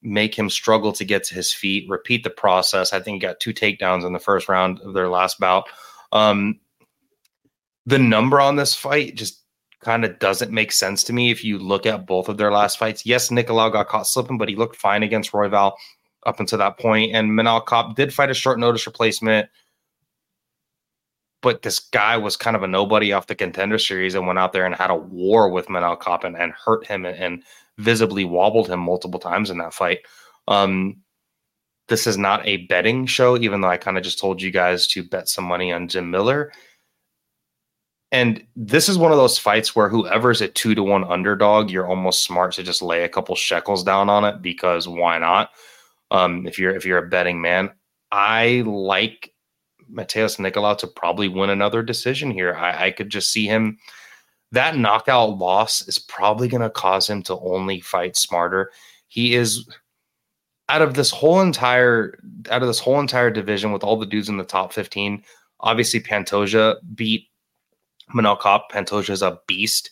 make 0.01 0.37
him 0.37 0.49
struggle 0.49 0.91
to 0.93 1.05
get 1.05 1.23
to 1.23 1.33
his 1.33 1.53
feet, 1.53 1.89
repeat 1.89 2.23
the 2.23 2.29
process. 2.29 2.93
I 2.93 2.99
think 2.99 3.15
he 3.15 3.27
got 3.27 3.39
two 3.39 3.53
takedowns 3.53 4.05
in 4.05 4.13
the 4.13 4.19
first 4.19 4.49
round 4.49 4.79
of 4.81 4.93
their 4.93 5.09
last 5.09 5.39
bout. 5.39 5.65
Um, 6.11 6.59
the 7.87 7.97
number 7.97 8.39
on 8.39 8.55
this 8.55 8.75
fight 8.75 9.15
just 9.15 9.43
kind 9.81 10.05
of 10.05 10.19
doesn't 10.19 10.51
make 10.51 10.71
sense 10.71 11.03
to 11.05 11.13
me 11.13 11.31
if 11.31 11.43
you 11.43 11.57
look 11.57 11.87
at 11.87 12.05
both 12.05 12.29
of 12.29 12.37
their 12.37 12.51
last 12.51 12.77
fights. 12.77 13.05
Yes, 13.05 13.29
Nicolau 13.29 13.71
got 13.71 13.87
caught 13.87 14.05
slipping, 14.05 14.37
but 14.37 14.49
he 14.49 14.55
looked 14.55 14.75
fine 14.75 15.01
against 15.01 15.31
Royval 15.31 15.73
up 16.27 16.39
until 16.39 16.59
that 16.59 16.77
point. 16.77 17.15
And 17.15 17.31
Manel 17.31 17.65
Kape 17.65 17.95
did 17.95 18.13
fight 18.13 18.29
a 18.29 18.35
short 18.35 18.59
notice 18.59 18.85
replacement 18.85 19.49
but 21.41 21.61
this 21.61 21.79
guy 21.79 22.17
was 22.17 22.35
kind 22.35 22.55
of 22.55 22.63
a 22.63 22.67
nobody 22.67 23.13
off 23.13 23.27
the 23.27 23.35
contender 23.35 23.77
series 23.77 24.15
and 24.15 24.25
went 24.25 24.39
out 24.39 24.53
there 24.53 24.65
and 24.65 24.75
had 24.75 24.89
a 24.89 24.95
war 24.95 25.49
with 25.49 25.67
Manel 25.67 26.01
Kape 26.01 26.23
and, 26.23 26.35
and 26.35 26.51
hurt 26.53 26.85
him 26.85 27.05
and, 27.05 27.17
and, 27.17 27.43
visibly 27.79 28.25
wobbled 28.25 28.67
him 28.67 28.79
multiple 28.79 29.19
times 29.19 29.51
in 29.51 29.59
that 29.59 29.71
fight. 29.71 29.99
Um, 30.47 30.97
this 31.89 32.07
is 32.07 32.17
not 32.17 32.43
a 32.43 32.65
betting 32.65 33.05
show, 33.05 33.37
even 33.37 33.61
though 33.61 33.67
I 33.67 33.77
kind 33.77 33.99
of 33.99 34.03
just 34.03 34.19
told 34.19 34.41
you 34.41 34.49
guys 34.49 34.87
to 34.87 35.03
bet 35.03 35.29
some 35.29 35.45
money 35.45 35.71
on 35.71 35.87
Jim 35.87 36.09
Miller. 36.09 36.51
And 38.11 38.45
this 38.55 38.87
is 38.87 38.97
one 38.97 39.11
of 39.11 39.17
those 39.17 39.37
fights 39.37 39.75
where 39.75 39.89
whoever's 39.89 40.41
a 40.41 40.47
two 40.47 40.73
to 40.75 40.83
one 40.83 41.03
underdog, 41.03 41.69
you're 41.69 41.87
almost 41.87 42.23
smart 42.23 42.53
to 42.53 42.63
just 42.63 42.81
lay 42.81 43.03
a 43.03 43.09
couple 43.09 43.35
shekels 43.35 43.83
down 43.83 44.09
on 44.09 44.23
it 44.23 44.41
because 44.41 44.87
why 44.87 45.17
not? 45.17 45.51
Um, 46.09 46.47
if 46.47 46.57
you're 46.57 46.73
if 46.73 46.85
you're 46.85 46.99
a 46.99 47.09
betting 47.09 47.41
man, 47.41 47.71
I 48.11 48.63
like 48.65 49.33
Matheus 49.91 50.37
Nicolau 50.37 50.77
to 50.77 50.87
probably 50.87 51.27
win 51.27 51.49
another 51.49 51.83
decision 51.83 52.31
here. 52.31 52.53
I, 52.55 52.87
I 52.87 52.91
could 52.91 53.09
just 53.09 53.31
see 53.31 53.45
him. 53.45 53.77
That 54.53 54.77
knockout 54.77 55.37
loss 55.37 55.85
is 55.89 55.99
probably 55.99 56.47
going 56.47 56.61
to 56.61 56.69
cause 56.69 57.09
him 57.09 57.21
to 57.23 57.37
only 57.39 57.81
fight 57.81 58.15
smarter. 58.15 58.71
He 59.09 59.35
is 59.35 59.67
out 60.69 60.81
of 60.81 60.93
this 60.93 61.11
whole 61.11 61.41
entire 61.41 62.17
out 62.49 62.61
of 62.61 62.67
this 62.69 62.79
whole 62.79 63.01
entire 63.01 63.29
division 63.29 63.73
with 63.73 63.83
all 63.83 63.97
the 63.97 64.05
dudes 64.05 64.29
in 64.29 64.37
the 64.37 64.45
top 64.45 64.71
15. 64.71 65.23
Obviously, 65.59 65.99
Pantoja 65.99 66.75
beat 66.95 67.27
Manel. 68.13 68.39
Pantoja 68.71 69.09
is 69.09 69.21
a 69.21 69.39
beast, 69.47 69.91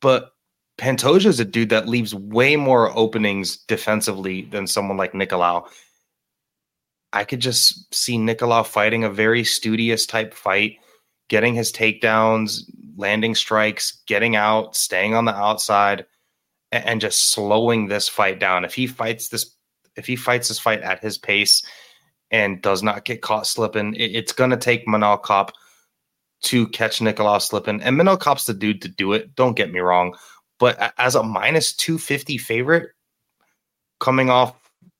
but 0.00 0.32
Pantoja 0.78 1.26
is 1.26 1.40
a 1.40 1.44
dude 1.44 1.70
that 1.70 1.88
leaves 1.88 2.14
way 2.14 2.56
more 2.56 2.96
openings 2.96 3.56
defensively 3.56 4.42
than 4.42 4.66
someone 4.66 4.96
like 4.96 5.12
Nicolau. 5.12 5.66
I 7.12 7.24
could 7.24 7.40
just 7.40 7.94
see 7.94 8.18
Nicolau 8.18 8.66
fighting 8.66 9.04
a 9.04 9.10
very 9.10 9.44
studious 9.44 10.04
type 10.04 10.34
fight, 10.34 10.78
getting 11.28 11.54
his 11.54 11.72
takedowns, 11.72 12.62
landing 12.96 13.36
strikes, 13.36 14.02
getting 14.06 14.34
out, 14.34 14.74
staying 14.74 15.14
on 15.14 15.24
the 15.24 15.34
outside, 15.34 16.06
and, 16.72 17.00
just 17.00 17.30
slowing 17.30 17.86
this 17.86 18.08
fight 18.08 18.40
down. 18.40 18.64
If 18.64 18.74
he 18.74 18.88
fights 18.88 19.28
this, 19.28 19.54
if 19.94 20.06
he 20.06 20.16
fights 20.16 20.48
this 20.48 20.58
fight 20.58 20.80
at 20.80 21.00
his 21.00 21.18
pace 21.18 21.62
and 22.32 22.60
does 22.60 22.82
not 22.82 23.04
get 23.04 23.22
caught 23.22 23.46
slipping, 23.46 23.94
it, 23.94 24.10
it's 24.16 24.32
going 24.32 24.50
to 24.50 24.56
take 24.56 24.88
Manel 24.88 25.24
Kape 25.24 25.54
to 26.44 26.68
catch 26.68 27.00
Nicolau 27.00 27.40
slipping. 27.40 27.82
And 27.82 27.96
Manel 27.96 28.20
Kape's 28.20 28.46
the 28.46 28.54
dude 28.54 28.82
to 28.82 28.88
do 28.88 29.12
it. 29.12 29.34
Don't 29.34 29.56
get 29.56 29.72
me 29.72 29.80
wrong. 29.80 30.14
But 30.58 30.94
as 30.98 31.14
a 31.14 31.22
minus 31.22 31.74
250 31.74 32.38
favorite 32.38 32.90
coming 33.98 34.30
off 34.30 34.54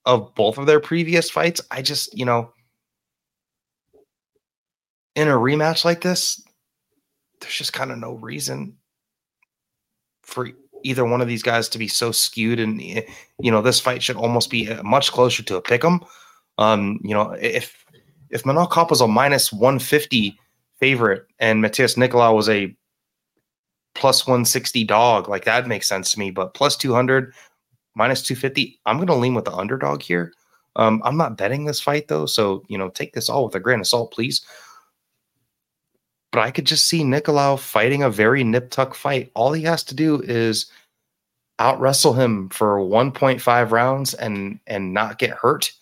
of 0.04 0.34
both 0.34 0.58
of 0.58 0.66
their 0.66 0.80
previous 0.80 1.30
fights. 1.30 1.60
I 1.70 1.82
just, 1.82 2.16
you 2.16 2.24
know, 2.24 2.52
in 5.14 5.28
a 5.28 5.32
rematch 5.32 5.84
like 5.84 6.00
this, 6.00 6.42
there's 7.40 7.54
just 7.54 7.72
kind 7.72 7.90
of 7.90 7.98
no 7.98 8.14
reason 8.14 8.76
for 10.22 10.50
either 10.82 11.04
one 11.04 11.20
of 11.20 11.28
these 11.28 11.42
guys 11.42 11.68
to 11.70 11.78
be 11.78 11.88
so 11.88 12.12
skewed. 12.12 12.60
And, 12.60 12.80
eh, 12.82 13.02
you 13.40 13.50
know, 13.50 13.62
this 13.62 13.80
fight 13.80 14.02
should 14.02 14.16
almost 14.16 14.50
be 14.50 14.70
uh, 14.70 14.82
much 14.82 15.12
closer 15.12 15.42
to 15.42 15.56
a 15.56 15.62
pick 15.62 15.84
'em. 15.84 16.00
Um, 16.58 17.00
you 17.02 17.14
know, 17.14 17.32
if 17.32 17.84
if 18.30 18.42
Manel 18.44 18.70
Kape 18.72 18.90
was 18.90 19.00
a 19.00 19.08
minus 19.08 19.52
150 19.52 20.38
favorite 20.84 21.26
and 21.38 21.64
Matheus 21.64 21.96
Nicolau 21.96 22.34
was 22.34 22.50
a 22.50 22.76
plus 23.94 24.26
160 24.26 24.84
dog, 24.84 25.30
like 25.30 25.46
that 25.46 25.66
makes 25.66 25.88
sense 25.88 26.12
to 26.12 26.18
me. 26.18 26.30
But 26.30 26.52
plus 26.52 26.76
200 26.76 27.32
minus 27.94 28.22
250. 28.22 28.78
I'm 28.84 28.96
going 28.96 29.06
to 29.06 29.14
lean 29.14 29.32
with 29.32 29.46
the 29.46 29.54
underdog 29.54 30.02
here. 30.02 30.34
Um, 30.76 31.00
I'm 31.02 31.16
not 31.16 31.38
betting 31.38 31.64
this 31.64 31.80
fight 31.80 32.08
though, 32.08 32.26
so 32.26 32.64
you 32.68 32.76
know, 32.76 32.90
take 32.90 33.14
this 33.14 33.30
all 33.30 33.46
with 33.46 33.54
a 33.54 33.60
grain 33.60 33.80
of 33.80 33.86
salt, 33.86 34.12
please. 34.12 34.44
But 36.32 36.40
I 36.40 36.50
could 36.50 36.66
just 36.66 36.86
see 36.86 37.02
Nicolau 37.02 37.58
fighting 37.58 38.02
a 38.02 38.10
very 38.10 38.44
nip 38.44 38.70
tuck 38.70 38.94
fight. 38.94 39.30
All 39.34 39.52
he 39.52 39.62
has 39.62 39.84
to 39.84 39.94
do 39.94 40.20
is 40.20 40.66
out 41.60 41.80
wrestle 41.80 42.12
him 42.12 42.50
for 42.50 42.78
1.5 42.78 43.70
rounds 43.70 44.12
and 44.12 44.58
and 44.66 44.92
not 44.92 45.18
get 45.18 45.30
hurt, 45.30 45.72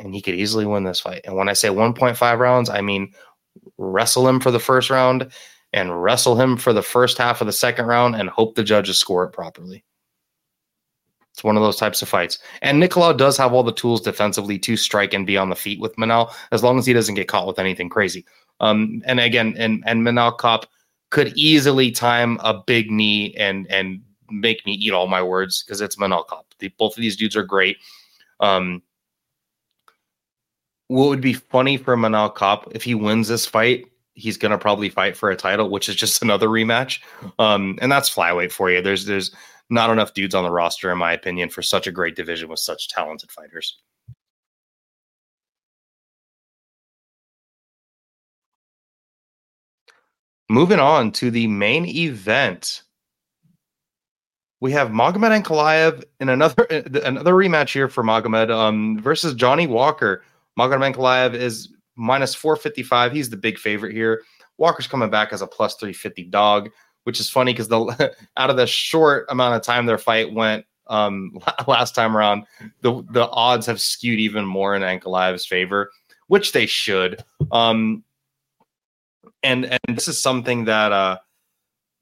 and 0.00 0.12
he 0.12 0.20
could 0.20 0.34
easily 0.34 0.66
win 0.66 0.82
this 0.82 1.00
fight. 1.00 1.20
And 1.24 1.36
when 1.36 1.48
I 1.48 1.52
say 1.52 1.68
1.5 1.68 2.38
rounds, 2.38 2.70
I 2.70 2.80
mean 2.80 3.12
wrestle 3.80 4.28
him 4.28 4.38
for 4.38 4.50
the 4.50 4.60
first 4.60 4.90
round 4.90 5.32
and 5.72 6.02
wrestle 6.02 6.40
him 6.40 6.56
for 6.56 6.72
the 6.72 6.82
first 6.82 7.16
half 7.18 7.40
of 7.40 7.46
the 7.46 7.52
second 7.52 7.86
round 7.86 8.14
and 8.14 8.28
hope 8.28 8.54
the 8.54 8.62
judges 8.62 8.98
score 8.98 9.24
it 9.24 9.32
properly. 9.32 9.84
It's 11.32 11.44
one 11.44 11.56
of 11.56 11.62
those 11.62 11.76
types 11.76 12.02
of 12.02 12.08
fights. 12.08 12.38
And 12.60 12.82
Nicolau 12.82 13.16
does 13.16 13.36
have 13.36 13.52
all 13.52 13.62
the 13.62 13.72
tools 13.72 14.00
defensively 14.00 14.58
to 14.58 14.76
strike 14.76 15.14
and 15.14 15.26
be 15.26 15.36
on 15.36 15.48
the 15.48 15.56
feet 15.56 15.80
with 15.80 15.96
Manel, 15.96 16.32
as 16.52 16.62
long 16.62 16.78
as 16.78 16.86
he 16.86 16.92
doesn't 16.92 17.14
get 17.14 17.28
caught 17.28 17.46
with 17.46 17.58
anything 17.58 17.88
crazy. 17.88 18.26
Um, 18.58 19.00
and 19.06 19.20
again, 19.20 19.54
and 19.56 19.82
and 19.86 20.02
Manel 20.02 20.38
Kape 20.38 20.68
could 21.10 21.32
easily 21.36 21.90
time 21.90 22.38
a 22.42 22.62
big 22.66 22.90
knee 22.90 23.34
and 23.36 23.66
and 23.70 24.02
make 24.28 24.66
me 24.66 24.72
eat 24.72 24.92
all 24.92 25.06
my 25.06 25.22
words 25.22 25.62
because 25.62 25.80
it's 25.80 25.96
Manel 25.96 26.28
Kape. 26.28 26.44
The, 26.58 26.68
both 26.76 26.96
of 26.96 27.00
these 27.00 27.16
dudes 27.16 27.36
are 27.36 27.42
great. 27.42 27.78
Um, 28.40 28.82
what 30.90 31.08
would 31.08 31.20
be 31.20 31.34
funny 31.34 31.76
for 31.76 31.96
Manal 31.96 32.34
Kape 32.36 32.72
if 32.74 32.82
he 32.82 32.96
wins 32.96 33.28
this 33.28 33.46
fight? 33.46 33.86
He's 34.14 34.36
gonna 34.36 34.58
probably 34.58 34.88
fight 34.88 35.16
for 35.16 35.30
a 35.30 35.36
title, 35.36 35.70
which 35.70 35.88
is 35.88 35.94
just 35.94 36.20
another 36.22 36.48
rematch. 36.48 36.98
Um, 37.38 37.78
and 37.80 37.92
that's 37.92 38.12
flyweight 38.12 38.50
for 38.50 38.70
you. 38.72 38.82
There's 38.82 39.04
there's 39.06 39.30
not 39.70 39.90
enough 39.90 40.14
dudes 40.14 40.34
on 40.34 40.42
the 40.42 40.50
roster, 40.50 40.90
in 40.90 40.98
my 40.98 41.12
opinion, 41.12 41.48
for 41.48 41.62
such 41.62 41.86
a 41.86 41.92
great 41.92 42.16
division 42.16 42.48
with 42.48 42.58
such 42.58 42.88
talented 42.88 43.30
fighters. 43.30 43.78
Moving 50.48 50.80
on 50.80 51.12
to 51.12 51.30
the 51.30 51.46
main 51.46 51.86
event, 51.86 52.82
we 54.58 54.72
have 54.72 54.88
Magomed 54.88 55.40
Ankalaev 55.40 56.02
in 56.18 56.30
another 56.30 56.64
another 57.04 57.34
rematch 57.34 57.72
here 57.72 57.86
for 57.86 58.02
Magomed 58.02 58.50
um, 58.50 58.98
versus 59.00 59.34
Johnny 59.34 59.68
Walker. 59.68 60.24
Magomed 60.60 60.94
Ankalaev 60.94 61.34
is 61.34 61.72
minus 61.96 62.34
455. 62.34 63.12
He's 63.12 63.30
the 63.30 63.36
big 63.36 63.58
favorite 63.58 63.92
here. 63.92 64.22
Walker's 64.58 64.86
coming 64.86 65.10
back 65.10 65.32
as 65.32 65.42
a 65.42 65.46
plus 65.46 65.74
350 65.76 66.24
dog 66.24 66.70
which 67.04 67.20
is 67.20 67.30
funny 67.30 67.52
because 67.52 67.68
the 67.68 68.14
out 68.36 68.50
of 68.50 68.56
the 68.56 68.66
short 68.66 69.26
amount 69.30 69.54
of 69.54 69.62
time 69.62 69.86
their 69.86 69.98
fight 69.98 70.32
went 70.32 70.64
um, 70.86 71.38
last 71.66 71.94
time 71.94 72.16
around, 72.16 72.44
the 72.82 73.02
the 73.10 73.28
odds 73.30 73.66
have 73.66 73.80
skewed 73.80 74.18
even 74.18 74.44
more 74.44 74.74
in 74.74 74.82
Ankalaev's 74.82 75.46
favor, 75.46 75.90
which 76.26 76.52
they 76.52 76.66
should. 76.66 77.24
Um, 77.50 78.04
and 79.42 79.64
and 79.66 79.96
this 79.96 80.08
is 80.08 80.20
something 80.20 80.64
that 80.66 80.92
uh, 80.92 81.18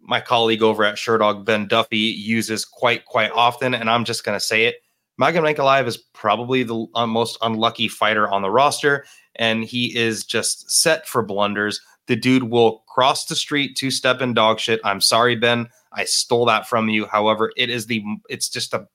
my 0.00 0.20
colleague 0.20 0.62
over 0.62 0.84
at 0.84 0.96
Sherdog 0.96 1.44
Ben 1.44 1.68
Duffy 1.68 1.98
uses 1.98 2.64
quite 2.64 3.04
quite 3.04 3.30
often, 3.30 3.74
and 3.74 3.88
I'm 3.88 4.04
just 4.04 4.24
gonna 4.24 4.40
say 4.40 4.64
it. 4.64 4.76
Magomed 5.20 5.54
Ankalaev 5.54 5.86
is 5.86 5.96
probably 5.96 6.62
the 6.62 6.86
uh, 6.94 7.06
most 7.06 7.38
unlucky 7.42 7.88
fighter 7.88 8.28
on 8.28 8.42
the 8.42 8.50
roster, 8.50 9.04
and 9.36 9.64
he 9.64 9.96
is 9.96 10.24
just 10.24 10.70
set 10.70 11.06
for 11.06 11.22
blunders 11.22 11.80
The 12.06 12.16
dude 12.16 12.44
will 12.44 12.84
cross 12.88 13.26
the 13.26 13.36
street, 13.36 13.76
to 13.76 13.90
step 13.90 14.20
in 14.20 14.32
dog 14.32 14.60
shit. 14.60 14.80
I'm 14.84 15.00
sorry, 15.00 15.36
Ben. 15.36 15.68
I 15.92 16.04
stole 16.04 16.46
that 16.46 16.68
from 16.68 16.88
you. 16.88 17.06
However, 17.06 17.52
it 17.56 17.68
is 17.68 17.86
the 17.86 18.02
it's 18.28 18.48
just 18.48 18.74
a 18.74 18.86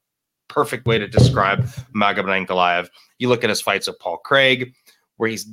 perfect 0.48 0.86
way 0.86 0.98
to 0.98 1.08
describe 1.08 1.64
Magomed 1.96 2.48
Ankalaev. 2.48 2.90
You 3.20 3.30
look 3.30 3.44
at 3.44 3.50
his 3.50 3.62
fights 3.62 3.88
with 3.88 4.00
Paul 4.00 4.18
Craig, 4.18 4.74
where 5.18 5.30
he's 5.30 5.48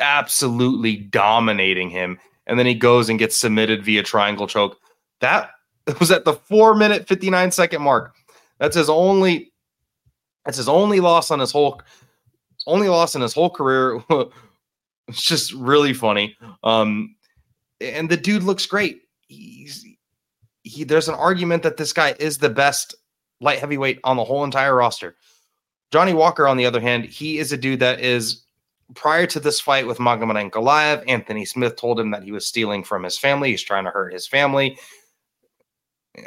absolutely 0.00 0.96
dominating 0.96 1.90
him, 1.90 2.18
and 2.46 2.58
then 2.58 2.66
he 2.66 2.74
goes 2.74 3.08
and 3.08 3.18
gets 3.18 3.36
submitted 3.36 3.84
via 3.84 4.02
triangle 4.02 4.46
choke. 4.46 4.78
That 5.20 5.50
was 6.00 6.10
at 6.10 6.24
the 6.24 6.34
four 6.34 6.74
minute, 6.74 7.06
59 7.06 7.50
second 7.50 7.82
mark. 7.82 8.14
That's 8.58 8.76
his 8.76 8.88
only 8.88 9.52
that's 10.44 10.56
his 10.56 10.68
only 10.68 11.00
loss 11.00 11.30
on 11.30 11.40
his 11.40 11.52
whole 11.52 11.80
only 12.66 12.88
loss 12.88 13.14
in 13.14 13.22
his 13.22 13.34
whole 13.34 13.50
career. 13.50 14.02
it's 15.08 15.22
just 15.22 15.52
really 15.52 15.94
funny. 15.94 16.36
Um, 16.62 17.16
and 17.80 18.08
the 18.08 18.16
dude 18.16 18.42
looks 18.42 18.66
great. 18.66 19.02
He's 19.26 19.84
he 20.62 20.84
there's 20.84 21.08
an 21.08 21.14
argument 21.14 21.62
that 21.62 21.76
this 21.76 21.92
guy 21.92 22.14
is 22.18 22.38
the 22.38 22.50
best 22.50 22.94
light 23.40 23.58
heavyweight 23.58 24.00
on 24.04 24.16
the 24.16 24.24
whole 24.24 24.44
entire 24.44 24.74
roster. 24.74 25.16
Johnny 25.90 26.12
Walker, 26.12 26.46
on 26.46 26.56
the 26.56 26.66
other 26.66 26.80
hand, 26.80 27.04
he 27.06 27.38
is 27.38 27.52
a 27.52 27.56
dude 27.56 27.80
that 27.80 28.00
is 28.00 28.44
prior 28.94 29.26
to 29.26 29.40
this 29.40 29.60
fight 29.60 29.86
with 29.86 29.98
Magomed 29.98 30.50
Ankalaev, 30.50 31.04
Anthony 31.08 31.44
Smith 31.44 31.76
told 31.76 31.98
him 31.98 32.10
that 32.10 32.22
he 32.22 32.32
was 32.32 32.46
stealing 32.46 32.84
from 32.84 33.02
his 33.02 33.18
family. 33.18 33.50
He's 33.50 33.62
trying 33.62 33.84
to 33.84 33.90
hurt 33.90 34.12
his 34.12 34.26
family. 34.26 34.78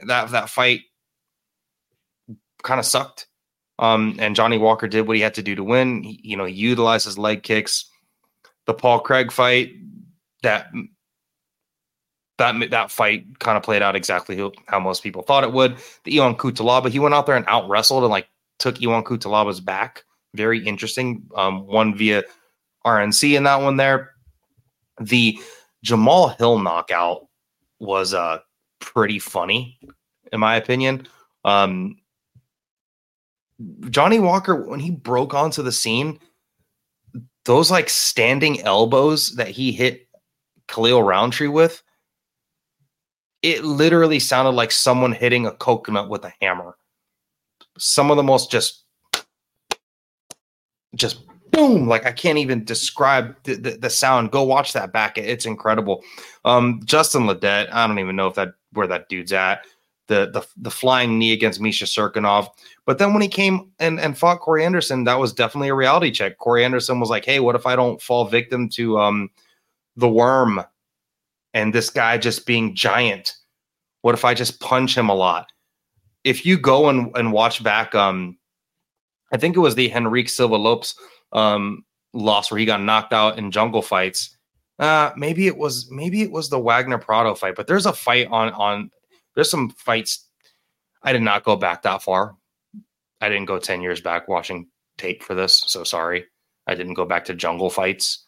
That 0.07 0.29
that 0.31 0.49
fight 0.49 0.81
kind 2.63 2.79
of 2.79 2.85
sucked. 2.85 3.27
Um, 3.81 4.15
and 4.19 4.35
Johnny 4.35 4.59
Walker 4.59 4.87
did 4.87 5.07
what 5.07 5.17
he 5.17 5.23
had 5.23 5.33
to 5.33 5.43
do 5.43 5.55
to 5.55 5.63
win. 5.63 6.03
He, 6.03 6.19
you 6.23 6.37
know, 6.37 6.45
he 6.45 6.53
utilized 6.53 7.05
his 7.05 7.17
leg 7.17 7.43
kicks. 7.43 7.89
The 8.67 8.73
Paul 8.75 8.99
Craig 8.99 9.31
fight, 9.31 9.73
that 10.43 10.67
that 12.37 12.69
that 12.69 12.91
fight 12.91 13.39
kind 13.39 13.57
of 13.57 13.63
played 13.63 13.81
out 13.81 13.95
exactly 13.95 14.51
how 14.67 14.79
most 14.79 15.01
people 15.01 15.23
thought 15.23 15.43
it 15.43 15.51
would. 15.51 15.77
The 16.03 16.19
Ion 16.19 16.35
Cutelaba, 16.35 16.89
he 16.89 16.99
went 16.99 17.15
out 17.15 17.25
there 17.25 17.35
and 17.35 17.45
out 17.47 17.67
wrestled 17.67 18.03
and 18.03 18.11
like 18.11 18.27
took 18.59 18.81
Ion 18.81 19.03
Cutelaba's 19.03 19.59
back. 19.59 20.03
Very 20.35 20.63
interesting. 20.65 21.23
Um, 21.35 21.65
won 21.65 21.95
via 21.95 22.23
RNC 22.85 23.35
in 23.35 23.43
that 23.43 23.61
one 23.61 23.77
there. 23.77 24.11
The 24.99 25.39
Jamal 25.83 26.29
Hill 26.29 26.59
knockout 26.59 27.27
was 27.79 28.13
uh 28.13 28.39
pretty 28.79 29.17
funny, 29.17 29.79
in 30.31 30.39
my 30.39 30.55
opinion. 30.55 31.07
Um, 31.45 31.97
Johnny 33.89 34.19
Walker, 34.19 34.55
when 34.55 34.79
he 34.79 34.91
broke 34.91 35.33
onto 35.33 35.61
the 35.61 35.71
scene, 35.71 36.19
those 37.45 37.71
like 37.71 37.89
standing 37.89 38.61
elbows 38.61 39.35
that 39.35 39.49
he 39.49 39.71
hit 39.71 40.07
Khalil 40.67 41.03
Rountree 41.03 41.47
with, 41.47 41.81
it 43.41 43.63
literally 43.63 44.19
sounded 44.19 44.51
like 44.51 44.71
someone 44.71 45.11
hitting 45.11 45.45
a 45.45 45.51
coconut 45.51 46.09
with 46.09 46.23
a 46.25 46.33
hammer. 46.41 46.77
Some 47.77 48.11
of 48.11 48.17
the 48.17 48.23
most 48.23 48.51
just, 48.51 48.85
just 50.95 51.25
boom. 51.51 51.87
Like 51.87 52.05
I 52.05 52.11
can't 52.11 52.37
even 52.37 52.63
describe 52.63 53.35
the, 53.43 53.55
the, 53.55 53.71
the, 53.71 53.89
sound. 53.89 54.31
Go 54.31 54.43
watch 54.43 54.73
that 54.73 54.93
back. 54.93 55.17
It's 55.17 55.45
incredible. 55.45 56.03
Um, 56.45 56.81
Justin 56.85 57.23
Ledet, 57.23 57.71
I 57.71 57.87
don't 57.87 57.99
even 57.99 58.15
know 58.15 58.27
if 58.27 58.35
that 58.35 58.53
where 58.73 58.87
that 58.87 59.09
dude's 59.09 59.33
at. 59.33 59.65
The 60.11 60.29
the 60.29 60.45
the 60.57 60.69
flying 60.69 61.17
knee 61.17 61.31
against 61.31 61.61
Misha 61.61 61.85
Cirkunov. 61.85 62.49
But 62.85 62.97
then 62.97 63.13
when 63.13 63.21
he 63.21 63.29
came 63.29 63.71
and, 63.79 63.99
and 63.99 64.17
fought 64.17 64.41
Corey 64.41 64.65
Anderson, 64.65 65.05
that 65.05 65.19
was 65.19 65.31
definitely 65.31 65.69
a 65.69 65.75
reality 65.75 66.11
check. 66.11 66.37
Corey 66.37 66.65
Anderson 66.65 66.99
was 66.99 67.09
like, 67.09 67.23
Hey, 67.23 67.39
what 67.39 67.55
if 67.55 67.65
I 67.65 67.77
don't 67.77 68.01
fall 68.01 68.25
victim 68.25 68.67
to 68.69 68.99
um 68.99 69.29
the 69.95 70.09
worm 70.09 70.61
and 71.53 71.73
this 71.73 71.89
guy 71.89 72.17
just 72.17 72.45
being 72.45 72.75
giant? 72.75 73.35
What 74.01 74.15
if 74.15 74.25
I 74.25 74.33
just 74.33 74.59
punch 74.59 74.97
him 74.97 75.07
a 75.07 75.15
lot? 75.15 75.47
If 76.25 76.45
you 76.45 76.57
go 76.57 76.89
and, 76.89 77.15
and 77.15 77.31
watch 77.31 77.63
back 77.63 77.95
um 77.95 78.37
I 79.31 79.37
think 79.37 79.55
it 79.55 79.59
was 79.59 79.75
the 79.75 79.93
Henrique 79.93 80.29
Silva 80.29 80.57
Lopes 80.57 80.95
um, 81.31 81.85
loss 82.13 82.51
where 82.51 82.59
he 82.59 82.65
got 82.65 82.81
knocked 82.81 83.13
out 83.13 83.37
in 83.37 83.51
jungle 83.51 83.81
fights. 83.81 84.35
Uh, 84.79 85.11
maybe 85.15 85.47
it 85.47 85.57
was 85.57 85.89
maybe 85.91 86.21
it 86.21 86.31
was 86.31 86.49
the 86.49 86.59
Wagner 86.59 86.97
Prado 86.97 87.35
fight, 87.35 87.55
but 87.55 87.67
there's 87.67 87.85
a 87.85 87.93
fight 87.93 88.27
on 88.31 88.51
on 88.53 88.91
there's 89.35 89.49
some 89.49 89.69
fights. 89.71 90.27
I 91.03 91.13
did 91.13 91.21
not 91.21 91.43
go 91.43 91.55
back 91.55 91.83
that 91.83 92.03
far. 92.03 92.35
I 93.21 93.29
didn't 93.29 93.45
go 93.45 93.59
10 93.59 93.81
years 93.81 94.01
back 94.01 94.27
watching 94.27 94.67
tape 94.97 95.23
for 95.23 95.35
this, 95.35 95.63
so 95.67 95.83
sorry. 95.83 96.25
I 96.67 96.75
didn't 96.75 96.93
go 96.93 97.05
back 97.05 97.25
to 97.25 97.35
jungle 97.35 97.69
fights. 97.69 98.25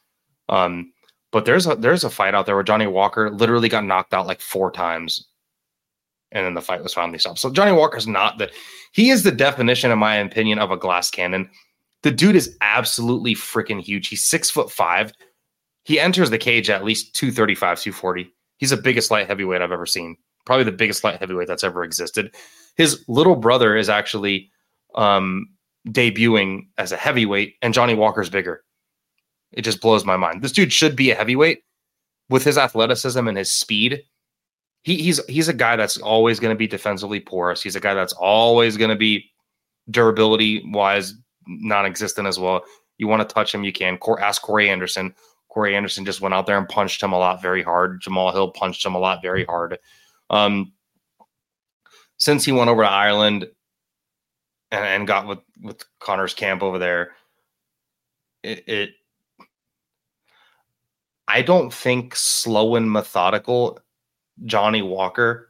Um, 0.49 0.91
but 1.32 1.45
there's 1.45 1.66
a 1.66 1.76
there's 1.76 2.04
a 2.04 2.10
fight 2.10 2.36
out 2.36 2.45
there 2.45 2.56
where 2.56 2.64
Johnny 2.64 2.88
Walker 2.88 3.32
literally 3.32 3.70
got 3.70 3.84
knocked 3.84 4.14
out 4.14 4.28
like 4.28 4.39
four 4.39 4.72
times, 4.72 5.28
and 6.32 6.45
then 6.45 6.54
the 6.54 6.62
fight 6.62 6.84
was 6.84 6.93
finally 6.93 7.18
stopped. 7.18 7.39
So 7.39 7.51
Johnny 7.51 7.72
Walker's 7.72 8.08
not 8.08 8.38
the 8.38 8.51
he 8.91 9.10
is 9.10 9.24
the 9.24 9.32
definition, 9.32 9.91
in 9.91 9.97
my 9.97 10.16
opinion, 10.16 10.60
of 10.60 10.70
a 10.70 10.78
glass 10.78 11.10
cannon. 11.10 11.49
The 12.04 12.12
dude 12.12 12.36
is 12.36 12.56
absolutely 12.62 13.34
freaking 13.34 13.82
huge. 13.82 14.10
He's 14.10 14.24
six 14.24 14.49
foot 14.51 14.72
five. 14.72 15.12
He 15.86 15.99
enters 15.99 16.30
the 16.30 16.38
cage 16.38 16.70
at 16.70 16.84
least 16.84 17.16
235, 17.16 17.82
240. 17.82 18.32
He's 18.58 18.70
the 18.70 18.78
biggest 18.78 19.12
light 19.12 19.28
heavyweight 19.28 19.62
I've 19.62 19.72
ever 19.72 19.86
seen. 19.86 20.16
Probably 20.46 20.64
the 20.64 20.72
biggest 20.72 21.04
light 21.04 21.20
heavyweight 21.20 21.48
that's 21.48 21.64
ever 21.64 21.84
existed. 21.84 22.36
His 22.76 23.04
little 23.08 23.36
brother 23.36 23.76
is 23.76 23.89
actually 23.89 24.52
um, 24.96 25.48
debuting 25.88 26.68
as 26.78 26.91
a 26.91 26.98
heavyweight, 26.98 27.56
and 27.62 27.74
Johnny 27.74 27.94
Walker's 27.94 28.30
bigger. 28.30 28.64
It 29.52 29.62
just 29.62 29.82
blows 29.82 30.06
my 30.06 30.18
mind. 30.18 30.41
This 30.41 30.52
dude 30.52 30.74
should 30.74 30.96
be 30.96 31.12
a 31.12 31.16
heavyweight 31.16 31.64
with 32.30 32.44
his 32.44 32.58
athleticism 32.58 33.28
and 33.28 33.38
his 33.38 33.52
speed. 33.52 34.04
He, 34.82 34.98
he's 34.98 35.24
he's 35.28 35.48
a 35.48 35.54
guy 35.54 35.76
that's 35.76 35.98
always 35.98 36.39
going 36.39 36.54
to 36.54 36.58
be 36.58 36.68
defensively 36.68 37.20
porous. 37.20 37.62
He's 37.62 37.76
a 37.76 37.80
guy 37.80 37.94
that's 37.94 38.14
always 38.14 38.76
going 38.76 38.89
to 38.89 38.96
be 38.96 39.32
durability 39.91 40.64
wise 40.66 41.14
non-existent 41.48 42.28
as 42.28 42.39
well. 42.39 42.64
You 42.98 43.08
want 43.08 43.28
to 43.28 43.34
touch 43.34 43.54
him, 43.54 43.64
you 43.64 43.72
can. 43.72 43.98
Ask 44.20 44.41
Corey 44.41 44.70
Anderson. 44.70 45.14
Corey 45.50 45.76
Anderson 45.76 46.06
just 46.06 46.22
went 46.22 46.34
out 46.34 46.48
there 46.48 46.58
and 46.58 46.68
punched 46.68 47.02
him 47.02 47.14
a 47.14 47.18
lot 47.18 47.41
very 47.41 47.62
hard. 47.62 48.02
Jamal 48.02 48.32
Hill 48.32 48.52
punched 48.52 48.86
him 48.86 48.96
a 48.96 49.00
lot 49.00 49.22
very 49.22 49.46
hard. 49.46 49.78
Um, 50.30 50.74
since 52.17 52.45
he 52.45 52.51
went 52.51 52.69
over 52.69 52.84
to 52.84 52.89
Ireland 52.89 53.47
and, 54.71 54.86
and 54.86 55.07
got 55.07 55.28
with 55.28 55.39
with 55.61 55.84
Conor's 55.99 56.34
camp 56.34 56.63
over 56.63 56.80
there, 56.80 57.11
it, 58.43 58.67
it 58.67 58.89
I 61.28 61.41
don't 61.41 61.74
think 61.74 62.15
slow 62.15 62.76
and 62.76 62.91
methodical 62.91 63.80
Johnny 64.45 64.82
Walker 64.82 65.49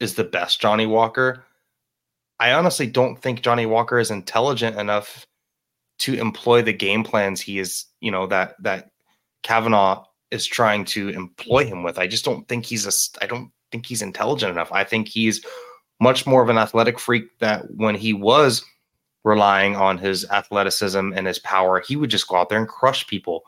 is 0.00 0.14
the 0.14 0.24
best 0.24 0.60
Johnny 0.60 0.86
Walker. 0.86 1.44
I 2.38 2.52
honestly 2.52 2.86
don't 2.86 3.20
think 3.20 3.40
Johnny 3.40 3.66
Walker 3.66 3.98
is 3.98 4.10
intelligent 4.10 4.78
enough 4.78 5.26
to 6.00 6.14
employ 6.14 6.62
the 6.62 6.72
game 6.72 7.02
plans 7.02 7.40
he 7.40 7.58
is, 7.58 7.86
you 8.00 8.10
know, 8.10 8.26
that 8.26 8.56
that 8.62 8.90
Kavanagh 9.42 10.02
is 10.30 10.46
trying 10.46 10.84
to 10.86 11.08
employ 11.10 11.64
him 11.64 11.82
with. 11.82 11.98
I 11.98 12.06
just 12.06 12.24
don't 12.24 12.46
think 12.48 12.66
he's 12.66 12.86
a 12.86 13.24
I 13.24 13.26
don't 13.26 13.50
think 13.70 13.86
he's 13.86 14.02
intelligent 14.02 14.52
enough. 14.52 14.72
I 14.72 14.84
think 14.84 15.08
he's 15.08 15.44
much 16.00 16.26
more 16.26 16.42
of 16.42 16.48
an 16.48 16.58
athletic 16.58 16.98
freak 16.98 17.38
that 17.38 17.64
when 17.76 17.94
he 17.94 18.12
was 18.12 18.64
relying 19.24 19.76
on 19.76 19.98
his 19.98 20.24
athleticism 20.30 21.12
and 21.14 21.26
his 21.26 21.38
power, 21.38 21.80
he 21.80 21.96
would 21.96 22.10
just 22.10 22.28
go 22.28 22.36
out 22.36 22.48
there 22.48 22.58
and 22.58 22.68
crush 22.68 23.06
people. 23.06 23.42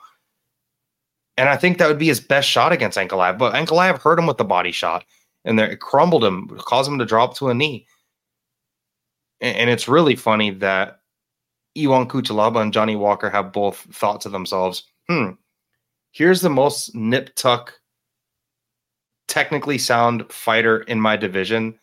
And 1.37 1.49
I 1.49 1.57
think 1.57 1.79
that 1.79 1.89
would 1.89 1.99
be 1.99 2.09
his 2.09 2.21
best 2.21 2.49
shot 2.49 2.73
against 2.73 2.99
Ankalaev. 2.99 3.39
But 3.39 3.55
Ankalaev 3.55 3.99
hurt 3.99 4.19
him 4.19 4.27
with 4.27 4.39
the 4.39 4.45
body 4.45 4.73
shot 4.73 5.05
and 5.45 5.59
there 5.59 5.71
it 5.71 5.81
crumbled 5.81 6.25
him, 6.25 6.49
caused 6.59 6.91
him 6.91 6.99
to 6.99 7.05
drop 7.05 7.37
to 7.37 7.49
a 7.49 7.55
knee 7.55 7.87
and 9.41 9.71
it's 9.71 9.89
really 9.89 10.17
funny 10.17 10.51
that 10.51 11.01
Ion 11.77 12.09
Cutelaba 12.09 12.61
and 12.61 12.73
Johnny 12.73 12.97
Walker 12.97 13.31
have 13.31 13.53
both 13.53 13.87
thought 13.93 14.21
to 14.23 14.29
themselves, 14.29 14.85
hmm, 15.09 15.31
here's 16.11 16.41
the 16.41 16.51
most 16.51 16.95
nip 16.95 17.35
tuck, 17.37 17.78
technically 19.29 19.79
sound 19.79 20.31
fighter 20.33 20.81
in 20.83 21.01
my 21.01 21.17
division. 21.17 21.79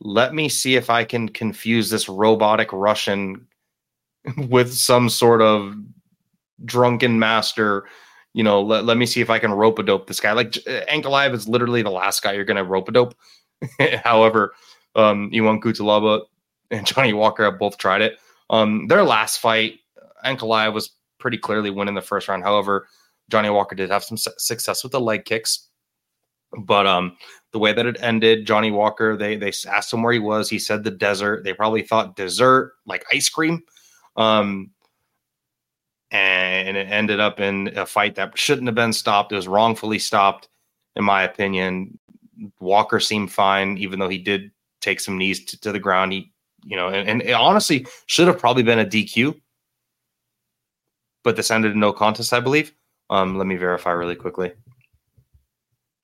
Let 0.00 0.34
me 0.34 0.48
see 0.48 0.76
if 0.76 0.90
I 0.90 1.04
can 1.04 1.28
confuse 1.28 1.90
this 1.90 2.08
robotic 2.08 2.72
Russian 2.72 3.46
with 4.36 4.72
some 4.72 5.08
sort 5.08 5.42
of 5.42 5.74
drunken 6.64 7.18
master. 7.18 7.84
You 8.32 8.44
know, 8.44 8.62
let, 8.62 8.84
let 8.84 8.96
me 8.96 9.06
see 9.06 9.20
if 9.20 9.30
I 9.30 9.38
can 9.38 9.52
rope 9.52 9.78
a 9.78 9.82
dope 9.82 10.06
this 10.06 10.20
guy. 10.20 10.32
Like 10.32 10.52
Ankalaev 10.52 11.34
is 11.34 11.48
literally 11.48 11.82
the 11.82 11.90
last 11.90 12.22
guy 12.22 12.32
you're 12.32 12.44
going 12.44 12.56
to 12.56 12.64
rope 12.64 12.88
a 12.88 12.92
dope. 12.92 13.14
However, 14.04 14.54
um, 14.94 15.30
Ion 15.32 15.60
Cutelaba 15.60 16.22
and 16.70 16.86
Johnny 16.86 17.12
Walker 17.12 17.44
have 17.44 17.58
both 17.58 17.78
tried 17.78 18.02
it. 18.02 18.18
Um, 18.50 18.88
their 18.88 19.04
last 19.04 19.38
fight, 19.38 19.78
Ankalaev 20.24 20.74
was 20.74 20.90
pretty 21.18 21.38
clearly 21.38 21.70
winning 21.70 21.94
the 21.94 22.02
first 22.02 22.28
round. 22.28 22.42
However, 22.42 22.88
Johnny 23.30 23.50
Walker 23.50 23.74
did 23.74 23.90
have 23.90 24.04
some 24.04 24.18
success 24.18 24.82
with 24.82 24.92
the 24.92 25.00
leg 25.00 25.24
kicks. 25.24 25.68
But 26.58 26.86
um, 26.86 27.16
the 27.52 27.58
way 27.58 27.72
that 27.72 27.86
it 27.86 27.96
ended, 28.00 28.46
Johnny 28.46 28.70
Walker, 28.70 29.16
they 29.16 29.36
they 29.36 29.52
asked 29.68 29.92
him 29.92 30.02
where 30.02 30.12
he 30.12 30.18
was. 30.18 30.48
He 30.48 30.58
said 30.58 30.84
the 30.84 30.90
desert. 30.90 31.44
They 31.44 31.52
probably 31.52 31.82
thought 31.82 32.16
dessert, 32.16 32.74
like 32.86 33.04
ice 33.12 33.28
cream. 33.28 33.62
Um, 34.16 34.70
and 36.10 36.76
it 36.76 36.86
ended 36.90 37.18
up 37.18 37.40
in 37.40 37.76
a 37.76 37.84
fight 37.84 38.14
that 38.14 38.38
shouldn't 38.38 38.68
have 38.68 38.74
been 38.76 38.92
stopped. 38.92 39.32
It 39.32 39.36
was 39.36 39.48
wrongfully 39.48 39.98
stopped, 39.98 40.48
in 40.94 41.04
my 41.04 41.24
opinion. 41.24 41.98
Walker 42.60 43.00
seemed 43.00 43.32
fine, 43.32 43.78
even 43.78 43.98
though 43.98 44.08
he 44.08 44.18
did 44.18 44.52
take 44.80 45.00
some 45.00 45.18
knees 45.18 45.44
to, 45.46 45.60
to 45.62 45.72
the 45.72 45.80
ground. 45.80 46.12
He, 46.12 46.32
you 46.64 46.76
know, 46.76 46.88
and, 46.88 47.08
and 47.08 47.22
it 47.22 47.32
honestly 47.32 47.86
should 48.06 48.28
have 48.28 48.38
probably 48.38 48.62
been 48.62 48.78
a 48.78 48.84
DQ, 48.84 49.40
but 51.24 51.34
this 51.34 51.50
ended 51.50 51.72
in 51.72 51.80
no 51.80 51.92
contest, 51.92 52.32
I 52.32 52.40
believe. 52.40 52.72
Um, 53.10 53.36
let 53.36 53.46
me 53.46 53.56
verify 53.56 53.90
really 53.90 54.14
quickly. 54.14 54.52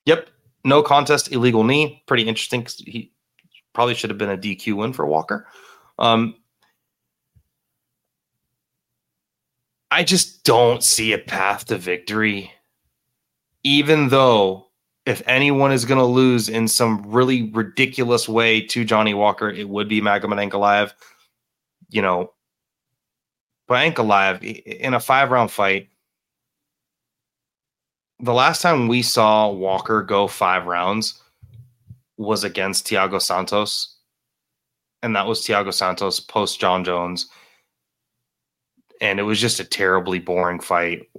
Yep, 0.05 0.29
no 0.63 0.83
contest, 0.83 1.31
illegal 1.31 1.63
knee. 1.63 2.03
Pretty 2.07 2.27
interesting. 2.27 2.61
because 2.61 2.77
He 2.77 3.11
probably 3.73 3.95
should 3.95 4.09
have 4.09 4.19
been 4.19 4.29
a 4.29 4.37
DQ 4.37 4.75
win 4.75 4.93
for 4.93 5.05
Walker. 5.05 5.47
Um, 5.99 6.35
I 9.89 10.03
just 10.03 10.43
don't 10.43 10.83
see 10.83 11.13
a 11.13 11.17
path 11.17 11.65
to 11.65 11.77
victory, 11.77 12.51
even 13.63 14.09
though 14.09 14.67
if 15.05 15.21
anyone 15.27 15.71
is 15.71 15.85
going 15.85 15.97
to 15.97 16.05
lose 16.05 16.47
in 16.47 16.67
some 16.67 17.03
really 17.05 17.51
ridiculous 17.51 18.29
way 18.29 18.61
to 18.67 18.85
Johnny 18.85 19.13
Walker, 19.13 19.49
it 19.49 19.67
would 19.67 19.89
be 19.89 19.99
Magomed 19.99 20.49
Ankalaev. 20.49 20.93
You 21.89 22.01
know, 22.01 22.31
but 23.67 23.75
Ankalaev 23.75 24.43
in 24.43 24.93
a 24.93 24.99
five 24.99 25.31
round 25.31 25.51
fight, 25.51 25.89
the 28.21 28.33
last 28.33 28.61
time 28.61 28.87
we 28.87 29.01
saw 29.01 29.49
Walker 29.49 30.03
go 30.03 30.27
five 30.27 30.65
rounds 30.65 31.21
was 32.17 32.43
against 32.43 32.85
Thiago 32.85 33.21
Santos, 33.21 33.95
and 35.01 35.15
that 35.15 35.25
was 35.25 35.41
Thiago 35.41 35.73
Santos 35.73 36.19
post 36.19 36.59
John 36.59 36.83
Jones, 36.83 37.27
and 39.01 39.19
it 39.19 39.23
was 39.23 39.39
just 39.39 39.59
a 39.59 39.65
terribly 39.65 40.19
boring 40.19 40.59
fight 40.59 41.09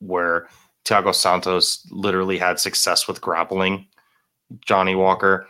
where 0.00 0.48
Thiago 0.84 1.14
Santos 1.14 1.86
literally 1.90 2.36
had 2.36 2.60
success 2.60 3.08
with 3.08 3.20
grappling 3.20 3.86
Johnny 4.66 4.94
Walker. 4.94 5.46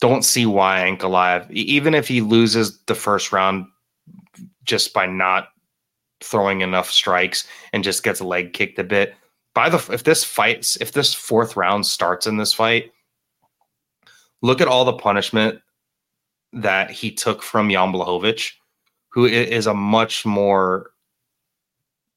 Don't 0.00 0.24
see 0.24 0.46
why 0.46 0.80
Ankalaev, 0.80 1.50
even 1.50 1.94
if 1.94 2.08
he 2.08 2.22
loses 2.22 2.78
the 2.86 2.94
first 2.94 3.32
round 3.32 3.66
just 4.64 4.94
by 4.94 5.04
not 5.04 5.48
throwing 6.22 6.62
enough 6.62 6.90
strikes 6.90 7.46
and 7.72 7.84
just 7.84 8.02
gets 8.02 8.20
leg 8.22 8.54
kicked 8.54 8.78
a 8.78 8.84
bit. 8.84 9.14
By 9.54 9.68
the 9.68 9.78
if 9.92 10.04
this 10.04 10.24
fights, 10.24 10.76
if 10.80 10.92
this 10.92 11.12
fourth 11.12 11.56
round 11.56 11.86
starts 11.86 12.26
in 12.26 12.36
this 12.36 12.52
fight, 12.52 12.92
look 14.42 14.60
at 14.60 14.68
all 14.68 14.84
the 14.84 14.92
punishment 14.92 15.60
that 16.52 16.90
he 16.90 17.10
took 17.10 17.42
from 17.42 17.70
Jan 17.70 17.92
Blachowicz, 17.92 18.52
who 19.08 19.24
is 19.24 19.66
a 19.66 19.74
much 19.74 20.24
more 20.24 20.90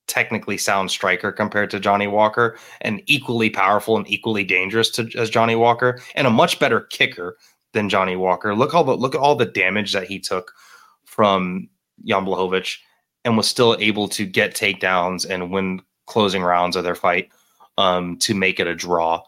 technically 0.07 0.57
sound 0.57 0.91
striker 0.91 1.31
compared 1.31 1.71
to 1.71 1.79
Johnny 1.79 2.07
Walker, 2.07 2.57
and 2.81 3.01
equally 3.07 3.49
powerful 3.49 3.97
and 3.97 4.07
equally 4.07 4.43
dangerous 4.43 4.89
to 4.91 5.09
as 5.17 5.29
Johnny 5.29 5.55
Walker, 5.55 6.01
and 6.15 6.27
a 6.27 6.31
much 6.31 6.59
better 6.59 6.81
kicker 6.81 7.37
than 7.73 7.89
Johnny 7.89 8.15
Walker. 8.15 8.55
Look 8.55 8.73
all 8.73 8.83
the 8.83 8.95
look 8.95 9.15
at 9.15 9.21
all 9.21 9.35
the 9.35 9.45
damage 9.45 9.93
that 9.93 10.07
he 10.07 10.19
took 10.19 10.51
from 11.05 11.67
Jan 12.05 12.25
Blachowicz 12.25 12.77
and 13.25 13.37
was 13.37 13.47
still 13.47 13.75
able 13.79 14.07
to 14.09 14.25
get 14.25 14.55
takedowns 14.55 15.27
and 15.27 15.51
win 15.51 15.81
closing 16.05 16.43
rounds 16.43 16.75
of 16.75 16.83
their 16.83 16.95
fight 16.95 17.29
um, 17.77 18.17
to 18.17 18.33
make 18.33 18.59
it 18.59 18.67
a 18.67 18.75
draw. 18.75 19.21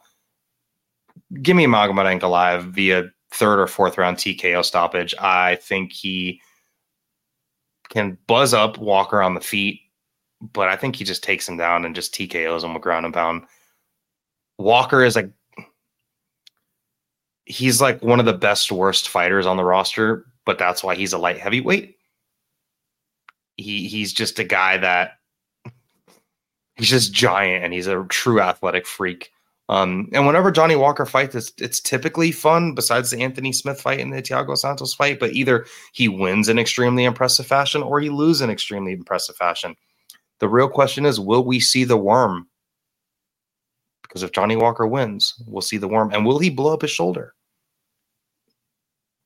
Give 1.41 1.55
me 1.55 1.65
Magomed 1.65 2.19
Ankalaev 2.19 2.71
via 2.71 3.09
third 3.31 3.59
or 3.59 3.67
fourth 3.67 3.97
round 3.97 4.17
TKO 4.17 4.63
stoppage. 4.63 5.13
I 5.19 5.55
think 5.55 5.91
he 5.91 6.41
can 7.89 8.17
buzz 8.27 8.53
up 8.53 8.77
Walker 8.77 9.21
on 9.21 9.33
the 9.33 9.41
feet 9.41 9.81
but 10.41 10.69
I 10.69 10.75
think 10.75 10.95
he 10.95 11.03
just 11.03 11.23
takes 11.23 11.47
him 11.47 11.57
down 11.57 11.85
and 11.85 11.95
just 11.95 12.13
TKOs 12.13 12.63
him 12.63 12.73
with 12.73 12.83
ground 12.83 13.05
and 13.05 13.13
pound. 13.13 13.43
Walker 14.57 15.03
is 15.03 15.15
like 15.15 15.31
he's 17.45 17.81
like 17.81 18.01
one 18.01 18.19
of 18.19 18.25
the 18.25 18.33
best 18.33 18.71
worst 18.71 19.09
fighters 19.09 19.45
on 19.45 19.57
the 19.57 19.65
roster, 19.65 20.25
but 20.45 20.57
that's 20.57 20.83
why 20.83 20.95
he's 20.95 21.13
a 21.13 21.17
light 21.17 21.37
heavyweight. 21.37 21.95
He 23.57 23.87
he's 23.87 24.13
just 24.13 24.39
a 24.39 24.43
guy 24.43 24.77
that 24.77 25.14
he's 26.75 26.89
just 26.89 27.13
giant 27.13 27.63
and 27.63 27.73
he's 27.73 27.87
a 27.87 28.05
true 28.09 28.41
athletic 28.41 28.85
freak. 28.85 29.31
Um, 29.67 30.09
and 30.13 30.27
whenever 30.27 30.51
Johnny 30.51 30.75
Walker 30.75 31.05
fights, 31.05 31.33
it's, 31.33 31.51
it's 31.57 31.79
typically 31.79 32.31
fun, 32.31 32.75
besides 32.75 33.09
the 33.09 33.21
Anthony 33.21 33.51
Smith 33.51 33.81
fight 33.81 33.99
and 33.99 34.13
the 34.13 34.21
Thiago 34.21 34.55
Santos 34.55 34.93
fight, 34.93 35.19
but 35.19 35.33
either 35.33 35.65
he 35.91 36.07
wins 36.07 36.49
in 36.49 36.59
extremely 36.59 37.03
impressive 37.03 37.47
fashion 37.47 37.81
or 37.81 37.99
he 37.99 38.09
loses 38.09 38.41
in 38.41 38.51
extremely 38.51 38.93
impressive 38.93 39.35
fashion. 39.35 39.75
The 40.39 40.49
real 40.49 40.69
question 40.69 41.05
is 41.05 41.19
will 41.19 41.43
we 41.43 41.59
see 41.59 41.83
the 41.83 41.97
worm? 41.97 42.47
Because 44.03 44.21
if 44.21 44.31
Johnny 44.31 44.55
Walker 44.55 44.85
wins, 44.85 45.33
we'll 45.47 45.61
see 45.61 45.77
the 45.77 45.87
worm. 45.87 46.11
And 46.13 46.25
will 46.25 46.39
he 46.39 46.49
blow 46.49 46.73
up 46.73 46.83
his 46.83 46.91
shoulder? 46.91 47.33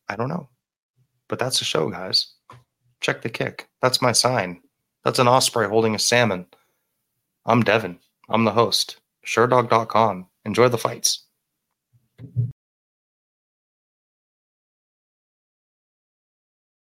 I 0.08 0.16
don't 0.16 0.30
know. 0.30 0.50
But 1.28 1.38
that's 1.38 1.60
the 1.60 1.66
show, 1.66 1.89
guys. 1.89 2.34
Check 3.02 3.22
the 3.22 3.30
kick. 3.30 3.70
That's 3.82 4.02
my 4.02 4.14
sign. 4.14 4.62
That's 5.04 5.20
an 5.20 5.28
osprey 5.28 5.68
holding 5.68 5.95
a 5.95 6.00
salmon. 6.00 6.45
I'm 7.46 7.64
Devin. 7.64 8.00
I'm 8.30 8.46
the 8.46 8.52
host. 8.52 8.98
Sherdog.com. 9.26 10.28
Enjoy 10.46 10.70
the 10.70 10.78
fights. 10.78 11.26